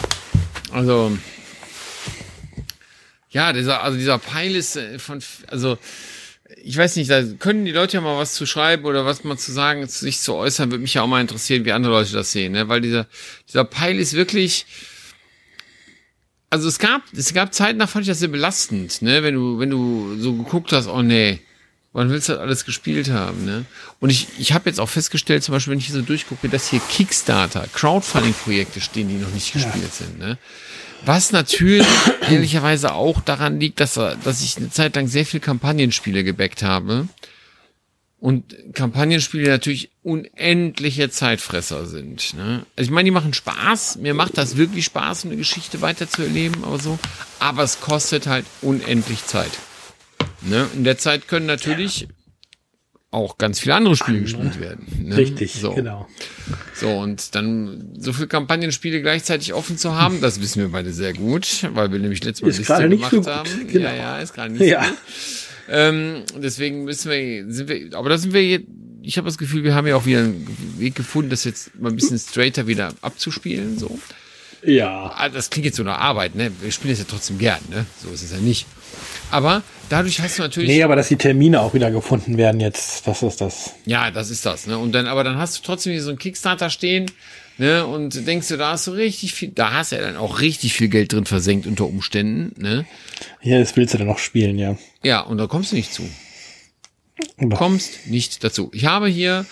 Also, 0.72 1.18
ja, 3.34 3.52
dieser, 3.52 3.82
also 3.84 3.98
dieser 3.98 4.20
Pfeil 4.20 4.56
ist 4.56 4.78
äh, 4.78 5.00
von, 5.00 5.22
also, 5.48 5.78
ich 6.64 6.78
weiß 6.78 6.96
nicht, 6.96 7.10
da 7.10 7.24
können 7.24 7.66
die 7.66 7.72
Leute 7.72 7.98
ja 7.98 8.02
mal 8.02 8.18
was 8.18 8.36
zu 8.36 8.46
schreiben 8.46 8.86
oder 8.86 9.06
was 9.06 9.24
mal 9.24 9.38
zu 9.38 9.52
sagen, 9.52 9.86
sich 9.88 10.20
zu 10.20 10.36
äußern, 10.36 10.72
würde 10.72 10.84
mich 10.84 10.94
ja 10.94 11.02
auch 11.02 11.08
mal 11.08 11.20
interessieren, 11.20 11.66
wie 11.66 11.72
andere 11.72 11.94
Leute 11.94 12.14
das 12.14 12.32
sehen, 12.32 12.54
ne? 12.54 12.70
Weil 12.70 12.82
dieser, 12.82 13.08
dieser 13.50 13.66
Peil 13.66 14.00
ist 14.00 14.14
wirklich, 14.14 14.66
also 16.52 16.68
es 16.68 16.78
gab, 16.78 17.02
es 17.12 17.34
gab 17.34 17.54
Zeiten, 17.54 17.80
da 17.80 17.88
fand 17.88 18.04
ich 18.04 18.10
das 18.10 18.20
sehr 18.20 18.30
belastend, 18.30 19.02
ne? 19.02 19.24
Wenn 19.24 19.34
du, 19.34 19.60
wenn 19.60 19.72
du 19.72 20.16
so 20.20 20.36
geguckt 20.36 20.72
hast, 20.72 20.88
oh 20.88 21.02
nee, 21.02 21.40
wann 21.94 22.10
willst 22.10 22.28
du 22.28 22.34
das 22.34 22.42
alles 22.42 22.66
gespielt 22.66 23.10
haben, 23.10 23.46
ne? 23.46 23.66
Und 24.00 24.10
ich, 24.10 24.28
ich 24.38 24.52
habe 24.52 24.70
jetzt 24.70 24.80
auch 24.80 24.90
festgestellt, 24.90 25.44
zum 25.44 25.54
Beispiel, 25.54 25.72
wenn 25.72 25.80
ich 25.80 25.86
hier 25.86 25.96
so 25.96 26.02
durchgucke, 26.02 26.50
dass 26.50 26.70
hier 26.70 26.82
Kickstarter, 26.90 27.68
Crowdfunding-Projekte 27.72 28.82
stehen, 28.82 29.08
die 29.08 29.16
noch 29.16 29.32
nicht 29.32 29.54
gespielt 29.54 29.84
ja. 29.84 30.06
sind, 30.06 30.20
ne? 30.20 30.38
Was 31.06 31.32
natürlich 31.32 31.88
ehrlicherweise 32.30 32.94
auch 32.94 33.22
daran 33.22 33.60
liegt, 33.60 33.80
dass, 33.80 33.94
dass 33.94 34.42
ich 34.42 34.58
eine 34.58 34.70
Zeit 34.70 34.96
lang 34.96 35.08
sehr 35.08 35.26
viel 35.26 35.40
Kampagnenspiele 35.40 36.24
gebackt 36.24 36.64
habe. 36.64 37.08
Und 38.20 38.56
Kampagnenspiele 38.74 39.50
natürlich 39.50 39.90
unendliche 40.02 41.10
Zeitfresser 41.10 41.86
sind. 41.88 42.36
Ne? 42.36 42.66
Also 42.78 42.88
ich 42.88 42.90
meine, 42.90 43.08
die 43.08 43.12
machen 43.12 43.34
Spaß. 43.34 43.98
Mir 43.98 44.14
macht 44.14 44.38
das 44.38 44.56
wirklich 44.56 44.86
Spaß, 44.86 45.26
eine 45.26 45.36
Geschichte 45.36 45.82
weiterzuerleben, 45.82 46.64
aber 46.64 46.80
so. 46.80 46.98
Aber 47.40 47.64
es 47.64 47.82
kostet 47.82 48.26
halt 48.28 48.46
unendlich 48.62 49.26
Zeit. 49.26 49.52
Ne? 50.46 50.68
In 50.76 50.84
der 50.84 50.98
Zeit 50.98 51.28
können 51.28 51.46
natürlich 51.46 52.08
auch 53.14 53.38
ganz 53.38 53.60
viele 53.60 53.76
andere 53.76 53.96
Spiele 53.96 54.22
gespielt 54.22 54.60
werden. 54.60 54.88
Ne? 55.04 55.16
Richtig, 55.18 55.54
so. 55.54 55.74
genau. 55.74 56.08
So, 56.74 56.90
und 56.90 57.36
dann 57.36 57.94
so 57.98 58.12
viele 58.12 58.28
Kampagnenspiele 58.28 59.02
gleichzeitig 59.02 59.54
offen 59.54 59.78
zu 59.78 59.96
haben, 59.96 60.20
das 60.20 60.42
wissen 60.42 60.62
wir 60.62 60.70
beide 60.70 60.92
sehr 60.92 61.14
gut, 61.14 61.68
weil 61.74 61.92
wir 61.92 62.00
nämlich 62.00 62.24
letztes 62.24 62.42
Mal 62.42 62.50
ist 62.50 62.58
Liste 62.58 62.90
gemacht 62.90 63.12
so 63.12 63.26
haben. 63.26 63.68
Genau. 63.68 63.86
Ja, 63.86 63.96
ja, 63.96 64.20
ist 64.20 64.34
gerade 64.34 64.54
nicht 64.54 64.68
ja. 64.68 64.84
so 64.84 64.90
gut. 64.90 64.98
Ähm, 65.70 66.24
deswegen 66.38 66.84
müssen 66.84 67.12
wir, 67.12 67.46
sind 67.54 67.70
wir, 67.70 67.98
aber 67.98 68.10
da 68.10 68.18
sind 68.18 68.34
wir 68.34 68.44
jetzt, 68.44 68.66
ich 69.04 69.18
habe 69.18 69.28
das 69.28 69.38
Gefühl, 69.38 69.64
wir 69.64 69.76
haben 69.76 69.86
ja 69.86 69.96
auch 69.96 70.06
wieder 70.06 70.20
einen 70.20 70.48
Weg 70.80 70.96
gefunden, 70.96 71.30
das 71.30 71.44
jetzt 71.44 71.80
mal 71.80 71.90
ein 71.90 71.96
bisschen 71.96 72.18
straighter 72.18 72.68
wieder 72.68 72.94
abzuspielen, 73.02 73.78
so. 73.78 74.00
Ja. 74.66 75.14
Ah, 75.16 75.30
das 75.30 75.50
klingt 75.50 75.66
jetzt 75.66 75.78
so 75.78 75.84
nach 75.84 76.00
Arbeit, 76.00 76.36
ne? 76.36 76.52
Wir 76.62 76.72
spielen 76.72 76.94
es 76.94 77.00
ja 77.00 77.06
trotzdem 77.08 77.38
gern, 77.38 77.60
ne? 77.70 77.86
So 78.02 78.10
ist 78.12 78.24
es 78.24 78.32
ja 78.32 78.38
nicht. 78.38 78.66
Aber 79.30 79.62
dadurch 79.90 80.20
hast 80.22 80.38
du 80.38 80.44
natürlich. 80.44 80.70
Nee, 80.70 80.84
aber 80.84 80.96
dass 80.96 81.08
die 81.08 81.16
Termine 81.16 81.62
auch 81.62 81.74
wieder 81.74 81.92
gefunden 81.92 82.38
werden 82.38 82.60
jetzt, 82.60 83.08
das 83.08 83.24
ist 83.24 83.42
das. 83.42 83.74
Ja, 83.86 84.12
das 84.12 84.30
ist 84.30 84.46
das, 84.46 84.68
ne? 84.68 84.78
Und 84.78 84.94
dann, 84.94 85.08
aber 85.08 85.24
dann 85.24 85.38
hast 85.38 85.58
du 85.58 85.62
trotzdem 85.64 85.94
hier 85.94 86.04
so 86.04 86.10
einen 86.10 86.20
Kickstarter 86.20 86.70
stehen, 86.70 87.12
ne? 87.58 87.86
Und 87.86 88.28
denkst 88.28 88.48
du, 88.48 88.58
da 88.58 88.72
hast 88.72 88.88
du 88.88 88.92
richtig 88.92 89.34
viel, 89.34 89.50
da 89.50 89.74
hast 89.74 89.92
du 89.92 89.98
ja 89.98 90.02
dann 90.02 90.18
auch 90.18 90.42
richtig 90.42 90.74
viel 90.74 90.88
Geld 90.88 91.14
drin 91.14 91.26
versenkt 91.26 91.68
unter 91.68 91.86
Umständen, 91.86 92.62
ne? 92.62 92.86
Ja, 93.42 93.60
das 93.60 93.76
willst 93.76 93.94
du 93.94 93.98
dann 93.98 94.08
noch 94.08 94.20
spielen, 94.20 94.58
ja. 94.58 94.78
Ja, 95.04 95.22
und 95.22 95.38
da 95.38 95.48
kommst 95.48 95.72
du 95.72 95.76
nicht 95.76 95.94
zu. 95.94 96.04
Du 97.38 97.50
kommst 97.50 98.08
nicht 98.08 98.44
dazu. 98.44 98.72
Ich 98.74 98.86
habe 98.86 99.08
hier 99.08 99.46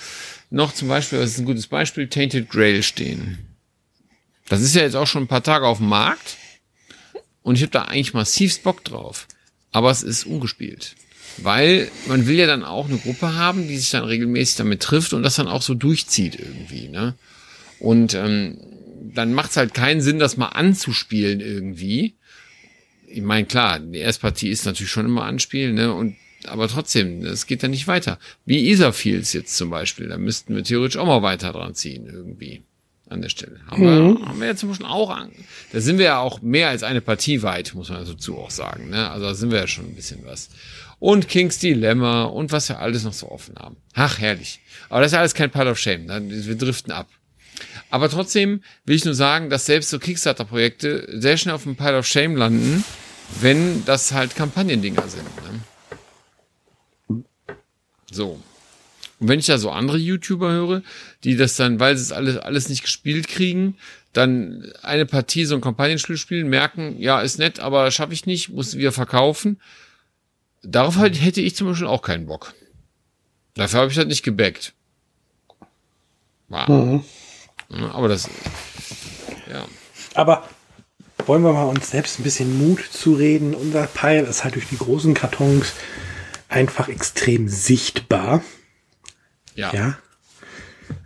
noch 0.49 0.73
zum 0.73 0.87
Beispiel, 0.87 1.19
das 1.19 1.31
ist 1.31 1.39
ein 1.39 1.45
gutes 1.45 1.67
Beispiel, 1.67 2.07
Tainted 2.07 2.49
Grail 2.49 2.83
stehen. 2.83 3.37
Das 4.49 4.61
ist 4.61 4.75
ja 4.75 4.81
jetzt 4.81 4.95
auch 4.95 5.07
schon 5.07 5.23
ein 5.23 5.27
paar 5.27 5.43
Tage 5.43 5.65
auf 5.65 5.77
dem 5.77 5.87
Markt. 5.87 6.37
Und 7.41 7.55
ich 7.55 7.61
habe 7.61 7.71
da 7.71 7.83
eigentlich 7.83 8.13
massiv 8.13 8.61
Bock 8.61 8.83
drauf 8.83 9.27
aber 9.71 9.91
es 9.91 10.03
ist 10.03 10.25
ungespielt. 10.25 10.95
Weil 11.37 11.89
man 12.07 12.27
will 12.27 12.35
ja 12.35 12.45
dann 12.45 12.63
auch 12.63 12.89
eine 12.89 12.97
Gruppe 12.97 13.35
haben, 13.35 13.67
die 13.67 13.77
sich 13.77 13.89
dann 13.89 14.03
regelmäßig 14.03 14.57
damit 14.57 14.81
trifft 14.81 15.13
und 15.13 15.23
das 15.23 15.35
dann 15.35 15.47
auch 15.47 15.61
so 15.61 15.73
durchzieht 15.73 16.37
irgendwie, 16.37 16.89
ne? 16.89 17.15
Und 17.79 18.13
ähm, 18.13 18.57
dann 19.13 19.33
macht 19.33 19.51
es 19.51 19.57
halt 19.57 19.73
keinen 19.73 20.01
Sinn, 20.01 20.19
das 20.19 20.37
mal 20.37 20.49
anzuspielen 20.49 21.39
irgendwie. 21.39 22.15
Ich 23.07 23.21
meine, 23.21 23.47
klar, 23.47 23.79
die 23.79 23.99
erste 23.99 24.21
Partie 24.21 24.49
ist 24.49 24.65
natürlich 24.65 24.91
schon 24.91 25.05
immer 25.05 25.23
anspielen, 25.23 25.75
ne? 25.75 25.93
Und 25.93 26.15
aber 26.45 26.67
trotzdem, 26.67 27.23
es 27.23 27.45
geht 27.45 27.63
dann 27.63 27.71
nicht 27.71 27.87
weiter. 27.87 28.19
Wie 28.45 28.69
Isarfields 28.69 29.31
jetzt 29.33 29.55
zum 29.55 29.69
Beispiel, 29.69 30.09
da 30.09 30.17
müssten 30.17 30.55
wir 30.55 30.63
theoretisch 30.63 30.97
auch 30.97 31.05
mal 31.05 31.21
weiter 31.21 31.53
dran 31.53 31.75
ziehen 31.75 32.07
irgendwie 32.07 32.63
an 33.11 33.21
der 33.21 33.29
Stelle. 33.29 33.59
Haben, 33.67 33.81
mhm. 33.81 34.19
wir, 34.19 34.27
haben 34.27 34.39
wir 34.39 34.47
jetzt 34.47 34.61
schon 34.61 34.85
auch 34.85 35.09
an. 35.09 35.31
Da 35.71 35.81
sind 35.81 35.97
wir 35.97 36.05
ja 36.05 36.19
auch 36.19 36.41
mehr 36.41 36.69
als 36.69 36.83
eine 36.83 37.01
Partie 37.01 37.43
weit, 37.43 37.73
muss 37.75 37.89
man 37.89 38.05
dazu 38.05 38.37
auch 38.37 38.51
sagen. 38.51 38.89
Ne? 38.89 39.09
Also 39.09 39.25
da 39.25 39.33
sind 39.33 39.51
wir 39.51 39.59
ja 39.59 39.67
schon 39.67 39.85
ein 39.85 39.95
bisschen 39.95 40.25
was. 40.25 40.49
Und 40.99 41.27
King's 41.27 41.59
Dilemma 41.59 42.23
und 42.23 42.51
was 42.51 42.69
wir 42.69 42.79
alles 42.79 43.03
noch 43.03 43.13
so 43.13 43.29
offen 43.29 43.55
haben. 43.57 43.77
Ach, 43.93 44.19
herrlich. 44.19 44.59
Aber 44.89 45.01
das 45.01 45.07
ist 45.07 45.13
ja 45.13 45.19
alles 45.19 45.33
kein 45.33 45.49
Pile 45.49 45.71
of 45.71 45.79
Shame. 45.79 46.07
Wir 46.07 46.55
driften 46.55 46.91
ab. 46.91 47.07
Aber 47.89 48.09
trotzdem 48.09 48.63
will 48.85 48.95
ich 48.95 49.05
nur 49.05 49.13
sagen, 49.13 49.49
dass 49.49 49.65
selbst 49.65 49.89
so 49.89 49.99
Kickstarter-Projekte 49.99 51.07
sehr 51.19 51.37
schnell 51.37 51.55
auf 51.55 51.63
dem 51.63 51.75
Pile 51.75 51.97
of 51.97 52.05
Shame 52.05 52.35
landen, 52.35 52.83
wenn 53.41 53.83
das 53.85 54.11
halt 54.11 54.35
Kampagnendinger 54.35 55.07
sind. 55.07 55.27
Ne? 57.09 57.23
So. 58.11 58.39
Und 59.21 59.27
wenn 59.27 59.37
ich 59.37 59.45
da 59.45 59.59
so 59.59 59.69
andere 59.69 59.99
YouTuber 59.99 60.51
höre, 60.51 60.81
die 61.23 61.37
das 61.37 61.55
dann, 61.55 61.79
weil 61.79 61.95
sie 61.95 62.01
es 62.01 62.11
alles, 62.11 62.37
alles 62.37 62.69
nicht 62.69 62.81
gespielt 62.81 63.27
kriegen, 63.27 63.77
dann 64.13 64.73
eine 64.81 65.05
Partie 65.05 65.45
so 65.45 65.53
ein 65.53 65.61
Kampagnenspiel 65.61 66.17
spielen, 66.17 66.49
merken, 66.49 66.99
ja, 66.99 67.21
ist 67.21 67.37
nett, 67.37 67.59
aber 67.59 67.91
schaffe 67.91 68.13
ich 68.13 68.25
nicht, 68.25 68.49
muss 68.49 68.77
wieder 68.77 68.91
verkaufen. 68.91 69.61
Darauf 70.63 70.95
halt 70.95 71.21
hätte 71.21 71.39
ich 71.39 71.55
zum 71.55 71.67
Beispiel 71.67 71.85
auch 71.85 72.01
keinen 72.01 72.25
Bock. 72.25 72.55
Dafür 73.53 73.81
habe 73.81 73.91
ich 73.91 73.97
halt 73.97 74.07
nicht 74.07 74.23
gebackt. 74.23 74.73
Wow. 76.49 76.67
Mhm. 77.69 77.83
Aber 77.93 78.07
das, 78.07 78.27
ja. 79.51 79.65
Aber 80.15 80.49
wollen 81.27 81.43
wir 81.43 81.53
mal 81.53 81.65
uns 81.65 81.91
selbst 81.91 82.19
ein 82.19 82.23
bisschen 82.23 82.57
Mut 82.57 82.83
zureden. 82.91 83.53
Unser 83.53 83.85
Pile 83.85 84.23
ist 84.23 84.43
halt 84.43 84.55
durch 84.55 84.67
die 84.67 84.79
großen 84.79 85.13
Kartons 85.13 85.73
einfach 86.49 86.89
extrem 86.89 87.47
sichtbar. 87.47 88.41
Ja. 89.55 89.73
ja. 89.73 89.97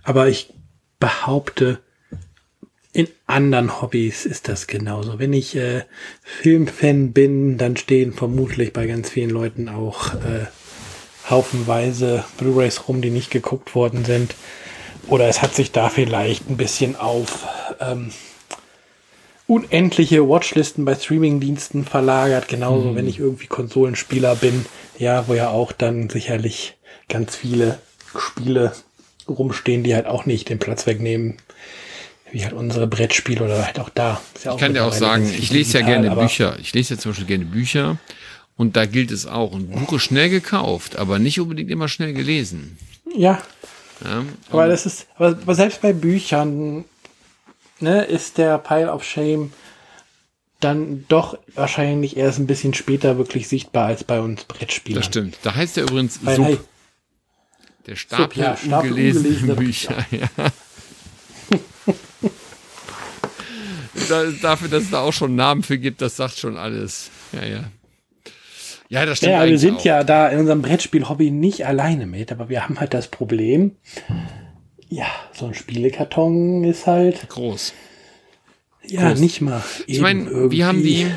Aber 0.03 0.27
ich 0.27 0.53
behaupte, 0.99 1.79
in 2.93 3.09
anderen 3.27 3.81
Hobbys 3.81 4.25
ist 4.25 4.47
das 4.47 4.67
genauso. 4.67 5.19
Wenn 5.19 5.33
ich 5.33 5.55
äh, 5.55 5.83
Filmfan 6.21 7.11
bin, 7.11 7.57
dann 7.57 7.75
stehen 7.75 8.13
vermutlich 8.13 8.71
bei 8.71 8.87
ganz 8.87 9.09
vielen 9.09 9.31
Leuten 9.31 9.67
auch 9.67 10.13
äh, 10.13 10.45
haufenweise 11.29 12.23
Blu-rays 12.37 12.87
rum, 12.87 13.01
die 13.01 13.09
nicht 13.09 13.31
geguckt 13.31 13.75
worden 13.75 14.05
sind. 14.05 14.35
Oder 15.07 15.27
es 15.27 15.41
hat 15.41 15.53
sich 15.53 15.71
da 15.71 15.89
vielleicht 15.89 16.49
ein 16.49 16.57
bisschen 16.57 16.95
auf 16.95 17.45
ähm, 17.81 18.11
unendliche 19.45 20.27
Watchlisten 20.27 20.85
bei 20.85 20.95
Streamingdiensten 20.95 21.85
verlagert. 21.85 22.47
Genauso, 22.47 22.91
mhm. 22.91 22.95
wenn 22.95 23.07
ich 23.07 23.19
irgendwie 23.19 23.47
Konsolenspieler 23.47 24.35
bin, 24.35 24.65
ja, 24.97 25.27
wo 25.27 25.33
ja 25.33 25.49
auch 25.49 25.71
dann 25.71 26.09
sicherlich 26.09 26.77
ganz 27.09 27.35
viele 27.35 27.77
Spiele 28.19 28.73
rumstehen, 29.27 29.83
die 29.83 29.95
halt 29.95 30.05
auch 30.05 30.25
nicht 30.25 30.49
den 30.49 30.59
Platz 30.59 30.85
wegnehmen, 30.85 31.37
wie 32.31 32.43
halt 32.43 32.53
unsere 32.53 32.87
Brettspiele 32.87 33.43
oder 33.43 33.65
halt 33.65 33.79
auch 33.79 33.89
da. 33.89 34.21
Ja 34.43 34.53
ich 34.53 34.59
kann 34.59 34.73
dir 34.73 34.85
auch 34.85 34.93
sagen, 34.93 35.27
ich 35.27 35.51
lese 35.51 35.79
ja 35.79 35.85
gerne 35.85 36.15
Bücher. 36.15 36.57
Ich 36.59 36.73
lese 36.73 36.95
ja 36.95 36.99
zum 36.99 37.11
Beispiel 37.11 37.27
gerne 37.27 37.45
Bücher 37.45 37.97
und 38.57 38.75
da 38.75 38.85
gilt 38.85 39.11
es 39.11 39.25
auch. 39.25 39.53
Ein 39.53 39.69
Buch 39.69 39.93
ist 39.93 40.03
schnell 40.03 40.29
gekauft, 40.29 40.97
aber 40.97 41.19
nicht 41.19 41.39
unbedingt 41.39 41.71
immer 41.71 41.87
schnell 41.87 42.13
gelesen. 42.13 42.77
Ja. 43.15 43.41
ja 44.03 44.23
aber 44.49 44.67
das 44.67 44.85
ist, 44.85 45.07
aber, 45.15 45.29
aber 45.29 45.55
selbst 45.55 45.81
bei 45.81 45.93
Büchern 45.93 46.85
ne, 47.79 48.03
ist 48.03 48.37
der 48.37 48.57
Pile 48.57 48.91
of 48.91 49.03
Shame 49.03 49.51
dann 50.59 51.05
doch 51.09 51.37
wahrscheinlich 51.53 52.17
erst 52.17 52.39
ein 52.39 52.47
bisschen 52.47 52.73
später 52.73 53.17
wirklich 53.17 53.47
sichtbar 53.47 53.87
als 53.87 54.03
bei 54.03 54.19
uns 54.19 54.45
Brettspielern. 54.45 55.01
Das 55.01 55.05
stimmt. 55.05 55.37
Da 55.43 55.53
heißt 55.55 55.77
er 55.77 55.83
übrigens 55.83 56.19
Weil, 56.23 56.35
Sub. 56.35 56.45
Hey, 56.45 56.59
der 57.87 57.95
Stapel, 57.95 58.25
Sub, 58.25 58.35
ja, 58.35 58.57
Stapel 58.57 58.91
ungelesene 58.91 59.55
Bücher. 59.55 59.95
Bücher. 60.09 60.27
Ja. 60.37 60.51
da, 64.09 64.23
dafür, 64.41 64.69
dass 64.69 64.83
es 64.83 64.91
da 64.91 65.01
auch 65.01 65.13
schon 65.13 65.29
einen 65.29 65.37
Namen 65.37 65.63
für 65.63 65.77
gibt, 65.77 66.01
das 66.01 66.15
sagt 66.15 66.37
schon 66.37 66.57
alles. 66.57 67.09
Ja, 67.31 67.45
ja. 67.45 67.63
Ja, 68.89 69.05
das 69.05 69.17
stimmt. 69.17 69.33
Ja, 69.33 69.45
wir 69.45 69.57
sind 69.57 69.77
auch. 69.77 69.85
ja 69.85 70.03
da 70.03 70.29
in 70.29 70.39
unserem 70.39 70.61
Brettspiel-Hobby 70.61 71.31
nicht 71.31 71.65
alleine 71.65 72.05
mit, 72.05 72.31
aber 72.31 72.49
wir 72.49 72.63
haben 72.63 72.79
halt 72.79 72.93
das 72.93 73.07
Problem, 73.07 73.71
ja, 74.89 75.07
so 75.33 75.47
ein 75.47 75.53
Spielekarton 75.53 76.63
ist 76.63 76.85
halt 76.85 77.27
groß. 77.29 77.73
Ja, 78.87 79.09
groß. 79.09 79.19
nicht 79.19 79.41
mal. 79.41 79.63
Ich 79.87 79.99
meine, 79.99 80.51
wir 80.51 80.67
haben 80.67 80.83
die, 80.83 81.07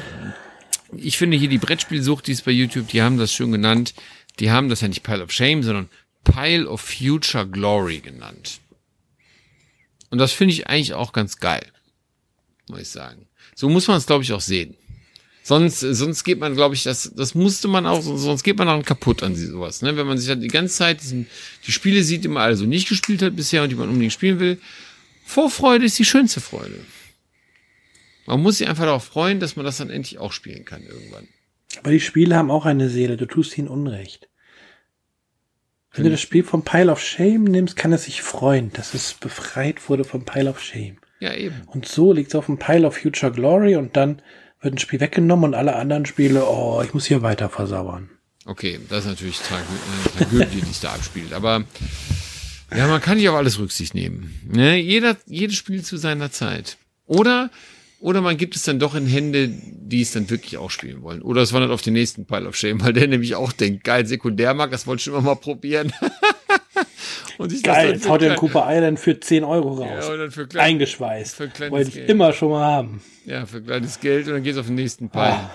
ich 0.97 1.19
finde 1.19 1.37
hier 1.37 1.51
die 1.51 1.59
Brettspielsucht, 1.59 2.27
die 2.27 2.33
ist 2.33 2.47
bei 2.47 2.53
YouTube, 2.53 2.89
die 2.89 3.03
haben 3.03 3.19
das 3.19 3.33
schön 3.33 3.53
genannt. 3.53 3.95
Die 4.41 4.51
haben 4.51 4.69
das 4.69 4.81
ja 4.81 4.89
nicht 4.89 5.03
Pile 5.03 5.23
of 5.23 5.33
Shame, 5.33 5.62
sondern 5.62 5.89
Pile 6.33 6.68
of 6.68 6.81
Future 6.81 7.47
Glory 7.47 8.01
genannt. 8.01 8.61
Und 10.11 10.18
das 10.18 10.33
finde 10.33 10.55
ich 10.55 10.68
eigentlich 10.68 10.95
auch 10.95 11.12
ganz 11.12 11.39
geil. 11.39 11.66
Muss 12.68 12.81
ich 12.81 12.89
sagen. 12.89 13.26
So 13.55 13.68
muss 13.68 13.89
man 13.89 13.97
es, 13.97 14.07
glaube 14.07 14.24
ich, 14.24 14.33
auch 14.33 14.41
sehen. 14.41 14.76
Sonst, 15.43 15.81
sonst 15.81 16.24
geht 16.24 16.39
man, 16.39 16.55
glaube 16.55 16.74
ich, 16.74 16.83
das, 16.83 17.11
das 17.16 17.35
musste 17.35 17.68
man 17.68 17.87
auch, 17.87 18.03
sonst 18.03 18.43
geht 18.43 18.59
man 18.59 18.66
dann 18.66 18.85
kaputt 18.85 19.22
an 19.22 19.35
sowas, 19.35 19.81
ne? 19.81 19.97
Wenn 19.97 20.07
man 20.07 20.18
sich 20.18 20.29
halt 20.29 20.43
die 20.43 20.49
ganze 20.49 20.76
Zeit 20.76 21.01
diesen, 21.01 21.26
die 21.66 21.72
Spiele 21.72 22.03
sieht, 22.03 22.24
die 22.24 22.29
man 22.29 22.43
also 22.43 22.66
nicht 22.66 22.87
gespielt 22.89 23.22
hat 23.22 23.35
bisher 23.35 23.62
und 23.62 23.70
die 23.70 23.74
man 23.74 23.89
unbedingt 23.89 24.12
spielen 24.12 24.41
will. 24.41 24.61
Vorfreude 25.24 25.87
ist 25.87 25.99
die 25.99 26.05
schönste 26.05 26.43
Freude. 26.43 26.79
Man 28.26 28.43
muss 28.43 28.59
sich 28.59 28.68
einfach 28.68 28.85
darauf 28.85 29.05
freuen, 29.05 29.41
dass 29.41 29.57
man 29.57 29.64
das 29.64 29.79
dann 29.79 29.89
endlich 29.89 30.18
auch 30.18 30.33
spielen 30.33 30.66
kann 30.66 30.83
irgendwann. 30.83 31.26
Aber 31.79 31.93
die 31.93 32.01
Spiele 32.01 32.37
haben 32.37 32.51
auch 32.51 32.66
eine 32.66 32.91
Seele, 32.91 33.16
du 33.16 33.24
tust 33.24 33.57
ihnen 33.57 33.68
Unrecht. 33.68 34.29
Wenn 35.93 36.05
du 36.05 36.11
das 36.11 36.20
Spiel 36.20 36.45
vom 36.45 36.62
Pile 36.62 36.93
of 36.93 37.01
Shame 37.01 37.45
nimmst, 37.45 37.76
kann 37.76 37.93
es 37.93 38.05
sich 38.05 38.22
freuen, 38.22 38.72
dass 38.72 38.95
es 38.95 39.14
befreit 39.14 39.89
wurde 39.89 40.05
vom 40.05 40.24
Pile 40.24 40.51
of 40.51 40.61
Shame. 40.61 40.99
Ja, 41.20 41.34
eben. 41.34 41.62
Und 41.66 41.86
so 41.86 42.12
liegt 42.12 42.28
es 42.28 42.34
auf 42.34 42.47
dem 42.47 42.59
Pile 42.59 42.86
of 42.86 42.97
Future 42.97 43.32
Glory 43.32 43.76
und 43.76 43.97
dann 43.97 44.22
wird 44.61 44.74
ein 44.74 44.78
Spiel 44.78 45.01
weggenommen 45.01 45.47
und 45.47 45.55
alle 45.55 45.76
anderen 45.76 46.07
Spiele, 46.07 46.45
oh, 46.45 46.82
ich 46.84 46.95
muss 46.95 47.07
hier 47.07 47.22
weiter 47.22 47.49
versauern. 47.49 48.11
Okay, 48.45 48.78
das 48.89 49.05
ist 49.05 49.11
natürlich 49.11 49.41
äh, 49.41 50.18
Tragödie, 50.18 50.61
die 50.61 50.66
sich 50.66 50.80
da 50.80 50.93
abspielt. 50.93 51.32
Aber 51.32 51.64
ja, 52.74 52.86
man 52.86 53.01
kann 53.01 53.16
nicht 53.16 53.28
auf 53.28 53.36
alles 53.36 53.59
Rücksicht 53.59 53.95
nehmen. 53.95 54.34
Ne? 54.51 54.76
Jeder, 54.76 55.16
jedes 55.26 55.57
Spiel 55.57 55.82
zu 55.82 55.97
seiner 55.97 56.30
Zeit. 56.30 56.76
Oder, 57.07 57.51
oder 58.01 58.21
man 58.21 58.37
gibt 58.37 58.55
es 58.55 58.63
dann 58.63 58.79
doch 58.79 58.95
in 58.95 59.07
Hände, 59.07 59.49
die 59.49 60.03
es 60.03 60.13
dann 60.13 60.31
wirklich 60.31 60.57
auch 60.57 60.71
spielen 60.71 61.03
wollen. 61.03 61.23
Oder 61.23 61.43
es 61.43 61.53
wandert 61.53 61.73
auf 61.73 61.83
den 61.83 61.95
nächsten 61.95 62.27
Pile 62.27 62.47
of 62.47 62.57
Shame, 62.57 62.83
weil 62.83 62.93
der 62.93 63.09
nämlich 63.09 63.35
auch 63.35 63.53
denkt, 63.53 63.85
geil, 63.85 64.07
Sekundärmarkt, 64.07 64.73
das 64.73 64.87
wollte 64.87 65.01
ich 65.01 65.05
schon 65.05 65.15
immer 65.15 65.23
mal 65.23 65.35
probieren. 65.35 65.93
Und 67.39 67.53
ich 67.53 67.63
Geil, 67.63 67.93
jetzt 67.93 68.09
haut 68.09 68.21
den 68.21 68.35
Cooper 68.35 68.67
Island 68.69 68.99
für 68.99 69.19
10 69.19 69.45
Euro 69.45 69.75
raus. 69.75 70.09
Ja, 70.09 70.31
für 70.31 70.49
klein, 70.49 70.73
Eingeschweißt. 70.73 71.37
Für 71.37 71.51
Wollte 71.71 71.89
ich 71.89 71.95
Geld. 71.95 72.11
immer 72.11 72.33
schon 72.33 72.51
mal 72.51 72.65
haben. 72.65 73.01
Ja, 73.27 73.47
für 73.47 73.63
kleines 73.63 74.01
Geld 74.01 74.27
und 74.27 74.33
dann 74.33 74.43
geht's 74.43 74.59
auf 74.59 74.67
den 74.67 74.75
nächsten 74.75 75.09
Pile. 75.09 75.35
Ah. 75.35 75.51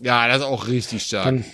Ja, 0.00 0.26
das 0.26 0.38
ist 0.38 0.44
auch 0.44 0.66
richtig 0.66 1.02
stark. 1.04 1.26
Dann, 1.26 1.44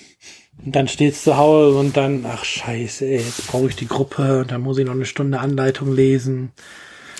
und 0.64 0.74
dann 0.74 0.88
steht's 0.88 1.22
zu 1.22 1.36
Hause 1.36 1.76
und 1.78 1.96
dann, 1.98 2.24
ach 2.26 2.44
scheiße, 2.44 3.04
ey, 3.04 3.18
jetzt 3.18 3.46
brauche 3.46 3.68
ich 3.68 3.76
die 3.76 3.88
Gruppe 3.88 4.40
und 4.40 4.50
dann 4.50 4.62
muss 4.62 4.78
ich 4.78 4.86
noch 4.86 4.92
eine 4.92 5.04
Stunde 5.04 5.38
Anleitung 5.38 5.94
lesen. 5.94 6.52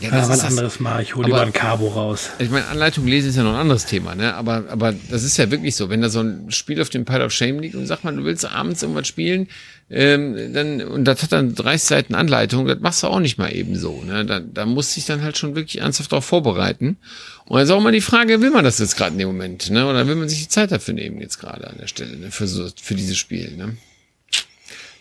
Ja, 0.01 0.11
das 0.11 0.29
ja, 0.29 0.35
ist 0.35 0.41
ein 0.41 0.51
anderes 0.51 0.81
Mal. 0.81 1.03
Ich 1.03 1.15
hole 1.15 1.27
lieber 1.27 1.41
ein 1.41 1.53
Cabo 1.53 1.89
raus. 1.89 2.31
Ich 2.39 2.51
meine, 2.51 2.67
Anleitung 2.67 3.07
lesen 3.07 3.31
ist 3.31 3.37
ja 3.37 3.43
noch 3.43 3.55
ein 3.55 3.61
anderes 3.61 3.87
Thema, 3.87 4.15
ne? 4.15 4.35
Aber, 4.35 4.65
aber 4.69 4.95
das 5.11 5.23
ist 5.23 5.37
ja 5.37 5.51
wirklich 5.51 5.77
so. 5.77 5.89
Wenn 5.89 6.03
da 6.03 6.09
so 6.09 6.21
ein 6.21 6.51
Spiel 6.51 6.81
auf 6.83 6.91
dem 6.91 7.05
Pile 7.05 7.25
of 7.25 7.33
Shame 7.33 7.61
liegt 7.61 7.75
und 7.75 7.87
sagt 7.87 8.05
man, 8.05 8.17
du 8.17 8.25
willst 8.25 8.45
abends 8.45 8.83
irgendwas 8.83 9.07
spielen, 9.07 9.49
ähm, 9.91 10.53
dann, 10.53 10.81
und 10.83 11.05
das 11.05 11.23
hat 11.23 11.33
dann 11.33 11.55
30 11.55 11.83
Seiten 11.87 12.15
Anleitung, 12.15 12.67
das 12.67 12.81
machst 12.81 13.03
du 13.03 13.07
auch 13.07 13.21
nicht 13.21 13.39
mal 13.39 13.55
eben 13.55 13.77
so. 13.77 14.03
Ne? 14.03 14.25
Da, 14.25 14.41
da 14.41 14.67
muss 14.67 14.97
ich 14.97 15.07
dann 15.07 15.23
halt 15.23 15.37
schon 15.37 15.55
wirklich 15.55 15.81
ernsthaft 15.81 16.11
darauf 16.11 16.25
vorbereiten. 16.25 16.97
Und 17.45 17.57
dann 17.57 17.65
ist 17.65 17.71
auch 17.71 17.81
mal 17.81 17.93
die 17.93 18.01
Frage, 18.01 18.41
will 18.41 18.51
man 18.51 18.65
das 18.65 18.79
jetzt 18.79 18.97
gerade 18.97 19.13
in 19.13 19.19
dem 19.19 19.29
Moment, 19.29 19.71
ne? 19.71 19.87
Oder 19.87 20.07
will 20.07 20.17
man 20.17 20.29
sich 20.29 20.43
die 20.43 20.49
Zeit 20.49 20.73
dafür 20.73 20.95
nehmen 20.95 21.21
jetzt 21.21 21.39
gerade 21.39 21.69
an 21.69 21.77
der 21.79 21.87
Stelle, 21.87 22.17
ne? 22.17 22.31
Für 22.31 22.47
so, 22.47 22.69
für 22.81 22.95
dieses 22.95 23.19
Spiel, 23.19 23.57
ne? 23.57 23.77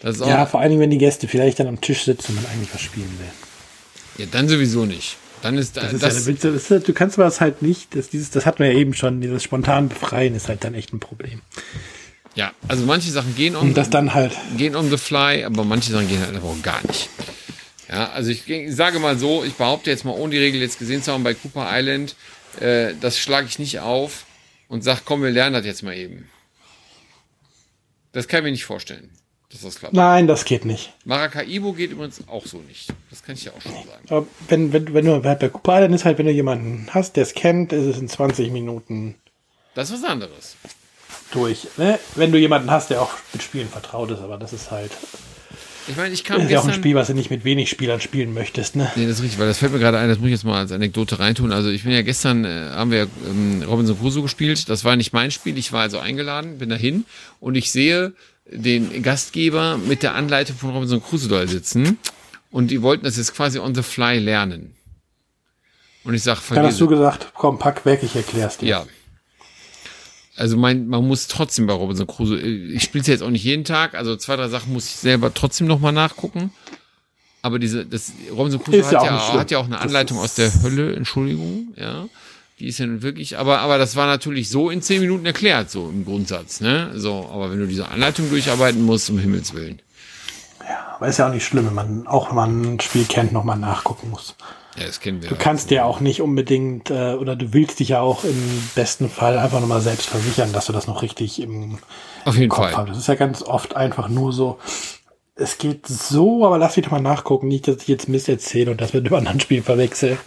Das 0.02 0.18
ist 0.18 0.22
auch 0.22 0.28
ja, 0.28 0.46
vor 0.46 0.60
allen 0.60 0.72
Dingen, 0.72 0.82
wenn 0.82 0.90
die 0.90 0.98
Gäste 0.98 1.30
vielleicht 1.30 1.60
dann 1.60 1.68
am 1.68 1.80
Tisch 1.80 2.04
sitzen 2.04 2.34
und 2.34 2.44
man 2.44 2.52
eigentlich 2.52 2.74
was 2.74 2.82
spielen 2.82 3.10
will. 3.20 3.32
Ja, 4.18 4.26
dann 4.32 4.48
sowieso 4.48 4.86
nicht. 4.86 5.18
Dann 5.42 5.58
ist 5.58 5.76
das, 5.76 6.00
das, 6.00 6.26
ist 6.28 6.44
das, 6.46 6.68
das 6.68 6.84
du 6.84 6.94
kannst 6.94 7.18
was 7.18 7.42
halt 7.42 7.62
nicht, 7.62 7.96
das, 7.96 8.10
dieses, 8.10 8.30
das 8.30 8.46
hatten 8.46 8.60
wir 8.60 8.72
ja 8.72 8.80
eben 8.80 8.94
schon, 8.94 9.20
dieses 9.20 9.44
spontan 9.44 9.90
befreien 9.90 10.36
ist 10.36 10.48
halt 10.48 10.64
dann 10.64 10.74
echt 10.74 10.94
ein 10.94 11.00
Problem. 11.00 11.42
Ja, 12.36 12.54
also 12.68 12.86
manche 12.86 13.12
Sachen 13.12 13.36
gehen 13.36 13.56
on, 13.56 13.70
Und 13.70 13.78
das 13.78 13.90
dann 13.90 14.14
halt. 14.14 14.32
gehen 14.58 14.76
on 14.76 14.90
the 14.90 14.98
fly, 14.98 15.44
aber 15.44 15.66
manche 15.66 15.92
Sachen 15.92 16.08
gehen 16.08 16.22
halt 16.26 16.42
auch 16.42 16.62
gar 16.64 16.82
nicht. 16.88 17.10
Ja, 17.90 18.10
also 18.12 18.32
ich, 18.32 18.50
ich 18.50 18.74
sage 18.76 19.00
mal 19.00 19.18
so, 19.18 19.44
ich 19.44 19.54
behaupte 19.54 19.90
jetzt 19.90 20.06
mal, 20.06 20.12
ohne 20.12 20.32
die 20.32 20.40
Regel 20.40 20.62
jetzt 20.62 20.80
gesehen 20.80 21.04
zu 21.04 21.12
haben 21.12 21.24
bei 21.24 21.34
Cooper 21.34 21.68
Island, 21.70 22.16
äh, 22.60 22.94
das 23.02 23.20
schlage 23.20 23.48
ich 23.48 23.60
nicht 23.60 23.82
auf 23.82 24.26
und 24.68 24.84
sag, 24.84 25.04
komm, 25.06 25.22
wir 25.22 25.30
lernen 25.30 25.54
das 25.54 25.66
jetzt 25.66 25.84
mal 25.84 25.96
eben. 25.96 26.30
Das 28.14 28.28
kann 28.28 28.40
ich 28.40 28.44
mir 28.46 28.52
nicht 28.52 28.66
vorstellen, 28.66 29.10
dass 29.54 29.62
das 29.62 29.80
klappt. 29.80 29.94
Nein, 29.94 30.28
das 30.28 30.46
geht 30.46 30.66
nicht. 30.66 30.94
Maracaibo 31.06 31.74
geht 31.74 31.92
übrigens 31.92 32.22
auch 32.28 32.46
so 32.46 32.58
nicht. 32.68 32.94
Das 33.10 33.24
kann 33.24 33.36
ich 33.36 33.46
ja 33.46 33.52
auch 33.52 33.62
schon 33.62 33.72
sagen. 33.72 34.06
Aber 34.10 34.28
wenn, 34.48 34.74
wenn, 34.74 34.94
wenn 34.94 35.06
du 35.06 35.22
bei 35.22 35.36
Cooper 35.36 35.76
Island 35.76 35.96
ist 35.96 36.06
halt, 36.06 36.18
wenn 36.18 36.26
du 36.26 36.32
jemanden 36.32 36.88
hast, 36.92 37.16
der 37.16 37.24
es 37.24 37.34
kennt, 37.34 37.72
ist 37.72 37.86
es 37.86 37.98
in 38.00 38.10
20 38.10 38.52
Minuten. 38.52 39.16
Das 39.76 39.90
ist 39.90 40.04
was 40.04 40.10
anderes 40.10 40.56
durch. 41.32 41.68
Ne? 41.78 42.00
Wenn 42.16 42.32
du 42.32 42.40
jemanden 42.40 42.72
hast, 42.72 42.90
der 42.90 43.02
auch 43.02 43.12
mit 43.32 43.44
Spielen 43.44 43.68
vertraut 43.68 44.12
ist, 44.12 44.20
aber 44.20 44.38
das 44.38 44.54
ist 44.54 44.72
halt. 44.72 44.92
Ich 45.88 45.98
meine, 45.98 46.14
ich 46.14 46.24
kann. 46.24 46.38
Das 46.38 46.46
ist 46.46 46.52
ja 46.52 46.60
auch 46.62 46.68
ein 46.68 46.74
Spiel, 46.74 46.96
was 46.96 47.08
du 47.08 47.14
nicht 47.14 47.30
mit 47.30 47.44
wenig 47.44 47.70
Spielern 47.70 48.00
spielen 48.00 48.34
möchtest, 48.34 48.78
ne? 48.78 48.90
Nee, 48.96 49.06
das 49.06 49.18
ist 49.18 49.24
richtig, 49.24 49.40
weil 49.40 49.48
das 49.48 49.58
fällt 49.58 49.74
mir 49.74 49.80
gerade 49.80 49.98
ein, 49.98 50.08
das 50.08 50.18
muss 50.18 50.28
ich 50.28 50.32
jetzt 50.32 50.46
mal 50.46 50.60
als 50.60 50.72
Anekdote 50.72 51.20
reintun. 51.20 51.52
Also 51.52 51.70
ich 51.70 51.84
bin 51.84 51.92
ja 51.92 52.02
gestern, 52.04 52.46
äh, 52.46 52.70
haben 52.72 52.92
wir 52.92 53.08
ähm, 53.28 53.64
Robinson 53.68 54.00
Crusoe 54.00 54.22
gespielt. 54.22 54.70
Das 54.70 54.86
war 54.86 54.96
nicht 54.96 55.12
mein 55.12 55.32
Spiel, 55.32 55.58
ich 55.58 55.74
war 55.74 55.82
also 55.82 56.00
eingeladen, 56.00 56.58
bin 56.58 56.70
dahin 56.70 57.06
und 57.42 57.56
ich 57.56 57.72
sehe 57.72 58.14
den 58.46 59.02
Gastgeber 59.04 59.78
mit 59.78 60.04
der 60.04 60.16
Anleitung 60.16 60.56
von 60.58 60.72
Robinson 60.72 61.02
Crusoe 61.02 61.30
da 61.30 61.48
sitzen 61.48 61.98
und 62.52 62.68
die 62.70 62.82
wollten 62.82 63.06
das 63.06 63.18
jetzt 63.18 63.34
quasi 63.36 63.60
on 63.60 63.74
the 63.74 63.84
fly 63.84 64.20
lernen. 64.20 64.76
Und 66.04 66.14
ich 66.14 66.24
sag, 66.24 66.42
Dann 66.50 66.66
hast 66.66 66.82
du 66.82 66.88
gesagt, 66.88 67.32
komm, 67.34 67.58
pack 67.60 67.86
weg, 67.86 68.02
ich 68.04 68.16
erklär's 68.16 68.58
dir. 68.58 68.68
Ja, 68.68 68.86
Also 70.36 70.58
mein, 70.58 70.88
man 70.88 71.08
muss 71.08 71.28
trotzdem 71.28 71.66
bei 71.66 71.74
Robinson 71.74 72.08
Crusoe, 72.08 72.38
ich 72.40 72.84
spiele 72.84 73.02
es 73.04 73.08
jetzt 73.08 73.24
auch 73.24 73.30
nicht 73.30 73.44
jeden 73.44 73.64
Tag, 73.64 73.94
also 73.96 74.16
zwei, 74.18 74.36
drei 74.36 74.50
Sachen 74.50 74.74
muss 74.74 74.86
ich 74.86 74.96
selber 74.96 75.34
trotzdem 75.34 75.68
nochmal 75.68 75.94
nachgucken. 75.94 76.52
Aber 77.42 77.60
diese, 77.60 77.86
das 77.86 78.12
Robinson 78.32 78.62
Crusoe 78.64 78.86
hat 78.86 78.92
ja 78.94 79.34
hat 79.34 79.52
ja 79.52 79.58
auch 79.58 79.66
eine 79.66 79.80
Anleitung 79.80 80.18
aus 80.18 80.36
der 80.36 80.52
Hölle, 80.64 80.96
Entschuldigung, 80.96 81.74
ja. 81.76 82.08
Die 82.60 82.68
ist 82.68 82.78
ja 82.80 82.86
nun 82.86 83.02
wirklich, 83.02 83.38
aber, 83.38 83.60
aber 83.60 83.78
das 83.78 83.96
war 83.96 84.06
natürlich 84.06 84.50
so 84.50 84.70
in 84.70 84.82
zehn 84.82 85.02
Minuten 85.02 85.26
erklärt, 85.26 85.72
so 85.72 85.90
im 85.90 86.06
Grundsatz, 86.06 86.62
ne? 86.62 86.92
So, 86.96 87.28
aber 87.32 87.52
wenn 87.52 87.60
du 87.60 87.68
diese 87.68 87.90
Anleitung 87.90 88.30
durcharbeiten 88.30 88.84
musst, 88.84 89.10
um 89.10 89.18
Himmels 89.18 89.54
Willen. 89.54 89.82
Aber 90.96 91.08
ist 91.08 91.18
ja 91.18 91.28
auch 91.28 91.34
nicht 91.34 91.46
schlimm, 91.46 91.66
wenn 91.66 91.74
man, 91.74 92.08
auch 92.08 92.30
wenn 92.30 92.36
man 92.36 92.62
ein 92.76 92.80
Spiel 92.80 93.06
kennt, 93.06 93.34
nochmal 93.34 93.58
nachgucken 93.58 94.10
muss. 94.12 94.36
Ja, 94.78 94.86
das 94.86 95.00
kennen 95.00 95.22
wir. 95.22 95.30
Du 95.30 95.36
kannst 95.36 95.70
dir 95.70 95.86
auch 95.86 96.00
nicht 96.00 96.22
unbedingt, 96.22 96.90
äh, 96.90 97.14
oder 97.14 97.36
du 97.36 97.54
willst 97.54 97.80
dich 97.80 97.90
ja 97.90 98.02
auch 98.02 98.24
im 98.24 98.70
besten 98.74 99.10
Fall 99.10 99.38
einfach 99.38 99.60
nochmal 99.60 99.82
selbst 99.82 100.08
versichern, 100.08 100.54
dass 100.54 100.66
du 100.68 100.74
das 100.74 100.88
noch 100.88 101.02
richtig 101.02 101.42
im 101.42 101.80
Auf 102.26 102.38
jeden 102.38 102.50
Kopf 102.50 102.72
Fall. 102.72 102.76
hast. 102.76 102.90
Das 102.90 102.98
ist 102.98 103.08
ja 103.08 103.16
ganz 103.16 103.44
oft 103.44 103.76
einfach 103.76 104.08
nur 104.08 104.32
so, 104.32 104.60
es 105.36 105.58
geht 105.58 105.88
so, 105.88 106.46
aber 106.46 106.58
lass 106.58 106.76
mich 106.76 106.86
doch 106.86 106.92
mal 106.92 107.02
nachgucken, 107.02 107.48
nicht, 107.48 107.68
dass 107.68 107.78
ich 107.78 107.88
jetzt 107.88 108.08
Mist 108.10 108.30
erzähle 108.30 108.72
und 108.72 108.82
das 108.82 108.94
mit 108.94 109.06
dem 109.06 109.14
anderen 109.14 109.40
Spiel 109.40 109.62
verwechsel. 109.62 110.18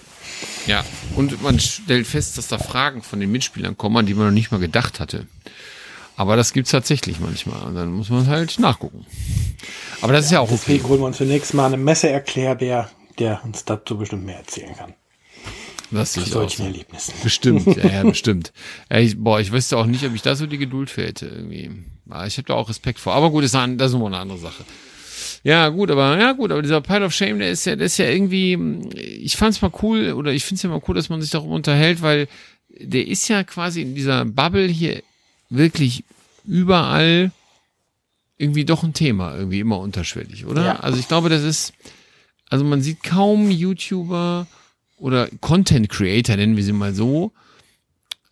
Ja, 0.66 0.84
und 1.14 1.42
man 1.42 1.60
stellt 1.60 2.06
fest, 2.06 2.38
dass 2.38 2.48
da 2.48 2.58
Fragen 2.58 3.02
von 3.02 3.20
den 3.20 3.30
Mitspielern 3.30 3.76
kommen, 3.76 3.96
an 3.98 4.06
die 4.06 4.14
man 4.14 4.26
noch 4.26 4.32
nicht 4.32 4.50
mal 4.50 4.58
gedacht 4.58 4.98
hatte. 5.00 5.26
Aber 6.16 6.34
das 6.36 6.52
gibt's 6.52 6.70
tatsächlich 6.70 7.20
manchmal. 7.20 7.62
Und 7.62 7.74
dann 7.74 7.92
muss 7.92 8.08
man 8.10 8.26
halt 8.26 8.58
nachgucken. 8.58 9.06
Aber 10.00 10.12
das 10.12 10.24
ist 10.24 10.30
ja 10.32 10.40
auch 10.40 10.50
okay. 10.50 10.58
Deswegen 10.66 10.88
holen 10.88 11.00
wir 11.00 11.06
uns 11.06 11.18
zunächst 11.18 11.54
mal 11.54 11.66
einen 11.72 11.84
Messeerklärbär, 11.84 12.90
der 13.18 13.44
uns 13.44 13.64
dazu 13.64 13.98
bestimmt 13.98 14.24
mehr 14.24 14.38
erzählen 14.38 14.74
kann. 14.74 14.94
Das 15.92 16.14
sehe 16.14 16.24
ich 16.24 16.30
solchen 16.30 16.56
so. 16.56 16.64
Erlebnissen. 16.64 17.14
Bestimmt, 17.22 17.66
ja, 17.76 17.86
ja 17.86 18.02
bestimmt. 18.08 18.52
Ja, 18.90 18.98
ich, 18.98 19.16
boah, 19.22 19.38
ich 19.40 19.52
wüsste 19.52 19.76
auch 19.76 19.86
nicht, 19.86 20.04
ob 20.04 20.14
ich 20.14 20.22
da 20.22 20.34
so 20.34 20.46
die 20.46 20.58
Geduld 20.58 20.90
für 20.90 21.04
hätte 21.06 21.26
irgendwie. 21.26 21.70
Ja, 22.10 22.26
Ich 22.26 22.38
habe 22.38 22.48
da 22.48 22.54
auch 22.54 22.68
Respekt 22.68 22.98
vor. 22.98 23.14
Aber 23.14 23.30
gut, 23.30 23.44
das 23.44 23.50
ist, 23.52 23.54
eine- 23.56 23.76
das 23.76 23.90
ist 23.90 23.94
immer 23.96 24.06
eine 24.06 24.18
andere 24.18 24.38
Sache. 24.38 24.64
Ja, 25.46 25.68
gut, 25.68 25.92
aber 25.92 26.18
ja 26.18 26.32
gut, 26.32 26.50
aber 26.50 26.60
dieser 26.60 26.80
Pile 26.80 27.04
of 27.06 27.12
Shame, 27.12 27.38
der 27.38 27.52
ist 27.52 27.66
ja, 27.66 27.76
der 27.76 27.86
ist 27.86 27.98
ja 27.98 28.06
irgendwie, 28.06 28.58
ich 28.98 29.36
fand's 29.36 29.62
mal 29.62 29.70
cool 29.80 30.12
oder 30.14 30.32
ich 30.32 30.44
find's 30.44 30.64
ja 30.64 30.68
mal 30.68 30.82
cool, 30.88 30.96
dass 30.96 31.08
man 31.08 31.22
sich 31.22 31.30
darüber 31.30 31.54
unterhält, 31.54 32.02
weil 32.02 32.26
der 32.68 33.06
ist 33.06 33.28
ja 33.28 33.44
quasi 33.44 33.82
in 33.82 33.94
dieser 33.94 34.24
Bubble 34.24 34.66
hier 34.66 35.04
wirklich 35.48 36.02
überall 36.44 37.30
irgendwie 38.38 38.64
doch 38.64 38.82
ein 38.82 38.92
Thema, 38.92 39.36
irgendwie 39.36 39.60
immer 39.60 39.78
unterschwellig, 39.78 40.46
oder? 40.46 40.64
Ja. 40.64 40.76
Also 40.80 40.98
ich 40.98 41.06
glaube, 41.06 41.28
das 41.28 41.44
ist, 41.44 41.72
also 42.50 42.64
man 42.64 42.82
sieht 42.82 43.04
kaum 43.04 43.48
YouTuber 43.48 44.48
oder 44.96 45.28
Content 45.40 45.88
Creator, 45.88 46.34
nennen 46.34 46.56
wir 46.56 46.64
sie 46.64 46.72
mal 46.72 46.92
so, 46.92 47.30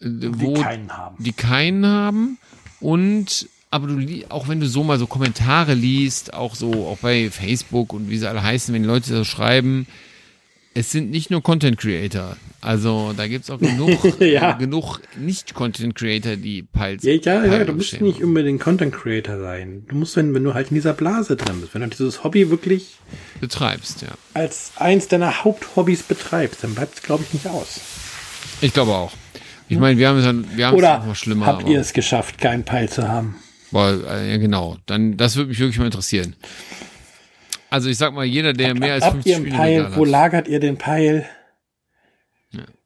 äh, 0.01 0.07
Die 0.09 0.41
wo 0.41 0.55
keinen 0.55 0.93
haben. 0.93 1.23
die 1.23 1.33
keinen 1.33 1.87
haben 1.87 2.39
und 2.81 3.49
aber 3.75 3.89
du 3.89 4.25
auch 4.29 4.47
wenn 4.47 4.61
du 4.61 4.69
so 4.69 4.85
mal 4.85 5.01
so 5.01 5.09
Kommentare 5.09 5.75
liest, 5.75 6.33
auch 6.33 6.55
so 6.55 6.87
auch 6.87 6.99
bei 6.99 7.29
Facebook 7.29 7.93
und 7.93 8.09
wie 8.09 8.19
sie 8.19 8.29
alle 8.29 8.41
heißen, 8.41 8.73
wenn 8.73 8.83
die 8.83 8.89
Leute 8.89 9.09
so 9.09 9.25
schreiben, 9.25 9.89
es 10.75 10.93
sind 10.93 11.11
nicht 11.11 11.29
nur 11.29 11.43
Content 11.43 11.77
Creator. 11.77 12.37
Also 12.61 13.13
da 13.17 13.27
gibt's 13.27 13.51
auch 13.51 13.59
genug 13.59 13.99
Ja. 14.21 14.53
äh, 14.53 14.59
genug 14.61 15.01
nicht 15.19 15.55
Content 15.55 15.97
Creator, 15.97 16.37
die 16.37 16.63
Piles. 16.63 17.03
Ja, 17.03 17.15
ja, 17.15 17.45
ja, 17.45 17.51
Pile 17.51 17.67
du 17.67 17.73
musst 17.73 18.01
nicht 18.01 18.23
unbedingt 18.23 18.61
Content 18.61 18.95
Creator 18.95 19.41
sein. 19.41 19.85
Du 19.89 19.97
musst, 19.97 20.15
wenn, 20.15 20.33
wenn 20.35 20.45
du 20.45 20.55
halt 20.55 20.71
in 20.71 20.77
dieser 20.77 20.93
Blase 20.93 21.35
drin 21.35 21.61
bist, 21.61 21.75
wenn 21.75 21.83
du 21.83 21.89
dieses 21.89 22.23
Hobby 22.23 22.51
wirklich 22.51 22.99
betreibst, 23.41 24.03
ja. 24.03 24.09
als 24.35 24.71
eins 24.77 25.09
deiner 25.09 25.43
Haupthobbys 25.43 26.05
betreibst, 26.05 26.63
dann 26.63 26.77
bleibt 26.77 26.95
es, 26.95 27.03
glaube 27.03 27.25
ich, 27.27 27.35
nicht 27.35 27.49
aus. 27.49 27.81
Ich 28.61 28.73
glaube 28.73 28.93
auch. 28.93 29.13
Ich 29.69 29.81
meine, 29.81 29.99
wir 29.99 30.09
haben 30.09 30.19
es 30.19 30.25
dann, 30.25 30.47
wir 30.55 30.69
haben 30.69 30.77
es 30.77 30.83
noch 30.83 31.07
mal 31.07 31.15
schlimmer. 31.17 31.47
habt 31.47 31.69
ihr 31.69 31.81
es 31.81 31.93
geschafft, 31.93 32.39
keinen 32.39 32.63
Peil 32.63 32.89
zu 32.89 33.09
haben? 33.09 33.35
Boah, 33.75 33.91
äh, 34.09 34.31
ja, 34.31 34.37
genau. 34.37 34.77
Dann, 34.87 35.17
das 35.17 35.35
würde 35.35 35.49
mich 35.49 35.59
wirklich 35.59 35.81
mal 35.81 35.87
interessieren. 35.87 36.37
Also 37.71 37.89
ich 37.89 37.99
sag 37.99 38.15
mal, 38.15 38.25
jeder, 38.25 38.53
der 38.53 38.73
mehr 38.73 38.95
als 38.95 39.05
Habt 39.05 39.15
50 39.15 39.31
ihr 39.31 39.37
einen 39.37 39.47
Spiele 39.47 39.59
Peil? 39.59 39.81
Regal 39.81 39.97
Wo 39.97 40.03
hat. 40.03 40.09
lagert 40.09 40.49
ihr 40.49 40.61
den 40.61 40.79
Peil? 40.79 41.27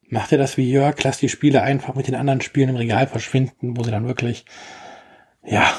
Macht 0.09 0.31
ihr 0.31 0.39
das 0.39 0.57
wie 0.57 0.67
Jörg? 0.67 0.95
Lasst 1.03 1.21
die 1.21 1.29
Spiele 1.29 1.61
einfach 1.61 1.93
mit 1.93 2.07
den 2.07 2.15
anderen 2.15 2.41
Spielen 2.41 2.69
im 2.69 2.75
Regal 2.75 3.05
verschwinden, 3.05 3.77
wo 3.77 3.83
sie 3.83 3.91
dann 3.91 4.07
wirklich, 4.07 4.45
ja, 5.45 5.71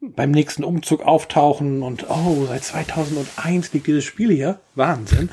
beim 0.00 0.30
nächsten 0.30 0.64
Umzug 0.64 1.02
auftauchen 1.02 1.82
und, 1.82 2.08
oh, 2.08 2.46
seit 2.48 2.64
2001 2.64 3.74
liegt 3.74 3.86
dieses 3.86 4.04
Spiel 4.04 4.32
hier. 4.32 4.60
Wahnsinn. 4.74 5.28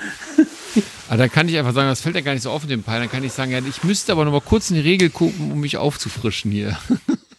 Aber 1.08 1.16
dann 1.16 1.32
kann 1.32 1.48
ich 1.48 1.58
einfach 1.58 1.74
sagen, 1.74 1.88
das 1.88 2.02
fällt 2.02 2.16
ja 2.16 2.22
gar 2.22 2.34
nicht 2.34 2.44
so 2.44 2.52
auf 2.52 2.64
in 2.64 2.70
den 2.70 2.84
Peil. 2.84 3.00
Dann 3.00 3.10
kann 3.10 3.24
ich 3.24 3.32
sagen, 3.32 3.52
ja, 3.54 3.60
ich 3.60 3.86
müsste 3.86 4.12
aber 4.12 4.26
noch 4.26 4.34
mal 4.34 4.42
kurz 4.42 4.70
in 4.72 4.76
die 4.76 4.82
Regel 4.82 5.10
gucken, 5.10 5.54
um 5.54 5.62
mich 5.62 5.78
aufzufrischen 5.78 6.52
hier. 6.52 6.78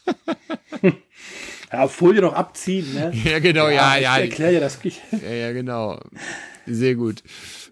Ja, 1.72 1.88
Folie 1.88 2.20
noch 2.20 2.34
abziehen, 2.34 2.92
ne? 2.92 3.12
ja, 3.24 3.38
genau, 3.38 3.68
ja, 3.68 3.96
ich 3.96 4.02
ja. 4.02 4.18
erkläre 4.18 4.52
dir 4.52 4.60
das. 4.60 4.78
Ja, 5.12 5.32
ja, 5.32 5.52
genau. 5.52 6.00
Sehr 6.66 6.94
gut. 6.94 7.22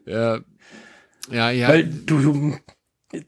Ja, 0.06 0.40
ja, 1.30 1.50
ja. 1.50 1.68
Weil 1.68 1.84
du, 1.84 2.56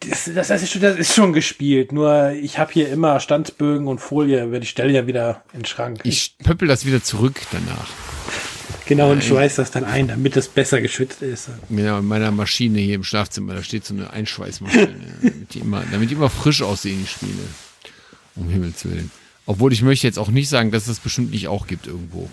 das, 0.00 0.30
das, 0.34 0.62
ist 0.62 0.72
schon, 0.72 0.80
das 0.80 0.96
ist 0.96 1.14
schon 1.14 1.32
gespielt. 1.32 1.92
Nur 1.92 2.30
ich 2.30 2.58
habe 2.58 2.72
hier 2.72 2.88
immer 2.88 3.20
Standsbögen 3.20 3.86
und 3.86 3.98
Folie, 3.98 4.50
weil 4.50 4.62
ich 4.62 4.70
stelle 4.70 4.92
ja 4.92 5.06
wieder 5.06 5.44
in 5.52 5.60
den 5.60 5.64
Schrank. 5.66 6.00
ich 6.04 6.36
pöppel 6.38 6.68
das 6.68 6.86
wieder 6.86 7.02
zurück 7.02 7.34
danach. 7.50 7.90
genau 8.86 9.10
und 9.10 9.22
schweiß 9.22 9.56
das 9.56 9.70
dann 9.70 9.84
ein, 9.84 10.08
damit 10.08 10.36
es 10.36 10.48
besser 10.48 10.80
geschützt 10.80 11.20
ist. 11.20 11.50
Genau, 11.68 11.98
in 11.98 12.06
meiner 12.06 12.30
Maschine 12.30 12.78
hier 12.78 12.94
im 12.94 13.04
Schlafzimmer, 13.04 13.54
da 13.54 13.62
steht 13.62 13.84
so 13.84 13.94
eine 13.94 14.10
Einschweißmaschine, 14.10 14.96
damit 15.22 15.54
die 15.54 15.58
immer, 15.58 15.84
damit 15.92 16.10
die 16.10 16.14
immer 16.14 16.30
frisch 16.30 16.62
aussehen, 16.62 16.98
die 17.00 17.06
Spiele. 17.06 17.42
Um 18.34 18.48
Himmels 18.48 18.84
Willen. 18.86 19.10
Obwohl 19.46 19.72
ich 19.72 19.82
möchte 19.82 20.06
jetzt 20.06 20.18
auch 20.18 20.30
nicht 20.30 20.48
sagen, 20.48 20.70
dass 20.70 20.82
es 20.82 20.88
das 20.88 21.00
bestimmt 21.00 21.30
nicht 21.32 21.48
auch 21.48 21.66
gibt 21.66 21.86
irgendwo. 21.86 22.30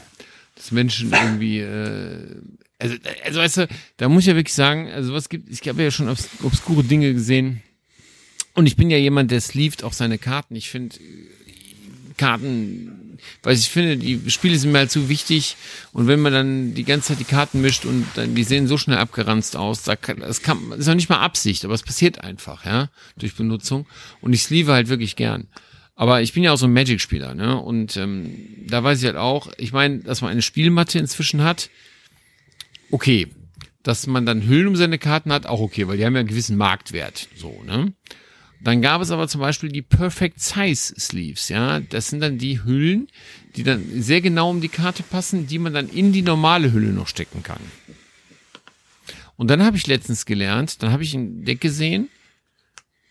Dass 0.56 0.72
Menschen 0.72 1.12
irgendwie, 1.12 1.60
äh, 1.60 2.36
also, 2.78 2.96
also 3.26 3.40
weißt 3.40 3.58
du, 3.58 3.68
da 3.98 4.10
muss 4.10 4.24
ich 4.24 4.28
ja 4.28 4.36
wirklich 4.36 4.54
sagen, 4.54 4.90
also 4.90 5.14
was 5.14 5.30
gibt, 5.30 5.50
ich 5.50 5.68
habe 5.68 5.84
ja 5.84 5.92
schon 5.92 6.10
obs 6.10 6.30
obskure 6.44 6.84
Dinge 6.84 7.14
gesehen. 7.14 7.62
Und 8.54 8.66
ich 8.66 8.76
bin 8.76 8.90
ja 8.90 8.98
jemand, 8.98 9.32
der 9.32 9.42
sleeved 9.42 9.84
auch 9.84 9.94
seine 9.94 10.18
Karten. 10.18 10.56
Ich 10.56 10.70
finde 10.70 10.98
Karten, 12.18 13.18
weil 13.42 13.56
ich 13.56 13.70
finde, 13.70 13.98
die 13.98 14.30
Spiele 14.30 14.58
sind 14.58 14.72
mir 14.72 14.80
halt 14.80 14.92
zu 14.92 15.10
wichtig. 15.10 15.56
Und 15.94 16.08
wenn 16.08 16.20
man 16.20 16.34
dann 16.34 16.74
die 16.74 16.84
ganze 16.84 17.10
Zeit 17.10 17.20
die 17.20 17.24
Karten 17.24 17.62
mischt 17.62 17.86
und 17.86 18.06
dann, 18.16 18.36
die 18.36 18.44
sehen 18.44 18.68
so 18.68 18.78
schnell 18.78 18.98
abgeranzt 18.98 19.56
aus, 19.56 19.84
da 19.84 19.96
kann, 19.96 20.20
das 20.20 20.42
kann, 20.42 20.72
ist 20.74 20.88
noch 20.88 20.96
nicht 20.96 21.10
mal 21.10 21.20
Absicht, 21.20 21.66
aber 21.66 21.74
es 21.74 21.84
passiert 21.84 22.22
einfach, 22.22 22.66
ja, 22.66 22.90
durch 23.18 23.36
Benutzung. 23.36 23.88
Und 24.22 24.34
ich 24.34 24.44
sleeve 24.44 24.74
halt 24.74 24.90
wirklich 24.90 25.16
gern. 25.16 25.48
Aber 26.00 26.22
ich 26.22 26.32
bin 26.32 26.44
ja 26.44 26.54
auch 26.54 26.58
so 26.58 26.66
ein 26.66 26.72
Magic-Spieler, 26.72 27.36
ne? 27.36 27.60
Und 27.60 27.98
ähm, 27.98 28.32
da 28.66 28.82
weiß 28.82 29.00
ich 29.00 29.06
halt 29.06 29.18
auch, 29.18 29.52
ich 29.58 29.74
meine, 29.74 30.00
dass 30.00 30.22
man 30.22 30.32
eine 30.32 30.42
Spielmatte 30.42 30.98
inzwischen 30.98 31.44
hat, 31.44 31.70
okay. 32.90 33.28
Dass 33.84 34.08
man 34.08 34.26
dann 34.26 34.48
Hüllen 34.48 34.68
um 34.68 34.78
seine 34.78 34.98
Karten 34.98 35.34
hat, 35.34 35.46
auch 35.46 35.60
okay, 35.60 35.90
weil 35.90 35.98
die 35.98 36.06
haben 36.06 36.14
ja 36.14 36.22
einen 36.22 36.30
gewissen 36.30 36.56
Marktwert, 36.56 37.28
so, 37.36 37.64
ne? 37.66 37.92
Dann 38.62 38.82
gab 38.82 39.02
es 39.02 39.12
aber 39.12 39.28
zum 39.28 39.42
Beispiel 39.42 39.74
die 39.74 39.82
Perfect 39.82 40.40
Size 40.40 40.96
Sleeves, 40.98 41.50
ja. 41.50 41.82
Das 41.82 42.08
sind 42.08 42.22
dann 42.22 42.38
die 42.38 42.64
Hüllen, 42.64 43.10
die 43.58 43.64
dann 43.64 43.84
sehr 44.02 44.22
genau 44.22 44.52
um 44.52 44.62
die 44.62 44.70
Karte 44.70 45.04
passen, 45.04 45.48
die 45.48 45.60
man 45.60 45.74
dann 45.74 45.90
in 45.90 46.14
die 46.14 46.22
normale 46.22 46.72
Hülle 46.72 46.94
noch 46.94 47.08
stecken 47.10 47.44
kann. 47.44 47.60
Und 49.36 49.50
dann 49.50 49.64
habe 49.64 49.76
ich 49.76 49.86
letztens 49.86 50.26
gelernt, 50.26 50.82
dann 50.82 50.94
habe 50.94 51.04
ich 51.04 51.14
ein 51.14 51.44
Deck 51.44 51.60
gesehen, 51.60 52.08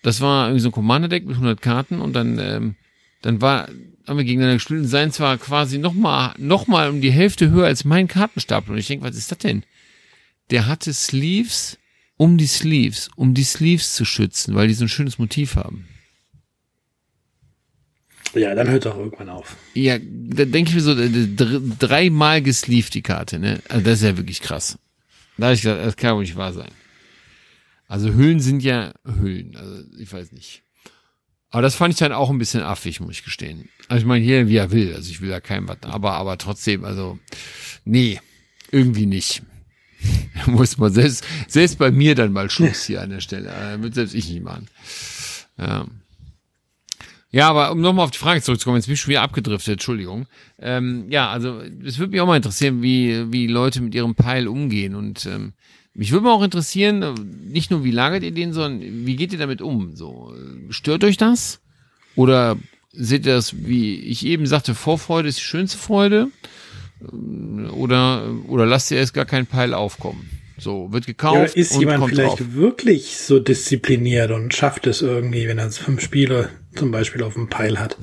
das 0.09 0.21
war 0.21 0.47
irgendwie 0.49 0.61
so 0.63 0.69
ein 0.69 0.73
Commander-Deck 0.73 1.25
mit 1.27 1.35
100 1.37 1.61
Karten 1.63 2.01
und 2.01 2.13
dann, 2.15 2.39
ähm, 2.39 2.75
dann 3.23 3.41
war, 3.41 3.69
haben 4.07 4.17
wir 4.17 4.25
gegeneinander 4.25 4.57
gespielt 4.57 4.81
und 4.81 4.89
sein 4.89 5.13
zwar 5.13 5.39
quasi 5.39 5.79
noch 5.79 5.95
mal, 5.95 6.35
noch 6.39 6.67
mal 6.67 6.91
um 6.91 7.01
die 7.01 7.11
Hälfte 7.13 7.51
höher 7.51 7.67
als 7.67 7.85
mein 7.85 8.09
Kartenstapel. 8.09 8.73
Und 8.73 8.79
ich 8.79 8.87
denke, 8.87 9.05
was 9.07 9.17
ist 9.17 9.31
das 9.31 9.39
denn? 9.39 9.65
Der 10.51 10.67
hatte 10.67 10.93
Sleeves 10.93 11.79
um 12.17 12.37
die 12.39 12.47
Sleeves, 12.47 13.11
um 13.17 13.35
die 13.35 13.45
Sleeves 13.45 13.95
zu 13.95 14.05
schützen, 14.05 14.55
weil 14.55 14.67
die 14.69 14.75
so 14.75 14.85
ein 14.85 14.89
schönes 14.89 15.19
Motiv 15.19 15.55
haben. 15.57 15.87
Ja, 18.35 18.55
dann 18.55 18.69
hört 18.69 18.87
auch 18.87 18.97
irgendwann 18.97 19.31
auf. 19.31 19.57
Ja, 19.75 19.99
da 19.99 20.45
denke 20.45 20.71
ich 20.71 20.75
mir 20.75 20.81
so, 20.83 20.95
dr- 20.95 21.63
dreimal 21.79 22.43
gesleeved 22.43 22.93
die 22.95 23.03
Karte, 23.03 23.39
ne? 23.39 23.61
Also 23.69 23.85
das 23.85 23.95
ist 24.01 24.05
ja 24.05 24.17
wirklich 24.17 24.41
krass. 24.43 24.79
Da 25.39 25.47
habe 25.47 25.55
ich 25.55 25.63
gesagt, 25.63 25.85
das 25.85 25.97
kann 25.97 26.15
wohl 26.15 26.23
nicht 26.23 26.37
wahr 26.37 26.53
sein. 26.53 26.71
Also 27.89 28.13
Hüllen 28.13 28.41
sind 28.41 28.63
ja 28.63 28.93
Hüllen, 29.05 29.57
also 29.57 29.83
ich 29.99 30.13
weiß 30.13 30.33
nicht. 30.33 30.63
Aber 31.51 31.63
das 31.63 31.75
fand 31.75 31.95
ich 31.95 31.99
dann 31.99 32.13
auch 32.13 32.29
ein 32.29 32.39
bisschen 32.39 32.63
affig, 32.63 33.01
muss 33.01 33.13
ich 33.13 33.25
gestehen. 33.25 33.71
Also 33.89 34.03
ich 34.03 34.07
meine, 34.07 34.25
jeder 34.25 34.47
wie 34.49 34.57
er 34.57 34.71
will, 34.71 34.95
also 34.95 35.11
ich 35.11 35.23
will 35.23 35.31
ja 35.31 35.41
keinem 35.41 35.67
was, 35.67 35.79
aber, 35.83 36.13
aber 36.13 36.37
trotzdem, 36.37 36.85
also, 36.85 37.19
nee, 37.85 38.21
irgendwie 38.71 39.07
nicht. 39.07 39.43
muss 40.47 40.77
man 40.79 40.93
selbst, 40.93 41.25
selbst 41.49 41.79
bei 41.79 41.91
mir 41.91 42.15
dann 42.15 42.33
mal 42.33 42.51
Schluss 42.51 42.85
hier 42.85 43.03
an 43.03 43.11
der 43.11 43.21
Stelle. 43.21 43.51
Würde 43.81 43.95
selbst 43.95 44.15
ich 44.15 44.29
nicht 44.29 44.45
machen. 44.45 44.69
Ja. 45.57 45.87
Ja, 47.31 47.51
aber 47.51 47.73
um 47.73 47.81
nochmal 47.81 48.05
auf 48.05 48.11
die 48.11 48.19
Frage 48.19 48.41
zurückzukommen, 48.41 48.77
jetzt 48.79 48.87
bin 48.87 48.95
ich 48.95 49.01
schon 49.01 49.11
wieder 49.11 49.23
abgedriftet, 49.23 49.73
Entschuldigung. 49.73 50.27
Ähm, 50.59 51.07
ja, 51.11 51.29
also 51.29 51.61
es 51.85 51.99
würde 51.99 52.13
mich 52.13 52.21
auch 52.21 52.27
mal 52.27 52.37
interessieren, 52.37 52.83
wie, 52.83 53.31
wie 53.31 53.47
Leute 53.47 53.83
mit 53.83 53.95
ihrem 53.95 54.15
Peil 54.15 54.49
umgehen. 54.49 54.95
Und 54.95 55.27
ähm, 55.27 55.53
mich 55.99 56.13
würde 56.13 56.27
mal 56.27 56.33
auch 56.33 56.45
interessieren, 56.45 57.03
äh, 57.03 57.15
nicht 57.53 57.73
nur 57.73 57.83
wie 57.83 57.91
lagert 57.91 58.23
ihr 58.23 58.31
den, 58.31 58.53
sondern 58.53 59.05
wie 59.05 59.17
geht 59.17 59.33
ihr 59.33 59.39
damit 59.39 59.61
um? 59.61 59.97
So, 59.97 60.33
äh, 60.33 60.73
stört 60.73 61.03
euch 61.03 61.17
das? 61.17 61.61
Oder 62.15 62.57
seht 62.93 63.27
ihr 63.27 63.35
das, 63.35 63.67
wie 63.67 63.97
ich 63.97 64.25
eben 64.25 64.47
sagte, 64.47 64.77
Vorfreude 64.77 65.29
ist 65.29 65.39
die 65.39 65.43
schönste 65.43 65.77
Freude? 65.77 66.29
Oder, 67.73 68.31
oder 68.47 68.65
lasst 68.65 68.93
ihr 68.93 68.99
erst 68.99 69.13
gar 69.13 69.25
keinen 69.25 69.47
Peil 69.47 69.75
aufkommen? 69.75 70.31
So, 70.57 70.93
wird 70.93 71.07
gekauft. 71.07 71.57
Ja, 71.57 71.61
ist 71.63 71.73
und 71.73 71.81
jemand 71.81 71.99
kommt 71.99 72.13
vielleicht 72.13 72.41
drauf. 72.41 72.53
wirklich 72.53 73.17
so 73.17 73.41
diszipliniert 73.41 74.31
und 74.31 74.55
schafft 74.55 74.87
es 74.87 75.03
irgendwie, 75.03 75.49
wenn 75.49 75.59
er 75.59 75.71
fünf 75.73 76.01
Spiele 76.01 76.49
zum 76.77 76.93
Beispiel 76.93 77.25
auf 77.25 77.35
dem 77.35 77.49
Peil 77.49 77.81
hat, 77.81 77.97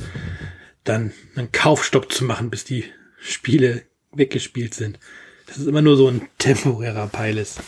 dann 0.84 1.14
einen 1.36 1.54
Kaufstopp 1.54 2.12
zu 2.12 2.26
machen, 2.26 2.50
bis 2.50 2.66
die 2.66 2.84
Spiele 3.22 3.84
weggespielt 4.14 4.74
sind. 4.74 5.00
Das 5.46 5.58
ist 5.58 5.68
immer 5.68 5.82
nur 5.82 5.98
so 5.98 6.08
ein 6.08 6.22
temporärer 6.38 7.08
Peil 7.08 7.38
ist. 7.38 7.60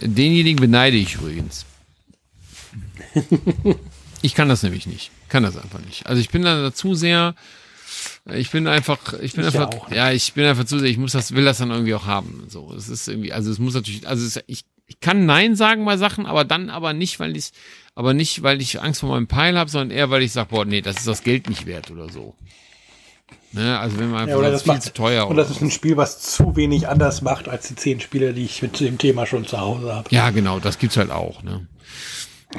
Denjenigen 0.00 0.60
beneide 0.60 0.96
ich 0.96 1.14
übrigens. 1.14 1.64
ich 4.22 4.34
kann 4.34 4.48
das 4.48 4.62
nämlich 4.62 4.86
nicht. 4.86 5.10
Kann 5.28 5.42
das 5.42 5.56
einfach 5.56 5.80
nicht. 5.80 6.06
Also 6.06 6.20
ich 6.20 6.30
bin 6.30 6.42
da 6.42 6.60
dazu 6.60 6.94
sehr, 6.94 7.34
ich 8.32 8.50
bin 8.50 8.66
einfach, 8.66 9.14
ich 9.20 9.34
bin 9.34 9.46
Ich 9.46 9.54
einfach, 9.54 9.68
auch, 9.68 9.90
ja, 9.90 10.12
ich 10.12 10.32
bin 10.32 10.44
einfach 10.44 10.64
zu 10.64 10.78
sehr, 10.78 10.88
ich 10.88 10.98
muss 10.98 11.12
das, 11.12 11.34
will 11.34 11.44
das 11.44 11.58
dann 11.58 11.70
irgendwie 11.70 11.94
auch 11.94 12.06
haben. 12.06 12.46
So, 12.48 12.72
es 12.74 12.88
ist 12.88 13.08
irgendwie, 13.08 13.32
also 13.32 13.50
es 13.50 13.58
muss 13.58 13.74
natürlich, 13.74 14.06
also 14.06 14.24
es, 14.24 14.42
ich, 14.46 14.64
ich 14.86 15.00
kann 15.00 15.26
Nein 15.26 15.56
sagen 15.56 15.84
bei 15.84 15.96
Sachen, 15.96 16.26
aber 16.26 16.44
dann 16.44 16.70
aber 16.70 16.92
nicht, 16.92 17.20
weil 17.20 17.36
ich, 17.36 17.50
aber 17.94 18.14
nicht, 18.14 18.42
weil 18.42 18.60
ich 18.60 18.80
Angst 18.80 19.00
vor 19.00 19.10
meinem 19.10 19.26
Peil 19.26 19.58
habe, 19.58 19.70
sondern 19.70 19.96
eher, 19.96 20.10
weil 20.10 20.22
ich 20.22 20.32
sage, 20.32 20.48
boah, 20.50 20.64
nee, 20.64 20.80
das 20.80 20.98
ist 20.98 21.08
das 21.08 21.22
Geld 21.22 21.48
nicht 21.48 21.66
wert 21.66 21.90
oder 21.90 22.08
so. 22.08 22.34
Ne? 23.52 23.78
Also 23.78 23.98
wenn 23.98 24.10
man 24.10 24.28
Ja, 24.28 24.36
oder 24.36 24.50
das 24.50 24.62
viel 24.62 24.72
macht, 24.72 24.82
zu 24.82 24.92
teuer. 24.92 25.28
und 25.28 25.36
das 25.36 25.50
ist 25.50 25.60
ein 25.60 25.70
Spiel, 25.70 25.96
was 25.96 26.20
zu 26.20 26.56
wenig 26.56 26.88
anders 26.88 27.22
macht 27.22 27.48
als 27.48 27.68
die 27.68 27.74
zehn 27.76 28.00
Spiele, 28.00 28.32
die 28.32 28.44
ich 28.44 28.62
mit 28.62 28.80
dem 28.80 28.98
Thema 28.98 29.26
schon 29.26 29.46
zu 29.46 29.60
Hause 29.60 29.94
habe. 29.94 30.08
Ja, 30.10 30.30
genau, 30.30 30.58
das 30.58 30.78
gibt's 30.78 30.96
halt 30.96 31.10
auch, 31.10 31.42
ne? 31.42 31.66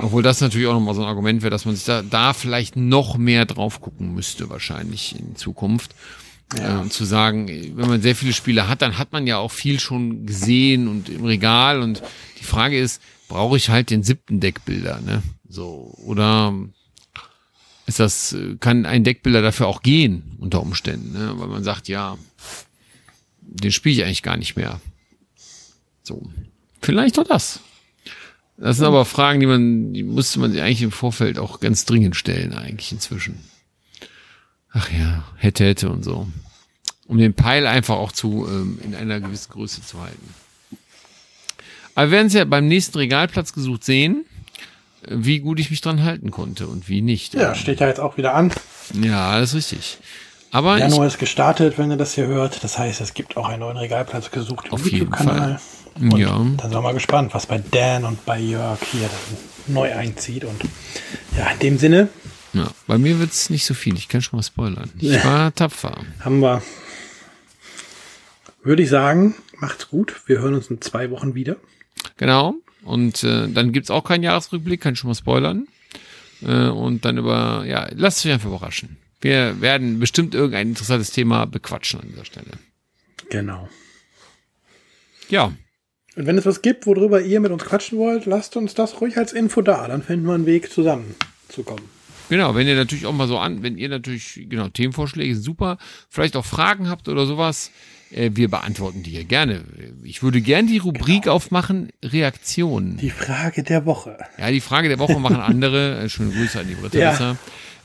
Obwohl 0.02 0.24
das 0.24 0.42
natürlich 0.42 0.68
auch 0.68 0.74
nochmal 0.74 0.96
so 0.96 1.02
ein 1.04 1.08
Argument 1.08 1.42
wäre, 1.44 1.52
dass 1.52 1.66
man 1.66 1.76
sich 1.76 1.86
da, 1.86 2.02
da 2.02 2.34
vielleicht 2.34 2.76
noch 2.76 3.18
mehr 3.18 3.46
drauf 3.46 3.80
gucken 3.80 4.14
müsste, 4.14 4.50
wahrscheinlich 4.50 5.18
in 5.20 5.36
Zukunft. 5.36 5.94
Ja. 6.58 6.84
Äh, 6.84 6.90
zu 6.90 7.06
sagen, 7.06 7.48
wenn 7.76 7.88
man 7.88 8.02
sehr 8.02 8.16
viele 8.16 8.34
Spiele 8.34 8.68
hat, 8.68 8.82
dann 8.82 8.98
hat 8.98 9.12
man 9.12 9.26
ja 9.28 9.38
auch 9.38 9.52
viel 9.52 9.80
schon 9.80 10.26
gesehen 10.26 10.88
und 10.88 11.10
im 11.10 11.26
Regal. 11.26 11.82
Und 11.82 12.02
die 12.40 12.44
Frage 12.44 12.78
ist, 12.80 13.02
brauche 13.28 13.58
ich 13.58 13.70
halt 13.70 13.90
den 13.90 14.04
siebten 14.04 14.40
Deckbilder, 14.40 15.00
ne? 15.02 15.24
So, 15.48 15.94
oder 16.06 16.54
ist 17.86 18.00
das, 18.00 18.36
kann 18.60 18.86
ein 18.86 19.04
Deckbilder 19.04 19.42
dafür 19.42 19.68
auch 19.68 19.82
gehen, 19.82 20.38
unter 20.40 20.62
Umständen, 20.62 21.14
ne? 21.14 21.34
Weil 21.36 21.48
man 21.48 21.64
sagt, 21.64 21.88
ja, 21.88 22.18
den 23.42 23.72
spiele 23.72 23.96
ich 23.96 24.04
eigentlich 24.06 24.24
gar 24.24 24.38
nicht 24.38 24.56
mehr. 24.56 24.80
So. 26.02 26.30
Vielleicht 26.82 27.20
auch 27.20 27.28
das. 27.28 27.60
Das 28.58 28.78
sind 28.78 28.86
aber 28.86 29.06
Fragen, 29.06 29.40
die 29.40 29.46
man, 29.46 29.94
die 29.94 30.04
musste 30.04 30.40
man 30.40 30.52
sich 30.52 30.62
eigentlich 30.62 30.84
im 30.84 30.92
Vorfeld 30.92 31.40
auch 31.40 31.60
ganz 31.60 31.86
dringend 31.86 32.16
stellen, 32.16 32.54
eigentlich 32.54 32.92
inzwischen. 32.92 33.40
Ach 34.72 34.90
ja, 34.92 35.26
hätte, 35.38 35.66
hätte 35.66 35.90
und 35.90 36.04
so. 36.04 36.28
Um 37.08 37.18
den 37.18 37.34
Peil 37.34 37.68
einfach 37.68 37.96
auch 37.96 38.12
zu, 38.12 38.48
ähm, 38.50 38.80
in 38.84 38.96
einer 38.96 39.20
gewissen 39.20 39.52
Größe 39.52 39.82
zu 39.82 40.02
halten. 40.02 40.34
Aber 41.96 42.08
wir 42.08 42.12
werden 42.12 42.28
es 42.28 42.34
ja 42.34 42.46
beim 42.46 42.68
nächsten 42.68 42.98
Regalplatz 42.98 43.54
gesucht 43.54 43.84
sehen, 43.84 44.26
wie 45.10 45.40
gut 45.40 45.60
ich 45.60 45.70
mich 45.70 45.82
dran 45.82 46.04
halten 46.04 46.32
konnte 46.32 46.68
und 46.68 46.90
wie 46.90 47.02
nicht. 47.02 47.34
Ja, 47.34 47.56
steht 47.56 47.80
ja 47.80 47.88
jetzt 47.88 48.00
auch 48.00 48.18
wieder 48.18 48.34
an. 48.34 48.52
Ja, 48.94 49.40
das 49.40 49.50
ist 49.50 49.56
richtig. 49.56 49.98
Aber 50.52 50.78
Januar 50.78 51.08
ist 51.08 51.18
gestartet, 51.18 51.78
wenn 51.78 51.90
ihr 51.90 51.98
das 51.98 52.14
hier 52.14 52.28
hört. 52.28 52.64
Das 52.64 52.78
heißt, 52.78 53.02
es 53.02 53.14
gibt 53.14 53.38
auch 53.38 53.50
einen 53.50 53.62
neuen 53.62 53.78
Regalplatz 53.78 54.30
gesucht 54.30 54.68
im 54.68 54.74
Auf 54.74 54.86
jeden 54.86 54.98
YouTube-Kanal. 54.98 55.60
Ja. 56.16 56.28
Dann 56.28 56.58
sind 56.58 56.74
wir 56.74 56.82
mal 56.82 56.94
gespannt, 56.94 57.34
was 57.34 57.48
bei 57.48 57.64
Dan 57.72 58.06
und 58.06 58.24
bei 58.26 58.40
Jörg 58.40 58.80
hier 58.92 59.10
neu 59.68 59.92
einzieht. 59.94 60.44
Und 60.44 60.62
ja, 61.38 61.50
in 61.52 61.60
dem 61.60 61.78
Sinne 61.78 62.10
ja, 62.54 62.70
bei 62.86 63.00
mir 63.00 63.20
wird's 63.20 63.50
nicht 63.50 63.66
so 63.66 63.74
viel. 63.74 63.96
Ich 63.96 64.08
kann 64.08 64.22
schon 64.22 64.38
mal 64.38 64.44
spoilern. 64.44 64.92
Ich 65.00 65.24
war 65.24 65.54
tapfer. 65.56 65.98
haben 66.20 66.40
wir, 66.40 66.62
würde 68.64 68.84
ich 68.84 68.90
sagen, 68.90 69.36
macht's 69.58 69.90
gut. 69.90 70.22
Wir 70.28 70.40
hören 70.40 70.54
uns 70.54 70.68
in 70.68 70.80
zwei 70.80 71.10
Wochen 71.10 71.34
wieder. 71.34 71.56
Genau. 72.18 72.56
Und 72.84 73.24
äh, 73.24 73.48
dann 73.48 73.72
gibt's 73.72 73.90
auch 73.90 74.04
keinen 74.04 74.24
Jahresrückblick, 74.24 74.82
kann 74.82 74.94
ich 74.94 75.00
schon 75.00 75.10
mal 75.10 75.16
spoilern. 75.16 75.68
Äh, 76.42 76.68
und 76.68 77.06
dann 77.06 77.18
über, 77.18 77.64
ja, 77.66 77.88
lasst 77.94 78.26
euch 78.26 78.32
einfach 78.34 78.50
überraschen. 78.50 78.98
Wir 79.22 79.62
werden 79.62 80.00
bestimmt 80.00 80.36
irgendein 80.36 80.70
interessantes 80.70 81.12
Thema 81.12 81.46
bequatschen 81.46 82.02
an 82.02 82.10
dieser 82.10 82.26
Stelle. 82.26 82.52
Genau. 83.30 83.70
Ja, 85.30 85.54
Und 86.16 86.26
wenn 86.26 86.38
es 86.38 86.46
was 86.46 86.62
gibt, 86.62 86.86
worüber 86.86 87.22
ihr 87.22 87.40
mit 87.40 87.52
uns 87.52 87.64
quatschen 87.64 87.98
wollt, 87.98 88.26
lasst 88.26 88.58
uns 88.58 88.74
das 88.74 89.00
ruhig 89.02 89.18
als 89.18 89.32
Info 89.34 89.62
da. 89.62 89.88
Dann 89.88 90.04
finden 90.04 90.26
wir 90.28 90.34
einen 90.34 90.46
Weg 90.46 90.70
zusammenzukommen. 90.72 91.86
genau. 92.30 92.54
Wenn 92.54 92.68
ihr 92.68 92.76
natürlich 92.76 93.06
auch 93.06 93.14
mal 93.14 93.28
so 93.28 93.38
an, 93.40 93.64
wenn 93.64 93.78
ihr 93.78 93.90
natürlich, 93.90 94.46
genau, 94.50 94.68
Themenvorschläge 94.68 95.34
sind 95.34 95.44
super, 95.44 95.78
vielleicht 96.10 96.36
auch 96.36 96.46
Fragen 96.46 96.90
habt 96.90 97.08
oder 97.08 97.26
sowas, 97.26 97.72
wir 98.34 98.50
beantworten 98.50 99.04
die 99.04 99.12
hier 99.12 99.24
gerne. 99.24 99.64
Ich 100.04 100.22
würde 100.24 100.42
gern 100.42 100.68
die 100.68 100.78
Rubrik 100.78 101.28
aufmachen, 101.28 101.90
Reaktionen. 102.04 102.98
Die 102.98 103.10
Frage 103.10 103.64
der 103.64 103.86
Woche. 103.86 104.18
Ja, 104.38 104.52
die 104.52 104.62
Frage 104.62 104.88
der 104.90 105.00
Woche 105.00 105.20
machen 105.20 105.38
andere. 105.38 106.00
Äh, 106.02 106.10
Schöne 106.10 106.32
Grüße 106.32 106.60
an 106.60 106.68
die 106.68 106.76
Britta. 106.76 106.98
Ja. 107.00 107.36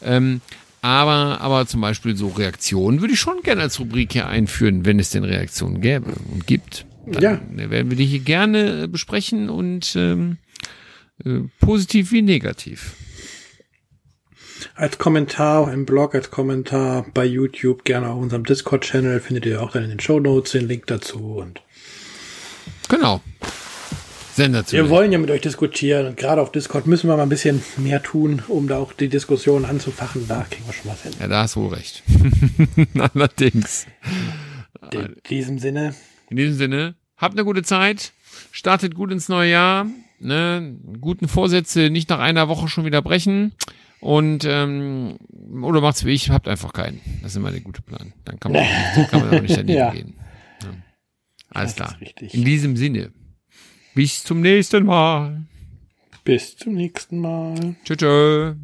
Ähm, 0.02 0.40
aber, 0.80 1.40
aber 1.40 1.66
zum 1.66 1.80
Beispiel 1.80 2.16
so 2.16 2.28
Reaktionen 2.28 3.00
würde 3.00 3.14
ich 3.14 3.20
schon 3.20 3.42
gerne 3.42 3.62
als 3.62 3.80
Rubrik 3.80 4.12
hier 4.12 4.28
einführen, 4.28 4.84
wenn 4.84 4.98
es 5.00 5.10
denn 5.10 5.24
Reaktionen 5.24 5.80
gäbe 5.80 6.12
und 6.32 6.46
gibt. 6.46 6.86
Dann 7.06 7.22
Ja. 7.22 7.40
werden 7.70 7.90
wir 7.90 7.96
die 7.96 8.06
hier 8.06 8.20
gerne 8.20 8.82
äh, 8.84 8.86
besprechen 8.86 9.48
und 9.48 9.94
ähm, 9.96 10.36
äh, 11.24 11.40
positiv 11.58 12.12
wie 12.12 12.22
negativ. 12.22 12.94
Als 14.78 14.96
Kommentar 14.96 15.72
im 15.72 15.84
Blog, 15.86 16.14
als 16.14 16.30
Kommentar 16.30 17.04
bei 17.12 17.24
YouTube, 17.24 17.82
gerne 17.84 18.10
auf 18.10 18.20
unserem 18.22 18.44
Discord-Channel, 18.44 19.18
findet 19.18 19.44
ihr 19.44 19.60
auch 19.60 19.72
dann 19.72 19.82
in 19.82 19.90
den 19.90 19.98
Show 19.98 20.20
Notes 20.20 20.52
den 20.52 20.68
Link 20.68 20.86
dazu. 20.86 21.18
Und 21.38 21.60
Genau. 22.88 23.20
wir 23.40 23.48
Sensationell. 24.44 24.88
wollen 24.88 25.10
ja 25.10 25.18
mit 25.18 25.32
euch 25.32 25.40
diskutieren 25.40 26.06
und 26.06 26.16
gerade 26.16 26.40
auf 26.40 26.52
Discord 26.52 26.86
müssen 26.86 27.08
wir 27.08 27.16
mal 27.16 27.24
ein 27.24 27.28
bisschen 27.28 27.60
mehr 27.76 28.00
tun, 28.04 28.40
um 28.46 28.68
da 28.68 28.78
auch 28.78 28.92
die 28.92 29.08
Diskussion 29.08 29.64
anzufachen. 29.64 30.28
Da 30.28 30.46
kriegen 30.48 30.64
wir 30.64 30.72
schon 30.72 30.92
was 30.92 31.02
hin. 31.02 31.12
Ja, 31.18 31.26
da 31.26 31.42
hast 31.42 31.56
du 31.56 31.62
wohl 31.62 31.74
recht. 31.74 32.04
Allerdings. 33.14 33.84
In 34.92 35.16
diesem 35.28 35.58
Sinne, 35.58 35.96
In 36.30 36.36
diesem 36.36 36.54
Sinne, 36.56 36.94
habt 37.16 37.34
eine 37.34 37.44
gute 37.44 37.64
Zeit, 37.64 38.12
startet 38.52 38.94
gut 38.94 39.10
ins 39.10 39.28
neue 39.28 39.50
Jahr, 39.50 39.86
ne, 40.20 40.76
guten 41.00 41.26
Vorsätze 41.26 41.90
nicht 41.90 42.08
nach 42.10 42.20
einer 42.20 42.46
Woche 42.46 42.68
schon 42.68 42.84
wieder 42.84 43.02
brechen 43.02 43.50
und 44.00 44.44
ähm, 44.44 45.18
oder 45.62 45.80
macht's 45.80 46.04
wie 46.04 46.12
ich, 46.12 46.30
habt 46.30 46.48
einfach 46.48 46.72
keinen. 46.72 47.00
Das 47.22 47.32
ist 47.32 47.36
immer 47.36 47.50
der 47.50 47.60
gute 47.60 47.82
Plan. 47.82 48.12
Dann 48.24 48.38
kann 48.40 48.52
man, 48.52 48.64
kann 49.10 49.20
man 49.20 49.36
auch 49.36 49.42
nicht 49.42 49.56
daneben 49.56 49.68
Ja. 49.78 49.90
gehen. 49.90 50.14
Ja. 50.62 50.68
Alles 51.50 51.74
Das 51.74 51.96
klar. 51.98 52.00
In 52.32 52.44
diesem 52.44 52.76
Sinne, 52.76 53.12
bis 53.94 54.22
zum 54.24 54.40
nächsten 54.40 54.84
Mal. 54.84 55.46
bis 56.24 56.56
zum 56.56 56.74
nächsten 56.74 57.20
Mal. 57.20 57.74
Tschüss. 57.84 57.96
tschüss. 57.96 58.56